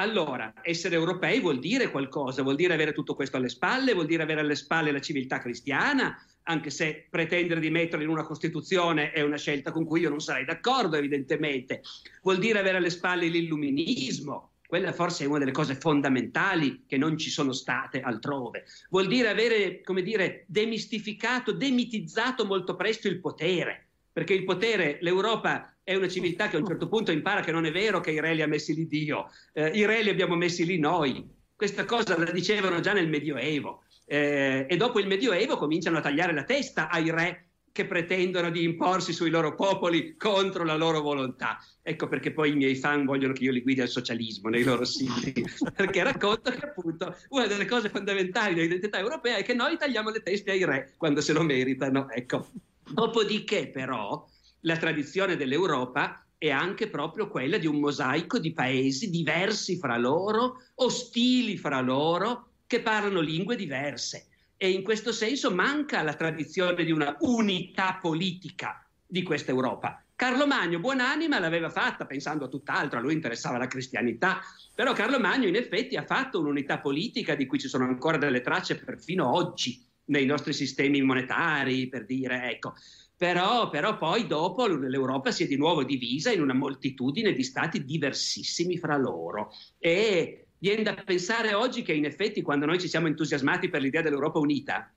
Allora, 0.00 0.52
essere 0.62 0.94
europei 0.94 1.40
vuol 1.40 1.58
dire 1.58 1.90
qualcosa, 1.90 2.42
vuol 2.42 2.54
dire 2.54 2.72
avere 2.72 2.92
tutto 2.92 3.16
questo 3.16 3.36
alle 3.36 3.48
spalle, 3.48 3.94
vuol 3.94 4.06
dire 4.06 4.22
avere 4.22 4.40
alle 4.40 4.54
spalle 4.54 4.92
la 4.92 5.00
civiltà 5.00 5.40
cristiana, 5.40 6.16
anche 6.44 6.70
se 6.70 7.08
pretendere 7.10 7.58
di 7.58 7.68
metterla 7.68 8.04
in 8.04 8.10
una 8.10 8.22
Costituzione 8.22 9.10
è 9.10 9.22
una 9.22 9.36
scelta 9.36 9.72
con 9.72 9.84
cui 9.84 10.00
io 10.00 10.08
non 10.08 10.20
sarei 10.20 10.44
d'accordo, 10.44 10.96
evidentemente. 10.96 11.82
Vuol 12.22 12.38
dire 12.38 12.60
avere 12.60 12.76
alle 12.76 12.90
spalle 12.90 13.26
l'illuminismo, 13.26 14.52
quella 14.68 14.92
forse 14.92 15.24
è 15.24 15.26
una 15.26 15.40
delle 15.40 15.50
cose 15.50 15.74
fondamentali 15.74 16.84
che 16.86 16.96
non 16.96 17.18
ci 17.18 17.28
sono 17.28 17.52
state 17.52 18.00
altrove. 18.00 18.66
Vuol 18.90 19.08
dire 19.08 19.28
avere, 19.28 19.80
come 19.80 20.02
dire, 20.02 20.44
demistificato, 20.46 21.50
demitizzato 21.50 22.44
molto 22.44 22.76
presto 22.76 23.08
il 23.08 23.18
potere, 23.18 23.86
perché 24.12 24.32
il 24.32 24.44
potere, 24.44 24.98
l'Europa 25.00 25.72
è 25.88 25.94
una 25.94 26.06
civiltà 26.06 26.50
che 26.50 26.56
a 26.56 26.58
un 26.58 26.66
certo 26.66 26.86
punto 26.86 27.12
impara 27.12 27.40
che 27.40 27.50
non 27.50 27.64
è 27.64 27.72
vero 27.72 28.00
che 28.00 28.10
i 28.10 28.20
re 28.20 28.34
li 28.34 28.42
ha 28.42 28.46
messi 28.46 28.74
lì 28.74 28.86
Dio, 28.86 29.30
eh, 29.54 29.68
i 29.68 29.86
re 29.86 30.02
li 30.02 30.10
abbiamo 30.10 30.36
messi 30.36 30.66
lì 30.66 30.78
noi. 30.78 31.26
Questa 31.56 31.86
cosa 31.86 32.18
la 32.18 32.30
dicevano 32.30 32.80
già 32.80 32.92
nel 32.92 33.08
Medioevo 33.08 33.84
eh, 34.04 34.66
e 34.68 34.76
dopo 34.76 35.00
il 35.00 35.06
Medioevo 35.06 35.56
cominciano 35.56 35.96
a 35.96 36.02
tagliare 36.02 36.34
la 36.34 36.44
testa 36.44 36.90
ai 36.90 37.10
re 37.10 37.46
che 37.72 37.86
pretendono 37.86 38.50
di 38.50 38.64
imporsi 38.64 39.14
sui 39.14 39.30
loro 39.30 39.54
popoli 39.54 40.14
contro 40.18 40.62
la 40.62 40.76
loro 40.76 41.00
volontà. 41.00 41.56
Ecco 41.80 42.06
perché 42.06 42.32
poi 42.32 42.50
i 42.50 42.56
miei 42.56 42.74
fan 42.74 43.06
vogliono 43.06 43.32
che 43.32 43.44
io 43.44 43.52
li 43.52 43.62
guidi 43.62 43.80
al 43.80 43.88
socialismo 43.88 44.50
nei 44.50 44.64
loro 44.64 44.84
siti, 44.84 45.42
perché 45.74 46.02
racconto 46.02 46.50
che 46.50 46.66
appunto 46.66 47.16
una 47.30 47.46
delle 47.46 47.64
cose 47.64 47.88
fondamentali 47.88 48.54
dell'identità 48.54 48.98
europea 48.98 49.36
è 49.36 49.42
che 49.42 49.54
noi 49.54 49.78
tagliamo 49.78 50.10
le 50.10 50.20
teste 50.20 50.50
ai 50.50 50.66
re 50.66 50.92
quando 50.98 51.22
se 51.22 51.32
lo 51.32 51.42
meritano. 51.42 52.10
Ecco. 52.10 52.46
Dopodiché 52.90 53.68
però 53.68 54.26
la 54.60 54.76
tradizione 54.76 55.36
dell'Europa 55.36 56.24
è 56.36 56.50
anche 56.50 56.88
proprio 56.88 57.28
quella 57.28 57.58
di 57.58 57.66
un 57.66 57.80
mosaico 57.80 58.38
di 58.38 58.52
paesi 58.52 59.10
diversi 59.10 59.76
fra 59.76 59.96
loro, 59.96 60.62
ostili 60.76 61.56
fra 61.56 61.80
loro, 61.80 62.50
che 62.66 62.80
parlano 62.80 63.20
lingue 63.20 63.56
diverse. 63.56 64.28
E 64.56 64.70
in 64.70 64.82
questo 64.82 65.12
senso 65.12 65.52
manca 65.52 66.02
la 66.02 66.14
tradizione 66.14 66.84
di 66.84 66.92
una 66.92 67.16
unità 67.20 67.98
politica 68.00 68.84
di 69.06 69.22
questa 69.22 69.50
Europa. 69.50 70.02
Carlo 70.14 70.48
Magno, 70.48 70.80
buonanima, 70.80 71.38
l'aveva 71.38 71.70
fatta 71.70 72.04
pensando 72.04 72.44
a 72.44 72.48
tutt'altro, 72.48 72.98
a 72.98 73.02
lui 73.02 73.12
interessava 73.12 73.56
la 73.56 73.68
cristianità, 73.68 74.40
però 74.74 74.92
Carlo 74.92 75.20
Magno 75.20 75.46
in 75.46 75.54
effetti 75.54 75.96
ha 75.96 76.04
fatto 76.04 76.40
un'unità 76.40 76.80
politica 76.80 77.36
di 77.36 77.46
cui 77.46 77.60
ci 77.60 77.68
sono 77.68 77.84
ancora 77.84 78.16
delle 78.16 78.40
tracce 78.40 78.76
perfino 78.76 79.32
oggi 79.32 79.80
nei 80.06 80.26
nostri 80.26 80.52
sistemi 80.52 81.00
monetari, 81.02 81.88
per 81.88 82.04
dire, 82.04 82.50
ecco. 82.50 82.74
Però, 83.18 83.68
però, 83.68 83.98
poi 83.98 84.28
dopo 84.28 84.68
l'Europa 84.68 85.32
si 85.32 85.42
è 85.42 85.48
di 85.48 85.56
nuovo 85.56 85.82
divisa 85.82 86.30
in 86.30 86.40
una 86.40 86.54
moltitudine 86.54 87.32
di 87.32 87.42
stati 87.42 87.84
diversissimi 87.84 88.78
fra 88.78 88.96
loro 88.96 89.52
e 89.76 90.46
viene 90.56 90.84
da 90.84 90.94
pensare 90.94 91.52
oggi 91.52 91.82
che 91.82 91.92
in 91.92 92.04
effetti 92.04 92.42
quando 92.42 92.64
noi 92.64 92.78
ci 92.78 92.86
siamo 92.86 93.08
entusiasmati 93.08 93.70
per 93.70 93.82
l'idea 93.82 94.02
dell'Europa 94.02 94.38
unita, 94.38 94.94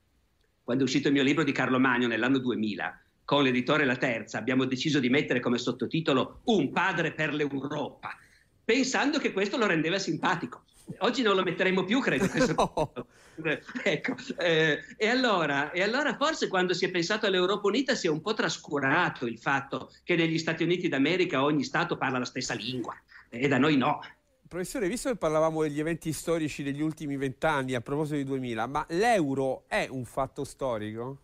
quando 0.63 0.83
è 0.83 0.85
uscito 0.85 1.07
il 1.07 1.15
mio 1.15 1.23
libro 1.23 1.43
di 1.43 1.51
Carlo 1.51 1.79
Magno 1.79 2.05
nell'anno 2.05 2.37
2000, 2.37 3.01
con 3.25 3.41
l'editore 3.41 3.85
La 3.85 3.95
Terza, 3.95 4.37
abbiamo 4.37 4.65
deciso 4.65 4.99
di 4.99 5.09
mettere 5.09 5.39
come 5.39 5.57
sottotitolo 5.57 6.41
Un 6.43 6.71
padre 6.71 7.13
per 7.13 7.33
l'Europa, 7.33 8.15
pensando 8.63 9.17
che 9.17 9.33
questo 9.33 9.57
lo 9.57 9.65
rendeva 9.65 9.97
simpatico. 9.97 10.65
Oggi 10.99 11.21
non 11.21 11.35
lo 11.35 11.43
metteremo 11.43 11.83
più, 11.83 11.99
credo. 11.99 12.29
No. 13.33 13.53
ecco, 13.83 14.15
eh, 14.37 14.79
e, 14.97 15.07
allora, 15.07 15.71
e, 15.71 15.81
allora, 15.81 16.15
forse 16.15 16.47
quando 16.47 16.73
si 16.73 16.85
è 16.85 16.91
pensato 16.91 17.25
all'Europa 17.25 17.67
Unita 17.67 17.95
si 17.95 18.05
è 18.05 18.09
un 18.09 18.21
po' 18.21 18.33
trascurato 18.33 19.25
il 19.25 19.39
fatto 19.39 19.91
che 20.03 20.15
negli 20.15 20.37
Stati 20.37 20.63
Uniti 20.63 20.89
d'America 20.89 21.41
ogni 21.43 21.63
Stato 21.63 21.97
parla 21.97 22.19
la 22.19 22.25
stessa 22.25 22.53
lingua 22.53 22.93
e 23.29 23.47
da 23.47 23.57
noi 23.57 23.77
no. 23.77 24.01
Professore, 24.47 24.89
visto 24.89 25.09
che 25.09 25.15
parlavamo 25.15 25.61
degli 25.61 25.79
eventi 25.79 26.11
storici 26.11 26.61
degli 26.61 26.81
ultimi 26.81 27.15
vent'anni 27.15 27.73
a 27.73 27.81
proposito 27.81 28.17
di 28.17 28.25
2000, 28.25 28.67
ma 28.67 28.85
l'euro 28.89 29.63
è 29.67 29.87
un 29.89 30.03
fatto 30.03 30.43
storico? 30.43 31.21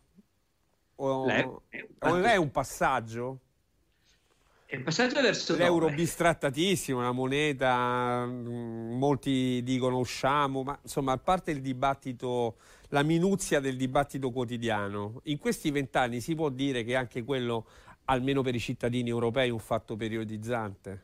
O, 0.96 1.28
è 1.28 1.44
un, 1.44 1.60
fatto... 2.00 2.14
o 2.14 2.24
è 2.24 2.36
un 2.38 2.52
passaggio? 2.52 3.40
È 4.70 4.76
un 4.76 4.84
passaggio 4.84 5.22
verso 5.22 5.56
L'euro 5.56 5.86
dove? 5.86 5.96
bistrattatissimo, 5.96 7.00
una 7.00 7.14
moneta, 7.14 8.26
mm, 8.26 8.98
molti 8.98 9.62
dicono 9.64 9.98
usciamo, 9.98 10.62
ma 10.62 10.78
insomma, 10.84 11.14
a 11.14 11.18
parte 11.18 11.52
il 11.52 11.62
dibattito, 11.62 12.58
la 12.90 13.02
minuzia 13.02 13.62
del 13.62 13.78
dibattito 13.78 14.30
quotidiano, 14.30 15.22
in 15.24 15.38
questi 15.38 15.72
vent'anni 15.72 16.20
si 16.20 16.36
può 16.36 16.50
dire 16.50 16.84
che 16.84 16.98
anche 16.98 17.24
quello, 17.24 17.66
almeno 18.06 18.42
per 18.42 18.56
i 18.56 18.60
cittadini 18.60 19.08
europei, 19.08 19.48
è 19.48 19.52
un 19.54 19.60
fatto 19.60 19.96
periodizzante? 19.96 21.04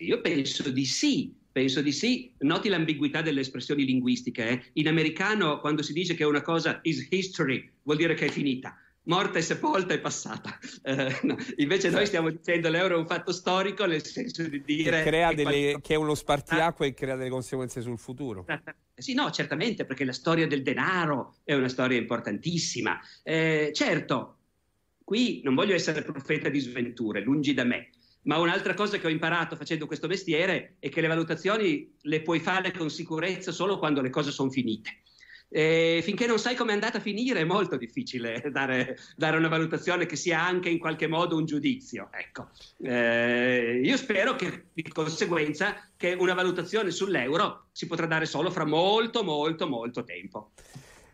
Io 0.00 0.20
penso 0.20 0.68
di 0.68 0.84
sì, 0.84 1.34
penso 1.50 1.80
di 1.80 1.92
sì. 1.92 2.30
Noti 2.40 2.68
l'ambiguità 2.68 3.22
delle 3.22 3.40
espressioni 3.40 3.86
linguistiche. 3.86 4.48
Eh? 4.50 4.62
In 4.74 4.88
americano, 4.88 5.60
quando 5.60 5.80
si 5.80 5.94
dice 5.94 6.12
che 6.12 6.24
una 6.24 6.42
cosa 6.42 6.80
is 6.82 7.06
history, 7.08 7.72
vuol 7.84 7.96
dire 7.96 8.12
che 8.12 8.26
è 8.26 8.28
finita 8.28 8.78
morta 9.06 9.38
e 9.38 9.42
sepolta 9.42 9.94
e 9.94 9.98
passata. 9.98 10.58
Eh, 10.82 11.20
no. 11.22 11.36
Invece 11.56 11.90
noi 11.90 12.06
stiamo 12.06 12.30
dicendo 12.30 12.68
l'euro 12.68 12.94
è 12.94 12.98
un 12.98 13.06
fatto 13.06 13.32
storico 13.32 13.84
nel 13.86 14.04
senso 14.04 14.42
di 14.44 14.62
dire... 14.62 15.02
Che, 15.02 15.08
crea 15.08 15.32
delle, 15.32 15.42
qualcosa... 15.42 15.80
che 15.80 15.94
è 15.94 15.96
uno 15.96 16.14
spartiacque 16.14 16.86
ah. 16.86 16.88
e 16.88 16.94
crea 16.94 17.16
delle 17.16 17.30
conseguenze 17.30 17.80
sul 17.80 17.98
futuro. 17.98 18.44
Sì, 18.94 19.14
no, 19.14 19.30
certamente, 19.30 19.84
perché 19.84 20.04
la 20.04 20.12
storia 20.12 20.46
del 20.46 20.62
denaro 20.62 21.36
è 21.44 21.54
una 21.54 21.68
storia 21.68 21.98
importantissima. 21.98 22.98
Eh, 23.22 23.70
certo, 23.74 24.36
qui 25.04 25.40
non 25.44 25.54
voglio 25.54 25.74
essere 25.74 26.02
profeta 26.02 26.48
di 26.48 26.60
sventure, 26.60 27.20
lungi 27.20 27.52
da 27.52 27.64
me, 27.64 27.90
ma 28.22 28.38
un'altra 28.38 28.74
cosa 28.74 28.98
che 28.98 29.06
ho 29.06 29.10
imparato 29.10 29.54
facendo 29.54 29.86
questo 29.86 30.08
mestiere 30.08 30.76
è 30.78 30.88
che 30.88 31.00
le 31.00 31.06
valutazioni 31.06 31.94
le 32.00 32.22
puoi 32.22 32.40
fare 32.40 32.72
con 32.72 32.90
sicurezza 32.90 33.52
solo 33.52 33.78
quando 33.78 34.00
le 34.00 34.10
cose 34.10 34.30
sono 34.30 34.50
finite. 34.50 35.02
E 35.48 36.00
finché 36.02 36.26
non 36.26 36.38
sai 36.38 36.56
come 36.56 36.70
è 36.70 36.74
andata 36.74 36.98
a 36.98 37.00
finire 37.00 37.40
è 37.40 37.44
molto 37.44 37.76
difficile 37.76 38.42
dare, 38.50 38.98
dare, 39.16 39.36
una 39.36 39.48
valutazione 39.48 40.04
che 40.04 40.16
sia 40.16 40.42
anche 40.42 40.68
in 40.68 40.78
qualche 40.78 41.06
modo 41.06 41.36
un 41.36 41.44
giudizio. 41.44 42.08
Ecco. 42.12 42.48
Eh, 42.82 43.80
io 43.82 43.96
spero 43.96 44.34
che 44.34 44.66
di 44.72 44.82
conseguenza 44.82 45.76
che 45.96 46.14
una 46.18 46.34
valutazione 46.34 46.90
sull'euro 46.90 47.66
si 47.72 47.86
potrà 47.86 48.06
dare 48.06 48.26
solo 48.26 48.50
fra 48.50 48.64
molto, 48.64 49.22
molto, 49.22 49.68
molto 49.68 50.02
tempo. 50.02 50.50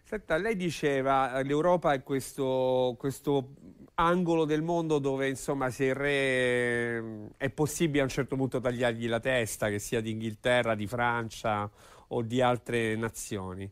Senta, 0.04 0.36
lei 0.36 0.56
diceva 0.56 1.32
che 1.36 1.44
l'Europa 1.44 1.92
è 1.92 2.02
questo, 2.02 2.96
questo 2.98 3.54
angolo 3.94 4.44
del 4.44 4.62
mondo 4.62 4.98
dove 4.98 5.28
insomma 5.28 5.70
se 5.70 5.84
il 5.84 5.94
re 5.94 7.30
è 7.36 7.50
possibile 7.50 8.00
a 8.00 8.04
un 8.04 8.10
certo 8.10 8.36
punto 8.36 8.60
tagliargli 8.60 9.08
la 9.08 9.20
testa, 9.20 9.68
che 9.68 9.78
sia 9.78 10.00
di 10.00 10.10
Inghilterra, 10.10 10.74
di 10.74 10.86
Francia 10.86 11.70
o 12.08 12.22
di 12.22 12.40
altre 12.40 12.96
nazioni. 12.96 13.70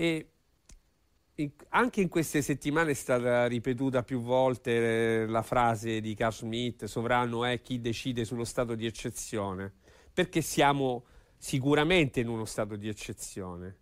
E 0.00 0.30
in, 1.34 1.50
anche 1.68 2.00
in 2.00 2.08
queste 2.08 2.40
settimane 2.40 2.92
è 2.92 2.94
stata 2.94 3.44
ripetuta 3.44 4.02
più 4.02 4.22
volte 4.22 5.24
eh, 5.24 5.26
la 5.26 5.42
frase 5.42 6.00
di 6.00 6.14
Carl 6.14 6.32
Schmitt, 6.32 6.86
sovrano 6.86 7.44
è 7.44 7.60
chi 7.60 7.82
decide 7.82 8.24
sullo 8.24 8.44
stato 8.44 8.74
di 8.74 8.86
eccezione, 8.86 9.70
perché 10.10 10.40
siamo 10.40 11.04
sicuramente 11.36 12.20
in 12.20 12.28
uno 12.28 12.46
stato 12.46 12.76
di 12.76 12.88
eccezione. 12.88 13.76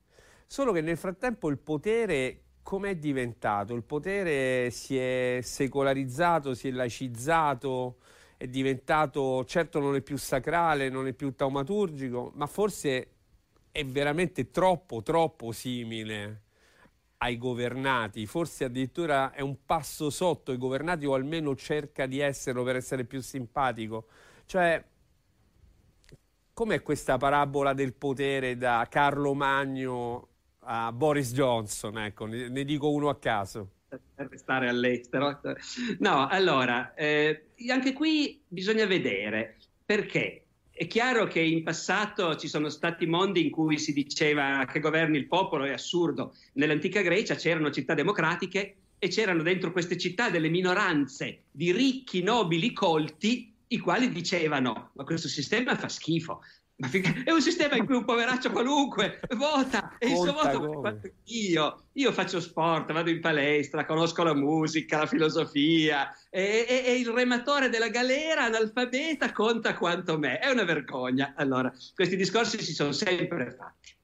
Solo 0.45 0.73
che 0.73 0.81
nel 0.81 0.97
frattempo 0.97 1.49
il 1.51 1.59
potere 1.59 2.41
com'è 2.65 2.97
diventato? 2.97 3.75
Il 3.75 3.85
potere 3.85 4.73
si 4.73 4.99
è 4.99 5.39
secolarizzato, 5.41 6.53
si 6.53 6.67
è 6.67 6.73
laicizzato, 6.73 7.99
è 8.37 8.49
diventato, 8.49 9.45
certo 9.45 9.79
non 9.79 9.95
è 9.95 10.01
più 10.01 10.17
sacrale, 10.17 10.89
non 10.89 11.07
è 11.07 11.13
più 11.13 11.33
taumaturgico, 11.33 12.33
ma 12.35 12.49
forse 12.49 13.18
è 13.71 13.85
veramente 13.85 14.51
troppo, 14.51 15.03
troppo 15.03 15.53
simile 15.53 16.43
ai 17.19 17.37
governati, 17.37 18.27
forse 18.27 18.65
addirittura 18.65 19.33
è 19.33 19.41
un 19.41 19.65
passo 19.65 20.11
sotto 20.11 20.53
i 20.53 20.59
governati 20.59 21.05
o 21.05 21.15
almeno 21.15 21.57
cerca 21.57 22.07
di 22.07 22.21
esserlo 22.21 22.63
per 22.63 22.77
essere 22.77 23.05
più 23.05 23.21
simpatico. 23.21 24.07
Cioè, 24.47 24.83
com'è 26.53 26.83
questa 26.83 27.17
parabola 27.17 27.73
del 27.73 27.93
potere 27.95 28.57
da 28.57 28.87
Carlo 28.89 29.35
Magno 29.35 30.29
a 30.61 30.93
Boris 30.93 31.33
Johnson? 31.33 31.99
Ecco, 31.99 32.27
ne, 32.27 32.65
dico 32.65 32.91
uno 32.91 33.09
a 33.09 33.19
caso. 33.19 33.71
Per 33.89 34.29
restare 34.29 34.69
all'estero. 34.69 35.41
No, 35.99 36.29
allora, 36.29 36.95
eh, 36.95 37.51
anche 37.69 37.93
qui 37.93 38.43
bisogna 38.47 38.87
vedere 38.87 39.57
perché 39.85 40.48
è 40.79 40.87
chiaro 40.87 41.27
che 41.27 41.41
in 41.41 41.65
passato 41.65 42.37
ci 42.37 42.47
sono 42.47 42.69
stati 42.69 43.05
mondi 43.05 43.45
in 43.45 43.51
cui 43.51 43.79
si 43.79 43.93
diceva 43.93 44.65
che 44.65 44.79
governi 44.79 45.19
il 45.19 45.27
popolo, 45.27 45.65
è 45.65 45.73
assurdo. 45.73 46.37
Nell'antica 46.53 47.01
Grecia 47.01 47.35
c'erano 47.35 47.73
città 47.73 47.95
democratiche 47.95 48.77
e 48.97 49.09
c'erano 49.09 49.43
dentro 49.43 49.73
queste 49.73 49.99
città 49.99 50.31
delle 50.31 50.49
minoranze 50.49 51.47
di 51.51 51.73
ricchi, 51.73 52.23
nobili, 52.23 52.73
colti, 52.73 53.53
i 53.67 53.79
quali 53.79 54.09
dicevano 54.13 54.91
ma 54.95 55.03
questo 55.03 55.27
sistema 55.27 55.75
fa 55.75 55.89
schifo, 55.89 56.43
è 57.25 57.33
un 57.33 57.43
sistema 57.43 57.75
in 57.75 57.85
cui 57.85 57.97
un 57.97 58.05
poveraccio 58.05 58.53
qualunque 58.53 59.19
vota 59.37 59.97
e 59.99 60.11
il 60.11 60.17
suo 60.17 60.33
voto 60.33 61.01
io. 61.25 61.83
Io 61.95 62.13
faccio 62.13 62.39
sport, 62.39 62.93
vado 62.93 63.11
in 63.11 63.21
palestra, 63.21 63.85
conosco 63.85 64.23
la 64.23 64.35
musica, 64.35 64.99
la 64.99 65.07
filosofia 65.07 66.17
e, 66.31 66.65
e, 66.69 66.83
e, 66.87 66.99
il 66.99 67.09
rematore 67.09 67.69
della 67.69 67.89
galera 67.89 68.45
analfabeta 68.45 69.33
conta 69.33 69.75
quanto 69.75 70.19
me. 70.19 70.39
È 70.39 70.51
una 70.51 70.63
vergogna. 70.63 71.35
Allora, 71.37 71.73
questi 71.97 72.15
discorsi 72.15 72.63
si 72.63 72.73
sono 72.73 72.93
sempre 72.93 73.51
fatti. 73.51 73.97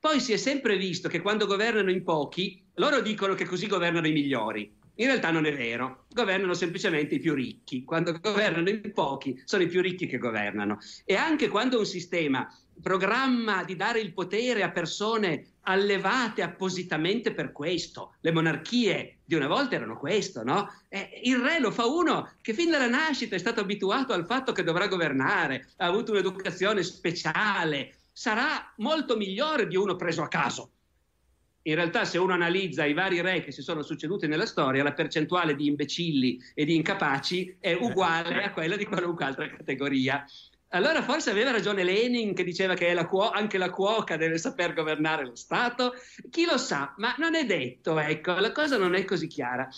Poi 0.00 0.18
si 0.18 0.32
è 0.32 0.36
sempre 0.36 0.76
visto 0.76 1.08
che 1.08 1.20
quando 1.20 1.46
governano 1.46 1.92
in 1.92 2.02
pochi, 2.02 2.60
loro 2.74 3.00
dicono 3.00 3.34
che 3.34 3.44
così 3.44 3.68
governano 3.68 4.08
i 4.08 4.12
migliori. 4.12 4.74
In 4.98 5.06
realtà 5.06 5.30
non 5.30 5.44
è 5.44 5.54
vero, 5.54 6.06
governano 6.10 6.54
semplicemente 6.54 7.16
i 7.16 7.18
più 7.18 7.34
ricchi. 7.34 7.84
Quando 7.84 8.18
governano 8.18 8.70
in 8.70 8.92
pochi, 8.94 9.40
sono 9.44 9.62
i 9.62 9.68
più 9.68 9.82
ricchi 9.82 10.06
che 10.06 10.16
governano. 10.16 10.78
E 11.04 11.14
anche 11.14 11.48
quando 11.48 11.78
un 11.78 11.84
sistema 11.84 12.50
programma 12.80 13.62
di 13.64 13.76
dare 13.76 14.00
il 14.00 14.14
potere 14.14 14.62
a 14.62 14.70
persone 14.70 15.56
allevate 15.62 16.40
appositamente 16.40 17.34
per 17.34 17.52
questo, 17.52 18.14
le 18.20 18.32
monarchie 18.32 19.18
di 19.24 19.34
una 19.34 19.48
volta 19.48 19.74
erano 19.74 19.98
questo, 19.98 20.42
no? 20.42 20.70
Eh, 20.88 21.20
il 21.24 21.38
re 21.40 21.58
lo 21.58 21.70
fa 21.70 21.86
uno 21.86 22.32
che 22.40 22.54
fin 22.54 22.70
dalla 22.70 22.88
nascita 22.88 23.34
è 23.34 23.38
stato 23.38 23.60
abituato 23.60 24.14
al 24.14 24.24
fatto 24.24 24.52
che 24.52 24.62
dovrà 24.62 24.86
governare, 24.86 25.68
ha 25.76 25.86
avuto 25.86 26.12
un'educazione 26.12 26.82
speciale, 26.82 27.96
sarà 28.12 28.72
molto 28.76 29.16
migliore 29.16 29.66
di 29.66 29.76
uno 29.76 29.96
preso 29.96 30.22
a 30.22 30.28
caso 30.28 30.70
in 31.66 31.74
realtà 31.74 32.04
se 32.04 32.18
uno 32.18 32.32
analizza 32.32 32.84
i 32.84 32.92
vari 32.92 33.20
re 33.20 33.42
che 33.42 33.50
si 33.50 33.62
sono 33.62 33.82
succeduti 33.82 34.26
nella 34.26 34.46
storia, 34.46 34.82
la 34.82 34.92
percentuale 34.92 35.54
di 35.56 35.66
imbecilli 35.66 36.40
e 36.54 36.64
di 36.64 36.76
incapaci 36.76 37.56
è 37.60 37.72
uguale 37.72 38.44
a 38.44 38.52
quella 38.52 38.76
di 38.76 38.84
qualunque 38.84 39.24
altra 39.24 39.48
categoria. 39.48 40.24
Allora 40.70 41.02
forse 41.02 41.30
aveva 41.30 41.50
ragione 41.50 41.82
Lenin 41.82 42.34
che 42.34 42.44
diceva 42.44 42.74
che 42.74 42.92
la 42.92 43.06
cuo- 43.06 43.30
anche 43.30 43.58
la 43.58 43.70
cuoca 43.70 44.16
deve 44.16 44.38
saper 44.38 44.74
governare 44.74 45.24
lo 45.24 45.34
Stato. 45.34 45.94
Chi 46.30 46.44
lo 46.44 46.58
sa, 46.58 46.94
ma 46.98 47.14
non 47.18 47.34
è 47.34 47.44
detto, 47.44 47.98
ecco, 47.98 48.34
la 48.34 48.52
cosa 48.52 48.76
non 48.76 48.94
è 48.94 49.04
così 49.04 49.26
chiara. 49.26 49.68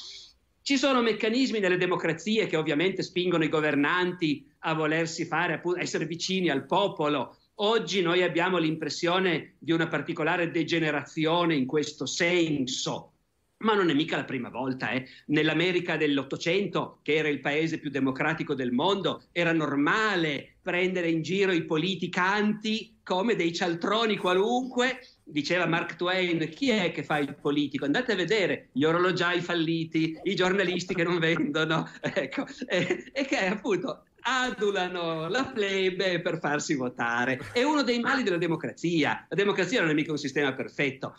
Ci 0.61 0.77
sono 0.77 1.01
meccanismi 1.01 1.59
nelle 1.59 1.79
democrazie 1.79 2.47
che 2.47 2.57
ovviamente 2.57 3.03
spingono 3.03 3.45
i 3.45 3.49
governanti 3.49 4.47
a 4.61 4.75
volersi 4.75 5.25
fare, 5.25 5.55
a 5.55 5.81
essere 5.81 6.05
vicini 6.05 6.51
al 6.51 6.67
popolo, 6.67 7.39
Oggi 7.61 8.03
noi 8.03 8.23
abbiamo 8.23 8.59
l'impressione 8.59 9.55
di 9.59 9.73
una 9.73 9.89
particolare 9.89 10.53
degenerazione 10.53 11.57
in 11.57 11.67
questo 11.67 12.07
senso, 12.07 13.15
ma 13.59 13.75
non 13.75 13.91
è 13.91 13.95
mica 13.95 14.17
la 14.17 14.25
prima 14.25 14.49
volta. 14.49 14.91
Eh. 14.91 15.05
Nell'America 15.27 15.97
dell'Ottocento, 15.97 17.01
che 17.03 17.17
era 17.17 17.27
il 17.27 17.41
paese 17.41 17.79
più 17.79 17.91
democratico 17.91 18.55
del 18.55 18.71
mondo, 18.71 19.25
era 19.33 19.53
normale 19.53 20.59
prendere 20.63 21.11
in 21.11 21.21
giro 21.23 21.51
i 21.51 21.65
politicanti 21.65 22.99
come 23.03 23.35
dei 23.35 23.53
cialtroni 23.53 24.17
qualunque. 24.17 25.01
Diceva 25.25 25.67
Mark 25.67 25.97
Twain, 25.97 26.49
chi 26.51 26.71
è 26.71 26.93
che 26.93 27.03
fa 27.03 27.19
il 27.19 27.35
politico? 27.41 27.87
Andate 27.87 28.13
a 28.13 28.17
vedere 28.17 28.69
gli 28.71 28.85
orologiai 28.85 29.41
falliti, 29.41 30.17
i 30.23 30.37
giornalisti 30.37 30.95
che 30.95 31.03
non 31.03 31.19
vendono, 31.19 31.91
ecco, 32.01 32.47
e, 32.69 33.11
e 33.13 33.25
che 33.25 33.37
appunto 33.37 34.05
adulano 34.21 35.29
la 35.29 35.45
plebe 35.45 36.21
per 36.21 36.39
farsi 36.39 36.75
votare. 36.75 37.41
È 37.53 37.63
uno 37.63 37.83
dei 37.83 38.01
mali 38.01 38.23
della 38.23 38.39
democrazia. 38.39 39.27
La 39.29 39.37
democrazia 39.37 39.81
non 39.81 39.91
è 39.91 39.95
mica 39.95 40.13
un 40.13 40.19
sistema 40.19 40.53
perfetto. 40.55 41.15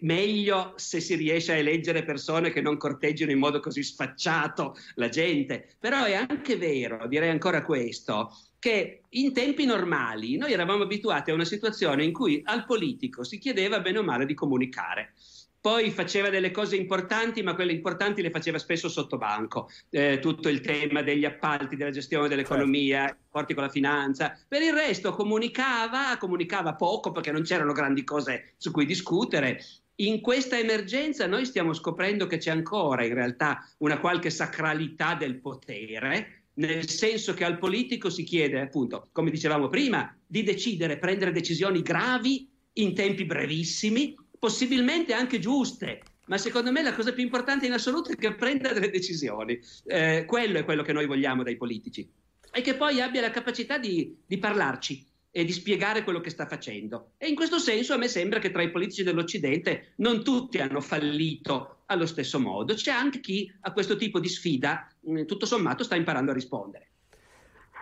Meglio 0.00 0.74
se 0.76 1.00
si 1.00 1.14
riesce 1.14 1.52
a 1.52 1.56
eleggere 1.56 2.04
persone 2.04 2.50
che 2.50 2.60
non 2.60 2.76
corteggino 2.76 3.30
in 3.30 3.38
modo 3.38 3.60
così 3.60 3.82
sfacciato 3.82 4.76
la 4.94 5.08
gente. 5.08 5.76
Però 5.78 6.04
è 6.04 6.14
anche 6.14 6.56
vero, 6.56 7.06
direi 7.06 7.30
ancora 7.30 7.62
questo, 7.64 8.36
che 8.58 9.02
in 9.08 9.32
tempi 9.32 9.64
normali 9.64 10.36
noi 10.36 10.52
eravamo 10.52 10.82
abituati 10.82 11.30
a 11.30 11.34
una 11.34 11.44
situazione 11.44 12.04
in 12.04 12.12
cui 12.12 12.42
al 12.44 12.66
politico 12.66 13.24
si 13.24 13.38
chiedeva 13.38 13.80
bene 13.80 13.98
o 13.98 14.02
male 14.02 14.26
di 14.26 14.34
comunicare 14.34 15.14
poi 15.60 15.90
faceva 15.90 16.30
delle 16.30 16.50
cose 16.50 16.76
importanti, 16.76 17.42
ma 17.42 17.54
quelle 17.54 17.72
importanti 17.72 18.22
le 18.22 18.30
faceva 18.30 18.58
spesso 18.58 18.88
sotto 18.88 19.18
banco. 19.18 19.68
Eh, 19.90 20.18
tutto 20.18 20.48
il 20.48 20.60
tema 20.60 21.02
degli 21.02 21.26
appalti, 21.26 21.76
della 21.76 21.90
gestione 21.90 22.28
dell'economia, 22.28 23.06
certo. 23.06 23.22
porti 23.30 23.54
con 23.54 23.64
la 23.64 23.68
finanza. 23.68 24.38
Per 24.48 24.62
il 24.62 24.72
resto 24.72 25.12
comunicava, 25.12 26.16
comunicava 26.18 26.74
poco 26.74 27.12
perché 27.12 27.30
non 27.30 27.42
c'erano 27.42 27.72
grandi 27.72 28.04
cose 28.04 28.54
su 28.56 28.70
cui 28.70 28.86
discutere. 28.86 29.62
In 29.96 30.22
questa 30.22 30.58
emergenza 30.58 31.26
noi 31.26 31.44
stiamo 31.44 31.74
scoprendo 31.74 32.26
che 32.26 32.38
c'è 32.38 32.50
ancora 32.50 33.04
in 33.04 33.12
realtà 33.12 33.68
una 33.78 34.00
qualche 34.00 34.30
sacralità 34.30 35.14
del 35.14 35.40
potere, 35.40 36.44
nel 36.54 36.88
senso 36.88 37.34
che 37.34 37.44
al 37.44 37.58
politico 37.58 38.08
si 38.08 38.22
chiede, 38.22 38.60
appunto, 38.60 39.08
come 39.12 39.30
dicevamo 39.30 39.68
prima, 39.68 40.16
di 40.26 40.42
decidere, 40.42 40.98
prendere 40.98 41.32
decisioni 41.32 41.82
gravi 41.82 42.48
in 42.74 42.94
tempi 42.94 43.26
brevissimi 43.26 44.14
possibilmente 44.40 45.12
anche 45.12 45.38
giuste, 45.38 46.02
ma 46.26 46.38
secondo 46.38 46.72
me 46.72 46.82
la 46.82 46.94
cosa 46.94 47.12
più 47.12 47.22
importante 47.22 47.66
in 47.66 47.72
assoluto 47.72 48.10
è 48.10 48.16
che 48.16 48.34
prenda 48.34 48.72
delle 48.72 48.90
decisioni. 48.90 49.60
Eh, 49.84 50.24
quello 50.26 50.58
è 50.58 50.64
quello 50.64 50.82
che 50.82 50.92
noi 50.92 51.06
vogliamo 51.06 51.44
dai 51.44 51.56
politici. 51.56 52.10
E 52.52 52.62
che 52.62 52.74
poi 52.74 53.00
abbia 53.00 53.20
la 53.20 53.30
capacità 53.30 53.78
di, 53.78 54.16
di 54.26 54.38
parlarci, 54.38 55.06
e 55.32 55.44
di 55.44 55.52
spiegare 55.52 56.02
quello 56.02 56.20
che 56.20 56.30
sta 56.30 56.46
facendo. 56.46 57.12
E 57.16 57.28
in 57.28 57.36
questo 57.36 57.58
senso 57.58 57.94
a 57.94 57.96
me 57.96 58.08
sembra 58.08 58.40
che 58.40 58.50
tra 58.50 58.62
i 58.62 58.70
politici 58.70 59.02
dell'Occidente 59.02 59.92
non 59.96 60.24
tutti 60.24 60.58
hanno 60.58 60.80
fallito 60.80 61.82
allo 61.86 62.06
stesso 62.06 62.40
modo. 62.40 62.74
C'è 62.74 62.90
anche 62.90 63.20
chi 63.20 63.52
a 63.60 63.72
questo 63.72 63.96
tipo 63.96 64.18
di 64.18 64.28
sfida, 64.28 64.88
tutto 65.26 65.46
sommato, 65.46 65.84
sta 65.84 65.94
imparando 65.94 66.32
a 66.32 66.34
rispondere. 66.34 66.89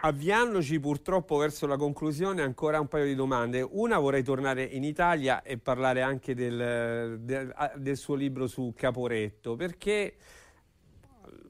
Avviandoci 0.01 0.79
purtroppo 0.79 1.39
verso 1.39 1.67
la 1.67 1.77
conclusione, 1.77 2.43
ancora 2.43 2.79
un 2.79 2.87
paio 2.87 3.05
di 3.05 3.17
domande. 3.17 3.67
Una 3.69 3.99
vorrei 3.99 4.23
tornare 4.23 4.63
in 4.63 4.85
Italia 4.85 5.43
e 5.43 5.59
parlare 5.59 6.03
anche 6.03 6.37
del, 6.37 7.19
del, 7.21 7.53
del 7.75 7.97
suo 7.97 8.15
libro 8.15 8.47
su 8.47 8.73
Caporetto, 8.77 9.57
perché 9.57 10.15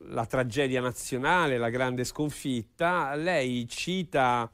la 0.07 0.25
tragedia 0.25 0.81
nazionale, 0.81 1.59
la 1.59 1.69
grande 1.69 2.05
sconfitta, 2.05 3.15
lei 3.17 3.69
cita 3.69 4.51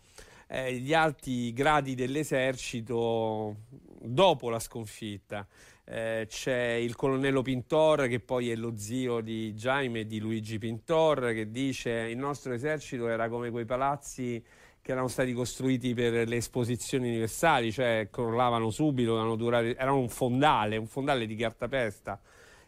eh, 0.48 0.74
gli 0.74 0.92
alti 0.92 1.52
gradi 1.52 1.94
dell'esercito 1.94 3.56
dopo 4.00 4.50
la 4.50 4.58
sconfitta. 4.58 5.46
Eh, 5.86 6.24
c'è 6.28 6.72
il 6.72 6.96
colonnello 6.96 7.42
Pintor 7.42 8.08
che 8.08 8.18
poi 8.18 8.50
è 8.50 8.56
lo 8.56 8.72
zio 8.76 9.20
di 9.20 9.52
Jaime 9.52 10.00
e 10.00 10.06
di 10.06 10.18
Luigi 10.18 10.56
Pintor 10.56 11.34
che 11.34 11.50
dice 11.50 11.90
il 11.90 12.16
nostro 12.16 12.54
esercito 12.54 13.06
era 13.06 13.28
come 13.28 13.50
quei 13.50 13.66
palazzi 13.66 14.42
che 14.84 14.92
erano 14.92 15.08
stati 15.08 15.32
costruiti 15.32 15.94
per 15.94 16.28
le 16.28 16.36
esposizioni 16.36 17.08
universali, 17.08 17.72
cioè 17.72 18.08
crollavano 18.10 18.68
subito, 18.68 19.34
durati, 19.34 19.74
erano 19.78 19.98
un 19.98 20.10
fondale, 20.10 20.76
un 20.76 20.86
fondale 20.86 21.24
di 21.24 21.36
cartapesta. 21.36 22.20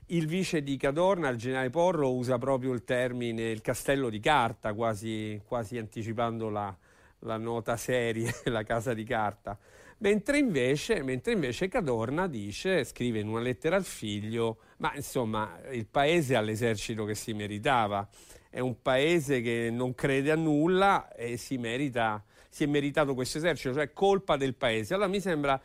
Il 0.07 0.27
vice 0.27 0.62
di 0.62 0.79
Cadorna, 0.79 1.29
il 1.29 1.37
generale 1.37 1.69
Porro, 1.69 2.14
usa 2.14 2.39
proprio 2.39 2.73
il 2.73 2.85
termine 2.85 3.51
il 3.51 3.61
castello 3.61 4.09
di 4.09 4.19
carta, 4.19 4.73
quasi, 4.73 5.39
quasi 5.45 5.77
anticipando 5.77 6.49
la, 6.49 6.75
la 7.19 7.37
nota 7.37 7.77
serie, 7.77 8.33
la 8.45 8.62
casa 8.62 8.95
di 8.95 9.05
carta. 9.05 9.59
Mentre 9.99 10.38
invece, 10.38 11.03
mentre 11.03 11.32
invece 11.32 11.68
Cadorna 11.68 12.26
dice, 12.26 12.84
scrive 12.84 13.20
in 13.20 13.28
una 13.28 13.40
lettera 13.40 13.76
al 13.76 13.84
figlio, 13.84 14.59
ma 14.78 14.94
insomma 14.94 15.59
il 15.70 15.86
paese 15.86 16.36
ha 16.36 16.40
l'esercito 16.42 17.05
che 17.07 17.14
si 17.14 17.32
meritava, 17.32 18.07
è 18.51 18.61
un 18.61 18.82
paese 18.82 19.40
che 19.40 19.70
non 19.72 19.94
crede 19.94 20.30
a 20.30 20.36
nulla 20.36 21.12
e 21.14 21.38
si, 21.38 21.57
merita, 21.57 22.22
si 22.51 22.64
è 22.64 22.66
meritato 22.66 23.14
questo 23.14 23.38
esercito, 23.38 23.72
cioè 23.74 23.92
colpa 23.94 24.36
del 24.36 24.55
paese. 24.55 24.92
Allora 24.92 25.09
mi 25.09 25.20
sembra, 25.20 25.59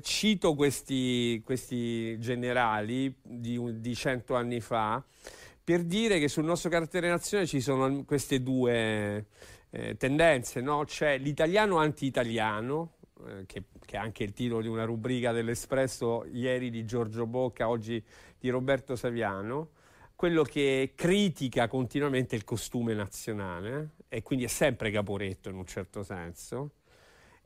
cito 0.00 0.54
questi, 0.54 1.40
questi 1.44 2.18
generali 2.18 3.14
di 3.22 3.94
cento 3.94 4.34
anni 4.34 4.60
fa, 4.60 5.04
per 5.62 5.84
dire 5.84 6.18
che 6.18 6.26
sul 6.26 6.44
nostro 6.44 6.68
carattere 6.68 7.08
nazionale 7.08 7.48
ci 7.48 7.60
sono 7.60 8.04
queste 8.04 8.42
due 8.42 9.26
eh, 9.70 9.96
tendenze, 9.96 10.60
no? 10.60 10.84
c'è 10.84 11.18
l'italiano 11.18 11.76
anti-italiano, 11.76 12.94
che, 13.46 13.64
che, 13.84 13.96
è 13.96 13.98
anche 13.98 14.24
il 14.24 14.32
titolo 14.32 14.60
di 14.60 14.68
una 14.68 14.84
rubrica 14.84 15.32
dell'Espresso 15.32 16.24
ieri 16.32 16.70
di 16.70 16.84
Giorgio 16.84 17.26
Bocca, 17.26 17.68
oggi 17.68 18.02
di 18.38 18.48
Roberto 18.48 18.96
Saviano, 18.96 19.70
quello 20.14 20.42
che 20.42 20.92
critica 20.94 21.68
continuamente 21.68 22.36
il 22.36 22.44
costume 22.44 22.94
nazionale 22.94 23.90
eh, 24.08 24.18
e 24.18 24.22
quindi 24.22 24.44
è 24.44 24.48
sempre 24.48 24.90
caporetto 24.90 25.48
in 25.48 25.56
un 25.56 25.66
certo 25.66 26.02
senso, 26.02 26.74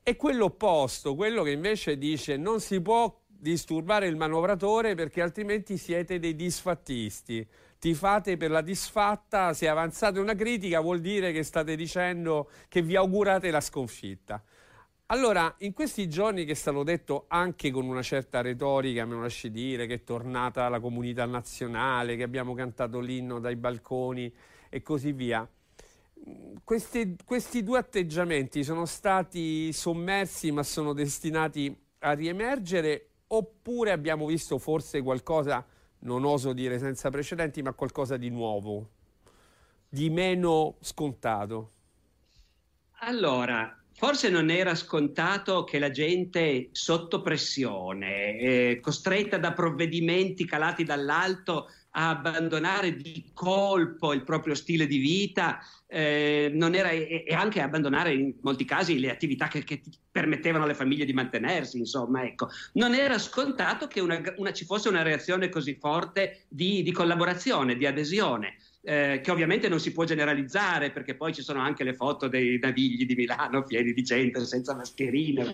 e 0.03 0.17
quello 0.17 0.45
opposto, 0.45 1.15
quello 1.15 1.43
che 1.43 1.51
invece 1.51 1.99
dice 1.99 2.37
non 2.37 2.61
si 2.61 2.81
può 2.81 3.13
disturbare 3.27 4.07
il 4.07 4.17
manovratore 4.17 4.95
perché 4.95 5.21
altrimenti 5.21 5.77
siete 5.77 6.19
dei 6.19 6.35
disfattisti. 6.35 7.47
Tifate 7.79 8.37
per 8.37 8.51
la 8.51 8.63
disfatta, 8.63 9.53
se 9.53 9.69
avanzate 9.69 10.19
una 10.19 10.35
critica 10.35 10.81
vuol 10.81 11.01
dire 11.01 11.33
che 11.33 11.43
state 11.43 11.77
dicendo 11.77 12.51
che 12.69 12.83
vi 12.83 12.97
augurate 12.97 13.51
la 13.51 13.61
sconfitta. 13.61 14.43
Allora, 15.09 15.55
in 15.59 15.73
questi 15.73 16.09
giorni 16.09 16.45
che 16.45 16.53
è 16.53 16.55
stato 16.57 16.83
detto 16.83 17.27
anche 17.29 17.71
con 17.71 17.87
una 17.87 18.03
certa 18.03 18.41
retorica, 18.41 19.05
lo 19.05 19.21
lasci 19.21 19.53
dire, 19.53 19.87
che 19.87 19.95
è 19.95 20.03
tornata 20.03 20.69
la 20.69 20.81
comunità 20.81 21.25
nazionale, 21.27 22.17
che 22.17 22.25
abbiamo 22.25 22.55
cantato 22.55 22.99
l'inno 22.99 23.39
dai 23.39 23.55
balconi 23.55 24.35
e 24.69 24.83
così 24.83 25.13
via, 25.13 25.49
questi, 26.65 27.17
questi 27.25 27.63
due 27.63 27.79
atteggiamenti 27.79 28.65
sono 28.65 28.85
stati 28.85 29.73
sommersi 29.73 30.51
ma 30.51 30.65
sono 30.65 30.93
destinati 30.93 31.75
a 32.01 32.13
riemergere 32.13 33.11
oppure 33.29 33.93
abbiamo 33.93 34.27
visto 34.27 34.59
forse 34.59 35.03
qualcosa, 35.03 35.65
non 36.01 36.25
oso 36.25 36.53
dire 36.53 36.81
senza 36.81 37.11
precedenti, 37.11 37.63
ma 37.63 37.73
qualcosa 37.75 38.17
di 38.17 38.31
nuovo, 38.31 38.89
di 39.89 40.11
meno 40.11 40.77
scontato? 40.81 41.71
Allora, 43.01 43.85
Forse 43.99 44.29
non 44.29 44.51
era 44.51 44.75
scontato 44.75 45.65
che 45.65 45.79
la 45.79 45.91
gente 45.91 46.69
sotto 46.73 47.23
pressione, 47.23 48.39
eh, 48.39 48.79
costretta 48.83 49.39
da 49.39 49.55
provvedimenti 49.55 50.45
calati 50.45 50.85
dall'alto 50.85 51.71
a 51.93 52.11
abbandonare 52.11 52.95
di 52.95 53.31
colpo 53.33 54.13
il 54.13 54.23
proprio 54.23 54.55
stile 54.55 54.87
di 54.87 54.99
vita 54.99 55.61
eh, 55.87 56.53
era, 56.55 56.91
e, 56.91 57.25
e, 57.27 57.33
anche 57.33 57.63
abbandonare 57.63 58.13
in 58.13 58.35
molti 58.43 58.67
casi 58.67 58.99
le 58.99 59.11
attività 59.11 59.49
che, 59.49 59.65
che 59.65 59.81
permettevano 60.11 60.65
alle 60.65 60.75
famiglie 60.75 61.07
di 61.07 61.15
mantenersi, 61.15 61.79
insomma, 61.79 62.23
ecco. 62.23 62.51
Non 62.75 62.93
era 62.93 63.19
scontato 63.19 63.87
che 63.87 64.01
una, 64.01 64.21
una, 64.37 64.53
ci 64.53 64.67
fosse 64.67 64.91
una 64.91 65.03
reazione 65.03 65.49
così 65.49 65.75
forte 65.81 66.45
di, 66.49 66.83
di 66.83 66.93
collaborazione, 66.93 67.77
di 67.77 67.87
adesione 67.87 68.57
eh, 68.89 69.21
che 69.21 69.33
ovviamente 69.33 69.69
non 69.69 69.81
si 69.81 69.91
può 69.91 70.05
generalizzare 70.05 70.93
perché 70.93 71.17
poi 71.17 71.35
ci 71.35 71.43
sono 71.43 71.59
anche 71.59 71.83
le 71.83 71.93
foto 71.93 72.29
dei 72.29 72.57
navigli 72.61 73.05
di 73.05 73.17
Milano 73.17 73.65
pieni 73.65 73.93
di 73.93 74.03
gente 74.05 74.45
senza 74.45 74.77
mascherine, 74.77 75.53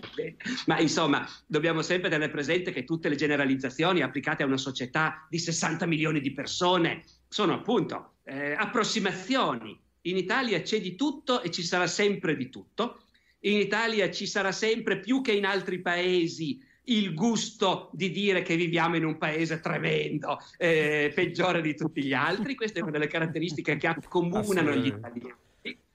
ma 0.67 0.79
insomma 0.79 1.27
dobbiamo 1.47 1.81
sempre 1.81 2.11
tenere 2.11 2.31
presente 2.31 2.71
che 2.71 2.83
tutte 2.83 3.09
le 3.09 3.15
generalizzazioni 3.15 4.03
applicate 4.03 4.43
a 4.43 4.45
una 4.45 4.57
società 4.57 5.25
di 5.27 5.39
60 5.39 5.87
milioni 5.87 6.21
di 6.21 6.31
persone 6.31 7.01
sono 7.27 7.53
appunto 7.53 8.17
eh, 8.25 8.53
approssimazioni. 8.53 9.81
In 10.01 10.17
Italia 10.17 10.61
c'è 10.61 10.79
di 10.79 10.93
tutto 10.93 11.41
e 11.41 11.49
ci 11.49 11.63
sarà 11.63 11.87
sempre 11.87 12.35
di 12.35 12.49
tutto. 12.49 13.01
In 13.45 13.57
Italia 13.57 14.11
ci 14.11 14.27
sarà 14.27 14.51
sempre 14.51 14.99
più 14.99 15.21
che 15.21 15.31
in 15.31 15.45
altri 15.45 15.79
paesi 15.79 16.61
il 16.85 17.13
gusto 17.13 17.89
di 17.93 18.11
dire 18.11 18.41
che 18.41 18.55
viviamo 18.55 18.95
in 18.95 19.05
un 19.05 19.17
paese 19.17 19.59
tremendo, 19.59 20.39
eh, 20.57 21.11
peggiore 21.13 21.61
di 21.61 21.75
tutti 21.75 22.03
gli 22.03 22.13
altri. 22.13 22.55
Questa 22.55 22.79
è 22.79 22.81
una 22.81 22.91
delle 22.91 23.07
caratteristiche 23.07 23.77
che 23.77 23.87
accomunano 23.87 24.75
gli 24.75 24.87
italiani. 24.87 25.41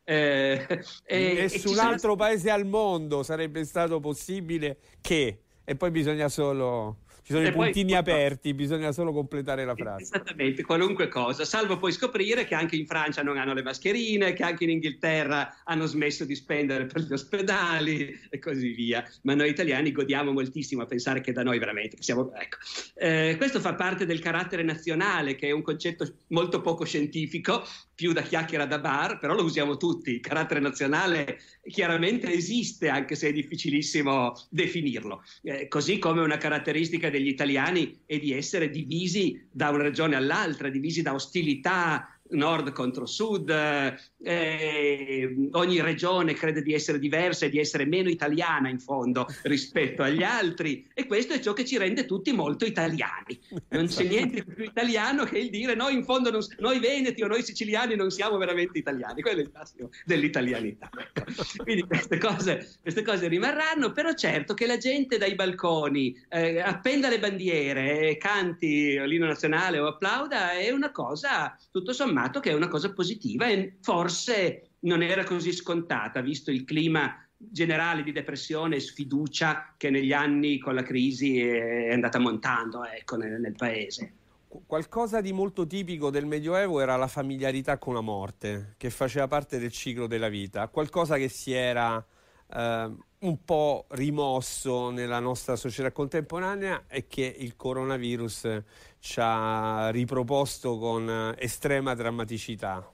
Eh, 0.05 0.67
e, 1.05 1.35
Nessun 1.35 1.79
altro 1.79 2.13
sarà... 2.13 2.17
paese 2.17 2.51
al 2.51 2.65
mondo 2.65 3.23
sarebbe 3.23 3.63
stato 3.65 4.01
possibile 4.01 4.79
che, 5.03 5.41
e 5.63 5.77
poi 5.77 5.91
bisogna 5.91 6.31
solo 6.31 7.01
ci 7.29 7.35
sono 7.35 7.45
e 7.45 7.49
i 7.49 7.53
puntini 7.53 7.91
poi, 7.91 7.99
aperti, 7.99 8.55
bisogna 8.55 8.91
solo 8.91 9.13
completare 9.13 9.67
la 9.67 9.75
frase. 9.75 10.03
Esattamente, 10.03 10.63
qualunque 10.63 11.09
cosa, 11.09 11.45
salvo 11.45 11.77
poi 11.77 11.93
scoprire 11.93 12.47
che 12.47 12.55
anche 12.55 12.75
in 12.75 12.87
Francia 12.87 13.23
non 13.23 13.37
hanno 13.37 13.53
le 13.53 13.63
mascherine, 13.63 14.33
che 14.33 14.43
anche 14.43 14.65
in 14.65 14.71
Inghilterra 14.71 15.61
hanno 15.65 15.85
smesso 15.85 16.25
di 16.25 16.35
spendere 16.35 16.87
per 16.87 17.03
gli 17.03 17.13
ospedali 17.13 18.19
e 18.31 18.39
così 18.39 18.71
via. 18.71 19.05
Ma 19.25 19.35
noi 19.35 19.51
italiani 19.51 19.93
godiamo 19.93 20.33
moltissimo 20.33 20.83
a 20.83 20.87
pensare 20.87 21.21
che 21.21 21.33
da 21.33 21.43
noi 21.43 21.59
veramente 21.59 21.99
siamo... 22.01 22.33
Ecco. 22.35 22.57
Eh, 22.95 23.35
questo 23.37 23.61
fa 23.61 23.75
parte 23.75 24.07
del 24.07 24.21
carattere 24.21 24.63
nazionale, 24.63 25.35
che 25.35 25.49
è 25.49 25.51
un 25.51 25.61
concetto 25.61 26.11
molto 26.29 26.63
poco 26.63 26.87
scientifico, 26.87 27.63
più 27.99 28.13
da 28.13 28.23
chiacchiera 28.23 28.65
da 28.65 28.79
bar, 28.79 29.19
però 29.19 29.35
lo 29.35 29.43
usiamo 29.43 29.77
tutti. 29.77 30.13
Il 30.13 30.21
carattere 30.21 30.61
nazionale 30.61 31.41
chiaramente 31.69 32.33
esiste, 32.33 32.89
anche 32.89 33.17
se 33.17 33.31
è 33.31 33.33
difficilissimo 33.33 34.35
definirlo. 34.51 35.25
Eh, 35.43 35.67
così 35.67 35.99
come 35.99 36.21
una 36.21 36.37
caratteristica 36.37 37.11
degli 37.11 37.27
italiani 37.27 38.03
è 38.07 38.21
di 38.21 38.33
essere 38.33 38.71
divisi 38.71 39.45
da 39.51 39.71
una 39.71 39.83
regione 39.83 40.15
all'altra, 40.15 40.69
divisi 40.69 41.03
da 41.03 41.13
ostilità 41.13 42.18
nord 42.31 42.73
contro 42.73 43.07
sud, 43.07 43.51
eh, 43.51 45.49
ogni 45.53 45.81
regione 45.81 46.35
crede 46.35 46.63
di 46.63 46.75
essere 46.75 46.99
diversa 46.99 47.47
e 47.47 47.51
di 47.51 47.59
essere 47.59 47.87
meno 47.87 48.09
italiana 48.09 48.69
in 48.69 48.79
fondo 48.79 49.27
rispetto 49.43 50.03
agli 50.03 50.23
altri 50.23 50.87
e 50.93 51.07
questo 51.07 51.35
è 51.35 51.41
ciò 51.41 51.53
che 51.53 51.65
ci 51.65 51.79
rende 51.79 52.05
tutti 52.07 52.33
molto 52.33 52.65
italiani. 52.65 53.39
Non 53.69 53.87
c'è 53.87 54.05
niente 54.05 54.45
di 54.45 54.55
più 54.55 54.65
italiano 54.65 55.25
che 55.25 55.39
il 55.39 55.51
dire 55.51 55.75
noi 55.75 55.95
in 55.95 56.05
fondo, 56.05 56.31
non, 56.31 56.41
noi 56.59 56.79
veneti 56.79 57.23
o 57.23 57.27
noi 57.27 57.43
siciliani 57.43 57.97
non 57.97 58.11
siamo 58.11 58.37
veramente 58.37 58.79
italiani, 58.79 59.23
quello 59.23 59.41
è 59.41 59.43
il 59.43 59.51
tasso 59.51 59.91
dell'italianità. 60.05 60.91
Quindi 61.63 61.83
queste 61.83 62.19
cose, 62.19 62.79
queste 62.83 63.03
cose, 63.03 63.29
rimarranno, 63.29 63.93
però 63.93 64.13
certo 64.13 64.55
che 64.55 64.67
la 64.67 64.77
gente 64.77 65.19
dai 65.19 65.35
balconi 65.35 66.15
eh, 66.29 66.61
appenda 66.61 67.09
le 67.09 67.19
bandiere, 67.19 68.17
canti 68.17 68.99
l'inno 69.07 69.27
nazionale 69.27 69.79
o 69.79 69.87
applauda 69.87 70.53
è 70.53 70.71
una 70.71 70.91
cosa 70.91 71.57
tutto 71.71 71.93
sommato 71.93 72.18
affermato 72.19 72.41
che 72.41 72.51
è 72.51 72.55
una 72.55 72.69
cosa 72.69 72.93
positiva 72.93 73.47
e 73.49 73.77
forse 73.81 74.71
non 74.81 75.03
era 75.03 75.25
così 75.25 75.53
scontata, 75.53 76.21
visto 76.21 76.51
il 76.51 76.65
clima 76.65 77.23
generale 77.37 78.03
di 78.03 78.13
depressione 78.13 78.77
e 78.77 78.81
sfiducia 78.81 79.75
che 79.77 79.91
negli 79.91 80.13
anni 80.13 80.59
con 80.59 80.75
la 80.75 80.83
crisi 80.83 81.41
è 81.41 81.93
andata 81.93 82.19
montando 82.19 82.85
ecco, 82.85 83.17
nel, 83.17 83.41
nel 83.41 83.55
paese. 83.55 84.15
Qualcosa 84.67 85.21
di 85.21 85.33
molto 85.33 85.67
tipico 85.67 86.11
del 86.11 86.27
Medioevo 86.27 86.81
era 86.81 86.97
la 86.97 87.07
familiarità 87.07 87.79
con 87.79 87.95
la 87.95 88.01
morte, 88.01 88.75
che 88.77 88.91
faceva 88.91 89.29
parte 89.29 89.59
del 89.59 89.71
ciclo 89.71 90.07
della 90.07 90.29
vita, 90.29 90.69
qualcosa 90.69 91.17
che 91.17 91.29
si 91.29 91.53
era 91.53 92.05
eh, 92.51 92.97
un 93.21 93.45
po' 93.45 93.87
rimosso 93.91 94.91
nella 94.91 95.19
nostra 95.19 95.57
società 95.57 95.91
contemporanea 95.91 96.85
e 96.87 97.07
che 97.09 97.35
il 97.39 97.57
coronavirus 97.57 98.63
ci 99.01 99.19
ha 99.21 99.91
riproposto 99.91 100.79
con 100.79 101.35
estrema 101.39 101.95
drammaticità. 101.95 102.93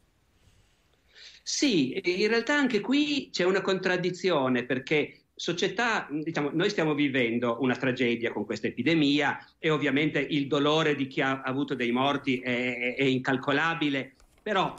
Sì, 1.42 2.00
in 2.02 2.28
realtà 2.28 2.54
anche 2.54 2.80
qui 2.80 3.28
c'è 3.30 3.44
una 3.44 3.60
contraddizione 3.60 4.64
perché 4.64 5.24
società, 5.34 6.08
diciamo, 6.10 6.50
noi 6.52 6.70
stiamo 6.70 6.94
vivendo 6.94 7.58
una 7.60 7.76
tragedia 7.76 8.32
con 8.32 8.46
questa 8.46 8.68
epidemia 8.68 9.38
e 9.58 9.68
ovviamente 9.70 10.20
il 10.20 10.46
dolore 10.46 10.94
di 10.94 11.06
chi 11.06 11.20
ha 11.20 11.42
avuto 11.42 11.74
dei 11.74 11.90
morti 11.90 12.38
è, 12.38 12.94
è 12.94 13.02
incalcolabile, 13.02 14.14
però, 14.42 14.74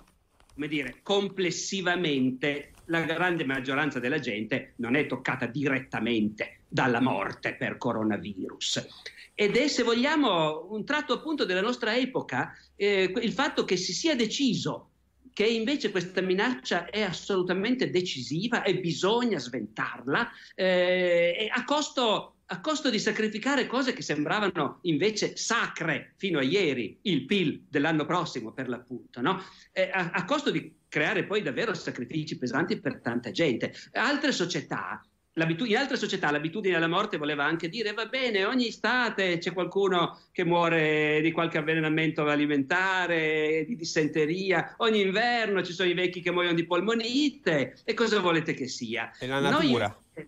come 0.54 0.68
dire, 0.68 1.02
complessivamente 1.04 2.72
la 2.88 3.02
grande 3.02 3.46
maggioranza 3.46 4.00
della 4.00 4.20
gente 4.20 4.74
non 4.78 4.96
è 4.96 5.06
toccata 5.06 5.46
direttamente 5.46 6.60
dalla 6.68 7.02
morte 7.02 7.56
per 7.56 7.78
coronavirus. 7.78 8.88
Ed 9.34 9.58
è, 9.58 9.68
se 9.68 9.84
vogliamo, 9.84 10.68
un 10.72 10.86
tratto 10.86 11.14
appunto 11.14 11.46
della 11.46 11.62
nostra 11.62 11.96
epoca, 11.96 12.56
eh, 12.76 13.12
il 13.22 13.34
fatto 13.34 13.66
che 13.66 13.76
si 13.76 13.94
sia 13.94 14.16
deciso 14.16 14.92
che 15.34 15.46
invece 15.46 15.92
questa 15.92 16.22
minaccia 16.22 16.86
è 16.86 17.02
assolutamente 17.02 17.90
decisiva 17.90 18.64
e 18.64 18.80
bisogna 18.80 19.38
sventarla 19.38 20.32
eh, 20.56 21.50
a, 21.52 21.66
costo, 21.66 22.36
a 22.46 22.62
costo 22.62 22.90
di 22.90 23.00
sacrificare 23.00 23.68
cose 23.68 23.92
che 23.92 24.02
sembravano 24.02 24.80
invece 24.84 25.36
sacre 25.36 26.14
fino 26.16 26.40
a 26.40 26.42
ieri, 26.42 27.00
il 27.02 27.26
PIL 27.26 27.66
dell'anno 27.68 28.06
prossimo 28.06 28.54
per 28.54 28.70
l'appunto, 28.70 29.20
no? 29.20 29.44
eh, 29.74 29.90
a, 29.92 30.12
a 30.14 30.24
costo 30.24 30.52
di 30.52 30.74
creare 30.96 31.26
poi 31.26 31.42
davvero 31.42 31.74
sacrifici 31.74 32.38
pesanti 32.38 32.80
per 32.80 33.02
tanta 33.02 33.30
gente. 33.30 33.74
Altre 33.92 34.32
società 34.32 35.06
in 35.38 35.76
altre 35.76 35.98
società 35.98 36.32
l'abitudine 36.32 36.78
alla 36.78 36.88
morte 36.88 37.18
voleva 37.18 37.44
anche 37.44 37.68
dire 37.68 37.92
va 37.92 38.06
bene, 38.06 38.46
ogni 38.46 38.68
estate 38.68 39.38
c'è 39.38 39.52
qualcuno 39.52 40.22
che 40.32 40.46
muore 40.46 41.20
di 41.22 41.34
qualche 41.34 41.58
avvelenamento 41.58 42.26
alimentare, 42.26 43.66
di 43.68 43.76
dissenteria, 43.76 44.76
ogni 44.78 45.02
inverno 45.02 45.62
ci 45.62 45.74
sono 45.74 45.90
i 45.90 45.94
vecchi 45.94 46.22
che 46.22 46.32
muoiono 46.32 46.56
di 46.56 46.66
polmonite 46.66 47.76
e 47.84 47.94
cosa 47.94 48.22
volete 48.22 48.54
che 48.54 48.70
sia? 48.70 49.12
È 49.20 49.28
la 49.28 49.42
natura. 49.42 49.94
Noi, 50.14 50.28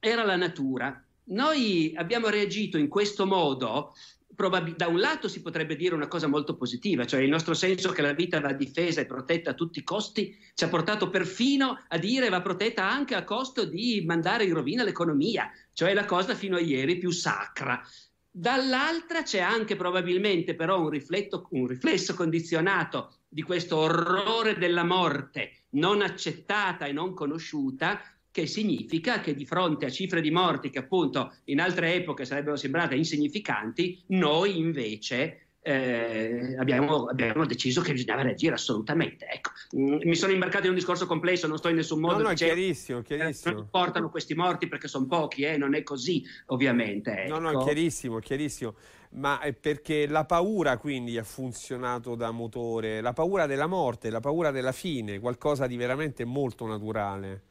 era 0.00 0.24
la 0.24 0.34
natura. 0.34 1.04
Noi 1.26 1.92
abbiamo 1.94 2.28
reagito 2.28 2.78
in 2.78 2.88
questo 2.88 3.26
modo 3.26 3.94
Probab- 4.38 4.76
da 4.76 4.86
un 4.86 5.00
lato 5.00 5.26
si 5.26 5.42
potrebbe 5.42 5.74
dire 5.74 5.96
una 5.96 6.06
cosa 6.06 6.28
molto 6.28 6.54
positiva, 6.54 7.04
cioè 7.04 7.22
il 7.22 7.28
nostro 7.28 7.54
senso 7.54 7.90
che 7.90 8.02
la 8.02 8.12
vita 8.12 8.38
va 8.38 8.52
difesa 8.52 9.00
e 9.00 9.04
protetta 9.04 9.50
a 9.50 9.54
tutti 9.54 9.80
i 9.80 9.82
costi 9.82 10.32
ci 10.54 10.62
ha 10.62 10.68
portato 10.68 11.10
perfino 11.10 11.82
a 11.88 11.98
dire 11.98 12.28
va 12.28 12.40
protetta 12.40 12.88
anche 12.88 13.16
a 13.16 13.24
costo 13.24 13.64
di 13.64 14.04
mandare 14.06 14.44
in 14.44 14.54
rovina 14.54 14.84
l'economia, 14.84 15.50
cioè 15.72 15.92
la 15.92 16.04
cosa 16.04 16.36
fino 16.36 16.54
a 16.54 16.60
ieri 16.60 16.98
più 16.98 17.10
sacra. 17.10 17.82
Dall'altra 18.30 19.24
c'è 19.24 19.40
anche 19.40 19.74
probabilmente 19.74 20.54
però 20.54 20.82
un, 20.82 20.90
rifletto, 20.90 21.48
un 21.50 21.66
riflesso 21.66 22.14
condizionato 22.14 23.14
di 23.28 23.42
questo 23.42 23.76
orrore 23.78 24.56
della 24.56 24.84
morte 24.84 25.64
non 25.70 26.00
accettata 26.00 26.86
e 26.86 26.92
non 26.92 27.12
conosciuta 27.12 28.00
che 28.38 28.46
significa 28.46 29.18
che 29.18 29.34
di 29.34 29.44
fronte 29.44 29.86
a 29.86 29.90
cifre 29.90 30.20
di 30.20 30.30
morti 30.30 30.70
che 30.70 30.78
appunto 30.78 31.34
in 31.46 31.60
altre 31.60 31.94
epoche 31.94 32.24
sarebbero 32.24 32.54
sembrate 32.54 32.94
insignificanti, 32.94 34.00
noi 34.08 34.58
invece 34.58 35.48
eh, 35.60 36.54
abbiamo, 36.56 37.06
abbiamo, 37.06 37.44
deciso 37.46 37.80
che 37.80 37.92
bisognava 37.92 38.22
reagire 38.22 38.54
assolutamente. 38.54 39.26
Ecco, 39.26 39.50
mm, 39.76 40.02
mi 40.04 40.14
sono 40.14 40.30
imbarcato 40.30 40.66
in 40.66 40.70
un 40.70 40.76
discorso 40.76 41.06
complesso, 41.06 41.48
non 41.48 41.58
sto 41.58 41.68
in 41.68 41.74
nessun 41.74 41.98
modo 41.98 42.18
no, 42.18 42.22
no, 42.22 42.28
dicendo 42.28 42.54
chiarissimo, 42.54 43.02
chiarissimo. 43.02 43.54
non 43.54 43.68
portano 43.68 44.08
questi 44.08 44.34
morti 44.34 44.68
perché 44.68 44.86
sono 44.86 45.06
pochi, 45.06 45.42
eh, 45.42 45.56
non 45.56 45.74
è 45.74 45.82
così 45.82 46.24
ovviamente. 46.46 47.24
Ecco. 47.24 47.40
No, 47.40 47.50
no, 47.50 47.64
chiarissimo, 47.64 48.20
chiarissimo. 48.20 48.76
Ma 49.14 49.40
è 49.40 49.52
perché 49.52 50.06
la 50.06 50.24
paura 50.24 50.76
quindi 50.76 51.18
ha 51.18 51.24
funzionato 51.24 52.14
da 52.14 52.30
motore, 52.30 53.00
la 53.00 53.12
paura 53.12 53.46
della 53.46 53.66
morte, 53.66 54.10
la 54.10 54.20
paura 54.20 54.52
della 54.52 54.72
fine, 54.72 55.18
qualcosa 55.18 55.66
di 55.66 55.76
veramente 55.76 56.24
molto 56.24 56.66
naturale 56.66 57.47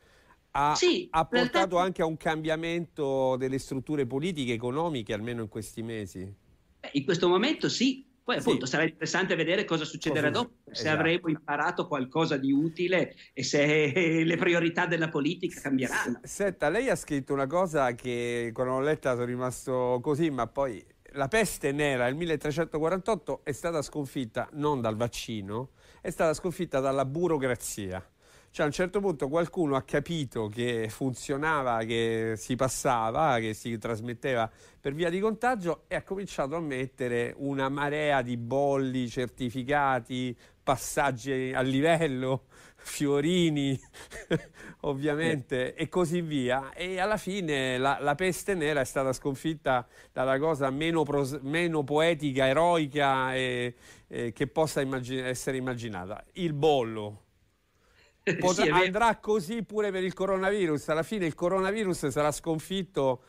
ha, 0.52 0.76
sì, 0.76 1.08
ha 1.12 1.26
portato 1.26 1.52
realtà... 1.52 1.82
anche 1.82 2.02
a 2.02 2.06
un 2.06 2.18
cambiamento 2.18 3.36
delle 3.38 3.60
strutture 3.60 4.06
politiche, 4.06 4.54
economiche, 4.54 5.14
almeno 5.14 5.42
in 5.42 5.50
questi 5.50 5.82
mesi? 5.82 6.46
in 6.92 7.04
questo 7.04 7.28
momento 7.28 7.70
sì. 7.70 8.06
Poi 8.28 8.36
appunto 8.36 8.66
sì. 8.66 8.72
sarà 8.74 8.84
interessante 8.84 9.36
vedere 9.36 9.64
cosa 9.64 9.86
succederà 9.86 10.30
cosa... 10.30 10.42
dopo, 10.42 10.56
se 10.66 10.82
esatto. 10.82 11.00
avremo 11.00 11.30
imparato 11.30 11.88
qualcosa 11.88 12.36
di 12.36 12.52
utile 12.52 13.16
e 13.32 13.42
se 13.42 13.94
le 14.26 14.36
priorità 14.36 14.86
della 14.86 15.08
politica 15.08 15.62
cambieranno. 15.62 16.20
Senta, 16.24 16.68
lei 16.68 16.90
ha 16.90 16.98
scritto 16.98 17.32
una 17.32 17.48
cosa 17.48 17.94
che 17.94 18.52
quando 18.54 18.74
l'ho 18.74 18.82
letta 18.82 19.14
sono 19.14 19.24
rimasto 19.24 20.00
così, 20.02 20.30
ma 20.30 20.46
poi 20.46 20.86
la 21.14 21.30
peste 21.30 21.72
nera 21.72 22.04
nel 22.04 22.16
1348 22.16 23.46
è 23.46 23.54
stata 23.54 23.82
sconfitta 23.82 24.50
non 24.54 24.82
dal 24.82 24.98
vaccino, 24.98 25.70
è 26.02 26.10
stata 26.10 26.34
sconfitta 26.34 26.82
dalla 26.82 27.06
burocrazia. 27.06 28.06
Cioè 28.50 28.66
a 28.66 28.70
un 28.70 28.74
certo 28.74 29.00
punto 29.00 29.28
qualcuno 29.28 29.76
ha 29.76 29.84
capito 29.84 30.48
che 30.48 30.88
funzionava, 30.90 31.84
che 31.84 32.34
si 32.38 32.56
passava, 32.56 33.38
che 33.40 33.54
si 33.54 33.78
trasmetteva 33.78 34.50
per 34.80 34.94
via 34.94 35.10
di 35.10 35.20
contagio 35.20 35.84
e 35.88 35.96
ha 35.96 36.02
cominciato 36.02 36.56
a 36.56 36.60
mettere 36.60 37.34
una 37.38 37.70
marea 37.70 38.22
di 38.22 38.36
bolli, 38.38 39.10
certificati, 39.10 40.36
passaggi 40.64 41.54
a 41.54 41.62
livello, 41.62 42.46
fiorini, 42.76 43.80
ovviamente, 44.82 45.76
e 45.76 45.88
così 45.88 46.22
via. 46.22 46.74
E 46.74 47.00
alla 47.00 47.18
fine 47.18 47.78
la, 47.78 47.98
la, 48.02 48.16
peste 48.16 48.54
nera 48.54 48.82
è 48.82 48.86
stata 48.86 49.14
sconfitta 49.14 49.88
dalla 50.12 50.40
cosa 50.40 50.70
meno, 50.70 51.04
pros, 51.04 51.38
meno 51.42 51.84
poetica, 51.84 52.48
eroica 52.48 53.36
e, 53.36 53.76
e 54.08 54.34
che 54.34 54.48
possa 54.48 54.82
immagin- 54.82 55.26
essere 55.26 55.58
immaginata. 55.58 56.24
Il 56.34 56.54
bollo 56.54 57.27
Potrà, 58.40 58.64
sì, 58.64 58.70
andrà 58.70 59.18
così 59.18 59.64
pure 59.64 59.92
per 59.92 60.04
il 60.04 60.14
coronavirus. 60.14 60.90
Alla 60.90 61.04
fine 61.04 61.26
il 61.26 61.36
coronavirus 61.36 62.08
sarà 62.08 62.32
sconfitto 62.32 63.24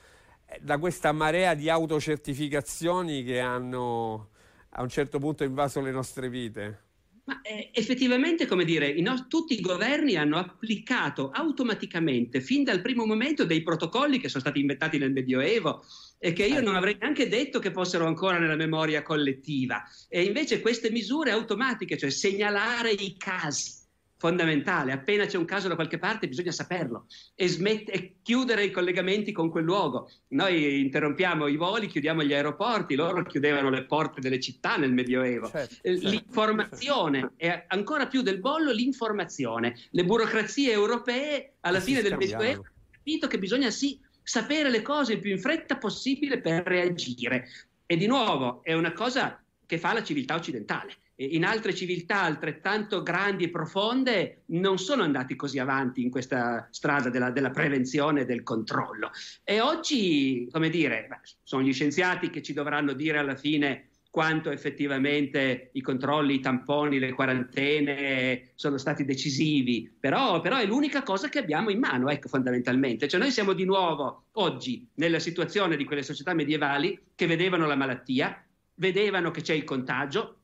eh, 0.46 0.59
da 0.61 0.78
questa 0.78 1.12
marea 1.12 1.55
di 1.55 1.68
autocertificazioni 1.70 3.22
che 3.22 3.40
hanno 3.40 4.30
a 4.70 4.82
un 4.82 4.88
certo 4.88 5.18
punto 5.18 5.44
invaso 5.44 5.80
le 5.80 5.90
nostre 5.90 6.28
vite. 6.28 6.86
Ma 7.28 7.42
eh, 7.42 7.68
effettivamente, 7.74 8.46
come 8.46 8.64
dire, 8.64 8.88
i 8.88 9.03
no- 9.03 9.26
tutti 9.28 9.53
i 9.53 9.61
governi 9.61 10.16
hanno 10.16 10.38
applicato 10.38 11.30
automaticamente, 11.30 12.40
fin 12.40 12.64
dal 12.64 12.80
primo 12.80 13.05
momento, 13.05 13.44
dei 13.44 13.62
protocolli 13.62 14.18
che 14.18 14.30
sono 14.30 14.40
stati 14.40 14.61
inventati 14.61 14.96
nel 14.96 15.12
Medioevo 15.12 15.84
e 16.18 16.32
che 16.32 16.46
io 16.46 16.55
non 16.55 16.72
certo. 16.72 16.78
avrei 16.78 16.96
neanche 16.99 17.28
detto 17.28 17.59
che 17.59 17.70
fossero 17.70 18.07
ancora 18.07 18.38
nella 18.38 18.57
memoria 18.57 19.03
collettiva. 19.03 19.84
E 20.09 20.22
invece 20.22 20.62
queste 20.62 20.90
misure 20.90 21.30
automatiche, 21.30 21.99
cioè 21.99 22.09
segnalare 22.09 22.92
i 22.92 23.14
casi, 23.18 23.72
fondamentale. 24.19 24.93
Appena 24.93 25.25
c'è 25.25 25.39
un 25.39 25.45
caso 25.45 25.69
da 25.69 25.77
qualche 25.77 25.99
parte 25.99 26.29
bisogna 26.29 26.51
saperlo 26.51 27.07
e, 27.35 27.49
smet- 27.49 27.89
e, 27.89 28.16
chiudere 28.23 28.64
i 28.64 28.71
collegamenti 28.71 29.33
con 29.33 29.49
quel 29.49 29.64
luogo. 29.64 30.11
Noi 30.29 30.81
interrompiamo 30.81 31.47
i 31.47 31.57
voli, 31.57 31.87
chiudiamo 31.87 32.23
gli 32.23 32.35
aeroporti, 32.35 32.97
loro 32.97 33.23
chiudevano 33.23 33.71
le 33.71 33.85
porte 33.85 34.21
delle 34.21 34.41
città 34.41 34.77
nel 34.77 34.93
Medioevo. 34.93 35.49
Certo, 35.49 35.77
eh, 35.83 35.95
certo, 35.95 36.09
l'informazione 36.09 37.21
certo. 37.21 37.35
è 37.37 37.64
ancora 37.69 38.07
più 38.07 38.23
del 38.23 38.41
bollo 38.41 38.73
l'informazione. 38.73 39.77
Le 39.91 40.05
burocrazie 40.05 40.73
europee 40.73 41.55
alla 41.61 41.81
fine 41.81 42.03
del 42.03 42.16
Medioevo 42.16 42.62
hanno 42.62 42.91
capito 42.91 43.29
che 43.29 43.39
bisogna 43.39 43.71
sì 43.71 43.99
sapere 44.23 44.69
le 44.69 44.83
cose 44.83 45.14
il 45.14 45.21
più 45.21 45.31
in 45.31 45.39
fretta 45.39 45.79
possibile 45.79 46.41
per 46.41 46.64
reagire. 46.66 47.49
E 47.87 47.97
di 47.97 48.07
nuovo 48.07 48.62
è 48.64 48.75
una 48.75 48.93
cosa 48.93 49.43
che 49.64 49.79
fa 49.79 49.95
la 49.95 50.03
civiltà 50.03 50.35
occidentale 50.35 50.97
in 51.21 51.45
altre 51.45 51.75
civiltà 51.75 52.23
altrettanto 52.23 53.03
grandi 53.03 53.45
e 53.45 53.51
profonde 53.51 54.43
non 54.47 54.79
sono 54.79 55.03
andati 55.03 55.35
così 55.35 55.59
avanti 55.59 56.03
in 56.03 56.11
questa 56.11 56.69
strada 56.71 57.09
della, 57.09 57.31
della 57.31 57.51
prevenzione 57.51 58.21
e 58.21 58.25
del 58.25 58.45
controllo. 58.45 59.11
E 59.43 59.61
oggi, 59.61 60.49
come 60.51 60.71
dire, 60.71 61.21
sono 61.43 61.62
gli 61.62 61.73
scienziati 61.73 62.31
che 62.31 62.43
ci 62.43 62.53
dovranno 62.53 62.93
dire 62.93 63.19
alla 63.19 63.35
fine 63.35 63.89
quanto 64.11 64.51
effettivamente 64.51 65.71
i 65.73 65.81
controlli, 65.81 66.35
i 66.35 66.41
tamponi, 66.41 66.99
le 66.99 67.12
quarantene 67.12 68.51
sono 68.55 68.79
stati 68.79 69.05
decisivi, 69.05 69.93
però, 69.99 70.41
però, 70.41 70.57
è 70.57 70.66
l'unica 70.66 71.03
cosa 71.03 71.29
che 71.29 71.39
abbiamo 71.39 71.71
in 71.71 71.79
mano, 71.79 72.09
ecco, 72.09 72.29
fondamentalmente. 72.29 73.07
Cioè 73.07 73.21
noi 73.21 73.31
siamo 73.31 73.53
di 73.53 73.64
nuovo 73.64 74.25
oggi 74.33 74.89
nella 74.95 75.19
situazione 75.19 75.77
di 75.77 75.85
quelle 75.85 76.03
società 76.03 76.33
medievali 76.33 76.99
che 77.14 77.27
vedevano 77.27 77.66
la 77.66 77.77
malattia, 77.77 78.43
vedevano 78.75 79.31
che 79.31 79.43
c'è 79.43 79.55
il 79.55 79.64
contagio, 79.64 80.38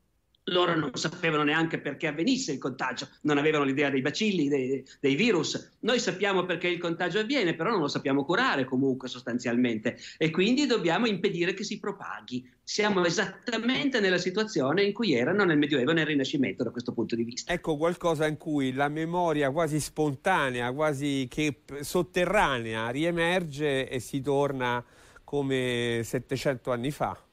loro 0.49 0.77
non 0.77 0.91
sapevano 0.95 1.43
neanche 1.43 1.79
perché 1.79 2.07
avvenisse 2.07 2.53
il 2.53 2.59
contagio, 2.59 3.09
non 3.23 3.39
avevano 3.39 3.65
l'idea 3.65 3.89
dei 3.89 4.03
bacilli, 4.03 4.49
dei, 4.49 4.85
dei, 5.01 5.15
virus. 5.15 5.73
Noi 5.81 5.99
sappiamo 5.99 6.45
perché 6.45 6.69
il 6.69 6.79
contagio 6.79 7.21
avviene, 7.21 7.55
però 7.55 7.71
non 7.71 7.81
lo 7.81 7.89
sappiamo 7.89 8.25
curare 8.25 8.65
comunque 8.65 9.09
sostanzialmente 9.09 9.97
e 10.19 10.31
quindi 10.31 10.67
dobbiamo 10.67 11.07
impedire 11.07 11.55
che 11.55 11.65
si 11.65 11.79
propaghi. 11.79 12.47
Siamo 12.63 13.05
esattamente 13.05 14.01
nella 14.01 14.19
situazione 14.19 14.85
in 14.85 14.93
cui 14.93 15.15
erano 15.15 15.45
nel 15.45 15.59
Medioevo 15.59 15.93
e 15.93 15.95
nel 15.95 16.07
Rinascimento 16.07 16.63
da 16.63 16.71
questo 16.71 16.93
punto 16.93 17.15
di 17.15 17.25
vista. 17.25 17.53
Ecco 17.53 17.77
qualcosa 17.77 18.27
in 18.27 18.37
cui 18.37 18.73
la 18.73 18.89
memoria 18.89 19.51
quasi 19.51 19.81
spontanea, 19.81 20.73
quasi 20.73 21.27
che 21.31 21.61
sotterranea 21.81 22.91
riemerge 22.91 23.89
e 23.89 23.99
si 24.01 24.21
torna 24.21 24.85
come 25.23 26.01
700 26.05 26.71
anni 26.71 26.91
fa. 26.91 27.24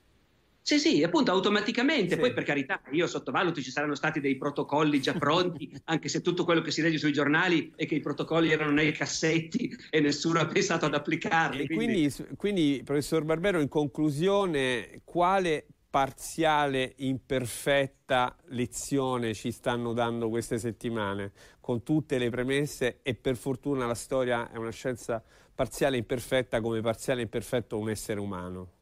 Sì, 0.72 0.80
sì, 0.80 1.04
appunto 1.04 1.32
automaticamente, 1.32 2.14
sì. 2.14 2.20
poi 2.22 2.32
per 2.32 2.44
carità, 2.44 2.80
io 2.92 3.06
sottovaluto, 3.06 3.60
ci 3.60 3.72
saranno 3.72 3.94
stati 3.94 4.22
dei 4.22 4.38
protocolli 4.38 5.02
già 5.02 5.12
pronti, 5.12 5.70
anche 5.86 6.08
se 6.08 6.22
tutto 6.22 6.46
quello 6.46 6.62
che 6.62 6.72
si 6.72 6.82
legge 6.82 6.98
sui 6.98 7.12
giornali 7.12 7.74
è 7.76 7.86
che 7.86 7.96
i 7.96 8.00
protocolli 8.00 8.52
erano 8.52 8.72
nei 8.72 8.94
cassetti 8.94 9.70
e 9.90 10.00
nessuno 10.00 10.40
ha 10.40 10.46
pensato 10.46 10.86
ad 10.86 10.94
applicarli. 10.94 11.66
Quindi... 11.68 12.10
Quindi, 12.10 12.36
quindi, 12.38 12.82
professor 12.86 13.26
Barbero, 13.26 13.60
in 13.60 13.68
conclusione, 13.68 15.02
quale 15.04 15.66
parziale, 15.90 16.94
imperfetta 17.00 18.34
lezione 18.46 19.34
ci 19.34 19.52
stanno 19.52 19.92
dando 19.92 20.30
queste 20.30 20.58
settimane, 20.58 21.34
con 21.60 21.84
tutte 21.84 22.18
le 22.18 22.30
premesse 22.30 23.00
e 23.04 23.14
per 23.14 23.36
fortuna 23.36 23.86
la 23.86 23.94
storia 23.94 24.50
è 24.50 24.56
una 24.56 24.72
scienza 24.72 25.22
parziale 25.54 25.98
imperfetta 25.98 26.62
come 26.62 26.80
parziale 26.80 27.24
imperfetto 27.24 27.78
un 27.78 27.90
essere 27.90 28.22
umano? 28.22 28.80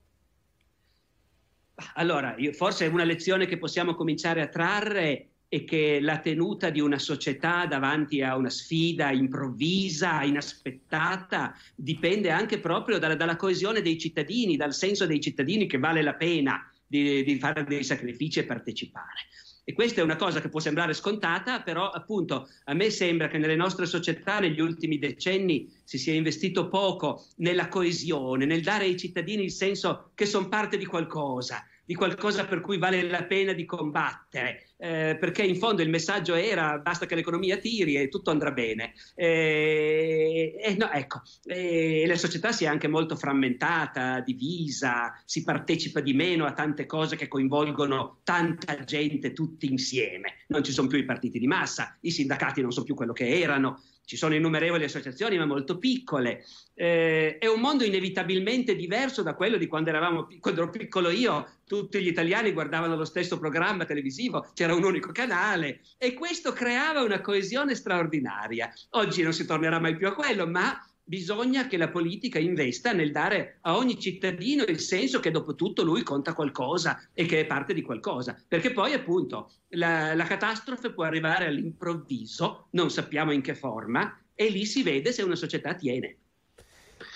Allora, 1.95 2.36
io, 2.38 2.53
forse 2.53 2.88
una 2.88 3.03
lezione 3.03 3.45
che 3.45 3.57
possiamo 3.57 3.95
cominciare 3.95 4.41
a 4.41 4.47
trarre 4.47 5.30
è 5.49 5.63
che 5.63 5.99
la 5.99 6.19
tenuta 6.19 6.69
di 6.69 6.80
una 6.80 6.99
società 6.99 7.65
davanti 7.65 8.21
a 8.21 8.36
una 8.36 8.51
sfida 8.51 9.09
improvvisa, 9.09 10.21
inaspettata, 10.21 11.55
dipende 11.75 12.30
anche 12.30 12.59
proprio 12.59 12.99
dalla, 12.99 13.15
dalla 13.15 13.36
coesione 13.36 13.82
dei 13.82 13.97
cittadini, 13.97 14.57
dal 14.57 14.73
senso 14.73 15.07
dei 15.07 15.19
cittadini 15.19 15.65
che 15.65 15.80
vale 15.80 16.03
la 16.03 16.13
pena 16.13 16.71
di, 16.86 17.23
di 17.23 17.39
fare 17.39 17.63
dei 17.63 17.84
sacrifici 17.84 18.39
e 18.39 18.45
partecipare. 18.45 19.27
E 19.70 19.74
questa 19.74 20.01
è 20.01 20.03
una 20.03 20.15
cosa 20.15 20.41
che 20.41 20.49
può 20.49 20.59
sembrare 20.59 20.93
scontata, 20.93 21.61
però 21.61 21.91
appunto 21.91 22.49
a 22.63 22.74
me 22.74 22.89
sembra 22.89 23.28
che 23.28 23.38
nelle 23.38 23.55
nostre 23.55 23.86
società 23.86 24.39
negli 24.39 24.59
ultimi 24.59 24.97
decenni 24.97 25.72
si 25.84 25.99
sia 25.99 26.15
investito 26.15 26.70
poco 26.70 27.26
nella 27.36 27.67
coesione, 27.67 28.45
nel 28.45 28.63
dare 28.63 28.86
ai 28.86 28.97
cittadini 28.97 29.43
il 29.43 29.51
senso 29.51 30.09
che 30.15 30.26
sono 30.26 30.47
parte 30.47 30.76
di 30.76 30.88
qualcosa, 30.88 31.63
di 31.89 31.95
qualcosa 31.95 32.45
per 32.45 32.61
cui 32.61 32.77
vale 32.77 33.01
la 33.01 33.23
pena 33.23 33.51
di 33.51 33.65
combattere, 33.65 34.73
eh, 34.77 35.17
perché 35.19 35.41
in 35.41 35.55
fondo 35.55 35.81
il 35.81 35.89
messaggio 35.89 36.35
era 36.35 36.77
basta 36.77 37.07
che 37.07 37.15
l'economia 37.15 37.57
tiri 37.57 37.95
e 37.95 38.09
tutto 38.09 38.29
andrà 38.29 38.51
bene. 38.51 38.93
Eh, 39.15 40.55
eh, 40.61 40.75
no, 40.75 40.91
ecco, 40.91 41.23
la 41.45 42.15
società 42.15 42.51
si 42.51 42.65
è 42.65 42.67
anche 42.67 42.87
molto 42.87 43.15
frammentata, 43.15 44.19
divisa, 44.19 45.19
si 45.25 45.43
partecipa 45.43 45.99
di 45.99 46.13
meno 46.13 46.45
a 46.45 46.53
tante 46.53 46.85
cose 46.85 47.15
che 47.15 47.27
coinvolgono 47.27 48.19
tanta 48.23 48.83
gente 48.83 49.33
tutti 49.33 49.65
insieme. 49.65 50.45
Non 50.49 50.63
ci 50.63 50.71
sono 50.71 50.87
più 50.87 50.99
i 50.99 51.05
partiti 51.05 51.39
di 51.39 51.47
massa, 51.47 51.97
i 52.01 52.11
sindacati 52.11 52.61
non 52.61 52.71
sono 52.71 52.85
più 52.85 52.93
quello 52.93 53.13
che 53.13 53.27
erano, 53.27 53.81
ci 54.10 54.18
sono 54.18 54.34
innumerevoli 54.34 54.86
associazioni, 54.86 55.38
ma 55.38 55.45
molto 55.45 55.78
piccole. 55.78 56.43
Eh, 56.74 57.38
è 57.38 57.45
un 57.45 57.60
mondo 57.60 57.84
inevitabilmente 57.84 58.76
diverso 58.76 59.22
da 59.22 59.36
quello 59.36 59.55
di 59.57 59.68
quando, 59.68 59.89
eravamo, 59.89 60.28
quando 60.39 60.64
ero 60.64 60.72
piccolo 60.72 61.12
io. 61.12 61.47
Tutti 61.68 62.01
gli 62.01 62.07
italiani 62.07 62.51
guardavano 62.51 62.95
lo 62.95 63.05
stesso 63.05 63.38
programma 63.38 63.86
televisivo, 63.86 64.47
c'era 64.55 64.74
un 64.74 64.84
unico 64.84 65.12
canale 65.12 65.82
e 65.99 66.16
questo 66.16 66.53
creava 66.53 67.03
una 67.03 67.22
coesione 67.22 67.76
straordinaria. 67.76 68.74
Oggi 68.93 69.22
non 69.22 69.32
si 69.32 69.45
tornerà 69.45 69.78
mai 69.78 69.95
più 69.95 70.07
a 70.07 70.16
quello, 70.16 70.47
ma 70.47 70.84
bisogna 71.10 71.66
che 71.66 71.76
la 71.76 71.89
politica 71.89 72.38
investa 72.38 72.93
nel 72.93 73.12
dare 73.12 73.57
a 73.62 73.76
ogni 73.76 73.99
cittadino 73.99 74.64
il 74.66 74.80
senso 74.80 75.20
che 75.20 75.32
dopo 75.32 75.55
tutto 75.55 75.82
lui 75.82 76.03
conta 76.03 76.36
qualcosa 76.36 77.01
e 77.16 77.26
che 77.26 77.39
è 77.39 77.45
parte 77.47 77.74
di 77.74 77.82
qualcosa, 77.82 78.39
perché 78.47 78.72
poi 78.72 78.93
appunto 78.93 79.49
la, 79.70 80.14
la 80.14 80.26
catastrofe 80.26 80.93
può 80.93 81.05
arrivare 81.05 81.47
all'improvviso, 81.47 82.68
non 82.72 82.91
sappiamo 82.91 83.32
in 83.32 83.41
che 83.41 83.55
forma, 83.55 84.22
e 84.36 84.49
lì 84.49 84.68
si 84.68 84.84
vede 84.84 85.12
se 85.12 85.24
una 85.24 85.36
società 85.36 85.74
tiene. 85.74 86.18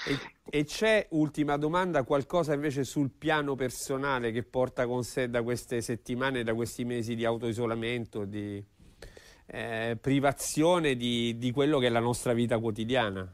E, 0.08 0.18
e, 0.50 0.64
c'è, 0.66 1.06
ultima 1.12 1.58
domanda, 1.58 2.04
qualcosa 2.04 2.56
invece 2.56 2.84
sul 2.86 3.12
piano 3.16 3.54
personale 3.54 4.32
che 4.32 4.42
porta 4.42 4.88
con 4.88 5.04
sé 5.04 5.30
da 5.30 5.44
queste 5.44 5.82
settimane, 5.82 6.42
da 6.42 6.56
questi 6.56 6.84
mesi 6.84 7.14
di 7.14 7.26
autoisolamento, 7.26 8.26
di 8.26 8.64
eh, 9.46 9.98
privazione 10.02 10.96
di, 10.96 11.38
di 11.38 11.52
quello 11.52 11.78
che 11.78 11.86
è 11.86 11.90
la 11.92 12.00
nostra 12.00 12.34
vita 12.34 12.58
quotidiana? 12.58 13.32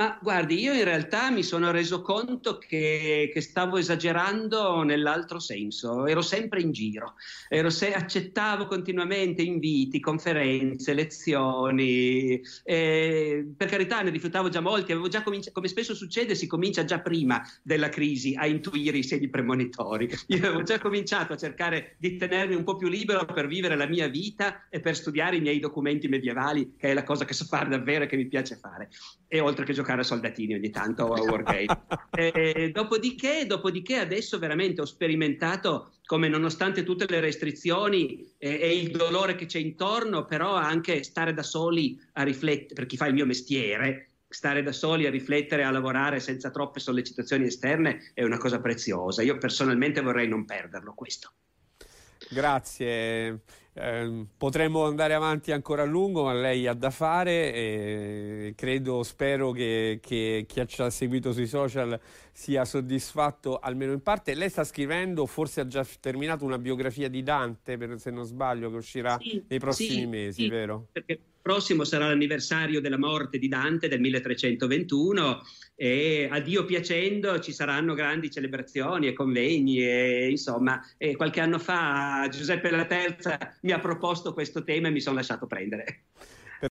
Ma 0.00 0.18
guardi, 0.18 0.58
io 0.58 0.72
in 0.72 0.84
realtà 0.84 1.30
mi 1.30 1.42
sono 1.42 1.70
reso 1.70 2.00
conto 2.00 2.56
che, 2.56 3.28
che 3.30 3.40
stavo 3.42 3.76
esagerando 3.76 4.82
nell'altro 4.82 5.38
senso, 5.38 6.06
ero 6.06 6.22
sempre 6.22 6.62
in 6.62 6.72
giro, 6.72 7.16
se, 7.66 7.92
accettavo 7.92 8.64
continuamente 8.64 9.42
inviti, 9.42 10.00
conferenze, 10.00 10.94
lezioni, 10.94 12.40
eh, 12.64 13.46
per 13.54 13.68
carità 13.68 14.00
ne 14.00 14.08
rifiutavo 14.08 14.48
già 14.48 14.60
molti, 14.60 14.98
già 15.10 15.22
cominci- 15.22 15.52
come 15.52 15.68
spesso 15.68 15.94
succede 15.94 16.34
si 16.34 16.46
comincia 16.46 16.86
già 16.86 17.00
prima 17.00 17.46
della 17.62 17.90
crisi 17.90 18.34
a 18.34 18.46
intuire 18.46 18.96
i 18.96 19.04
segni 19.04 19.28
premonitori, 19.28 20.08
io 20.28 20.38
avevo 20.38 20.62
già 20.62 20.78
cominciato 20.78 21.34
a 21.34 21.36
cercare 21.36 21.96
di 21.98 22.16
tenermi 22.16 22.54
un 22.54 22.64
po' 22.64 22.76
più 22.76 22.88
libero 22.88 23.26
per 23.26 23.46
vivere 23.46 23.76
la 23.76 23.86
mia 23.86 24.08
vita 24.08 24.66
e 24.70 24.80
per 24.80 24.96
studiare 24.96 25.36
i 25.36 25.40
miei 25.42 25.58
documenti 25.58 26.08
medievali, 26.08 26.72
che 26.78 26.88
è 26.88 26.94
la 26.94 27.04
cosa 27.04 27.26
che 27.26 27.34
so 27.34 27.44
fare 27.44 27.68
davvero 27.68 28.04
e 28.04 28.06
che 28.06 28.16
mi 28.16 28.28
piace 28.28 28.56
fare, 28.56 28.88
e 29.28 29.40
oltre 29.40 29.66
che 29.66 29.74
giocare 29.74 29.88
giocare 29.90 30.00
a 30.02 30.04
soldatini 30.04 30.54
ogni 30.54 30.70
tanto 30.70 31.12
a 31.12 31.20
Wargame. 31.20 31.66
e, 32.14 32.70
dopodiché, 32.72 33.46
dopodiché 33.46 33.96
adesso 33.96 34.38
veramente 34.38 34.80
ho 34.80 34.84
sperimentato 34.84 35.92
come 36.04 36.28
nonostante 36.28 36.82
tutte 36.82 37.06
le 37.08 37.20
restrizioni 37.20 38.32
e, 38.38 38.60
e, 38.60 38.76
il 38.76 38.90
dolore 38.90 39.34
che 39.34 39.46
c'è 39.46 39.58
intorno, 39.58 40.24
però 40.24 40.54
anche 40.54 41.02
stare 41.02 41.34
da 41.34 41.42
soli 41.42 42.00
a 42.14 42.22
riflettere, 42.22 42.74
per 42.74 42.86
chi 42.86 42.96
fa 42.96 43.06
il 43.06 43.14
mio 43.14 43.26
mestiere, 43.26 44.08
stare 44.28 44.62
da 44.62 44.72
soli 44.72 45.06
a 45.06 45.10
riflettere, 45.10 45.64
a 45.64 45.70
lavorare 45.70 46.20
senza 46.20 46.50
troppe 46.50 46.78
sollecitazioni 46.78 47.46
esterne 47.46 48.12
è 48.14 48.22
una 48.22 48.38
cosa 48.38 48.60
preziosa. 48.60 49.22
Io 49.22 49.38
personalmente 49.38 50.00
vorrei 50.00 50.28
non 50.28 50.44
perderlo 50.44 50.94
questo. 50.94 51.32
Grazie. 52.28 53.40
Eh, 53.72 54.26
potremmo 54.36 54.84
andare 54.84 55.14
avanti 55.14 55.52
ancora 55.52 55.82
a 55.82 55.86
lungo, 55.86 56.24
ma 56.24 56.32
lei 56.32 56.66
ha 56.66 56.74
da 56.74 56.90
fare 56.90 57.54
e 57.54 58.52
credo, 58.56 59.02
spero 59.04 59.52
che, 59.52 60.00
che 60.02 60.44
chi 60.48 60.66
ci 60.66 60.82
ha 60.82 60.90
seguito 60.90 61.32
sui 61.32 61.46
social 61.46 61.98
sia 62.32 62.64
soddisfatto 62.64 63.58
almeno 63.58 63.92
in 63.92 64.02
parte. 64.02 64.34
Lei 64.34 64.50
sta 64.50 64.64
scrivendo, 64.64 65.24
forse 65.26 65.60
ha 65.60 65.66
già 65.66 65.86
terminato 66.00 66.44
una 66.44 66.58
biografia 66.58 67.08
di 67.08 67.22
Dante, 67.22 67.76
per, 67.76 67.98
se 68.00 68.10
non 68.10 68.24
sbaglio, 68.24 68.70
che 68.70 68.76
uscirà 68.76 69.18
sì, 69.20 69.42
nei 69.46 69.58
prossimi 69.58 69.90
sì, 69.90 70.06
mesi, 70.06 70.42
sì, 70.42 70.48
vero? 70.48 70.88
Perché 70.90 71.20
prossimo 71.42 71.84
sarà 71.84 72.06
l'anniversario 72.06 72.80
della 72.80 72.98
morte 72.98 73.38
di 73.38 73.48
Dante 73.48 73.88
del 73.88 74.00
1321 74.00 75.42
e 75.74 76.28
a 76.30 76.40
Dio 76.40 76.64
piacendo 76.64 77.40
ci 77.40 77.52
saranno 77.52 77.94
grandi 77.94 78.30
celebrazioni 78.30 79.06
e 79.06 79.12
convegni 79.12 79.82
e 79.82 80.28
insomma 80.30 80.80
e 80.98 81.16
qualche 81.16 81.40
anno 81.40 81.58
fa 81.58 82.28
Giuseppe 82.30 82.70
la 82.70 82.84
Terza 82.84 83.38
mi 83.62 83.72
ha 83.72 83.78
proposto 83.78 84.34
questo 84.34 84.62
tema 84.62 84.88
e 84.88 84.90
mi 84.90 85.00
sono 85.00 85.16
lasciato 85.16 85.46
prendere. 85.46 86.02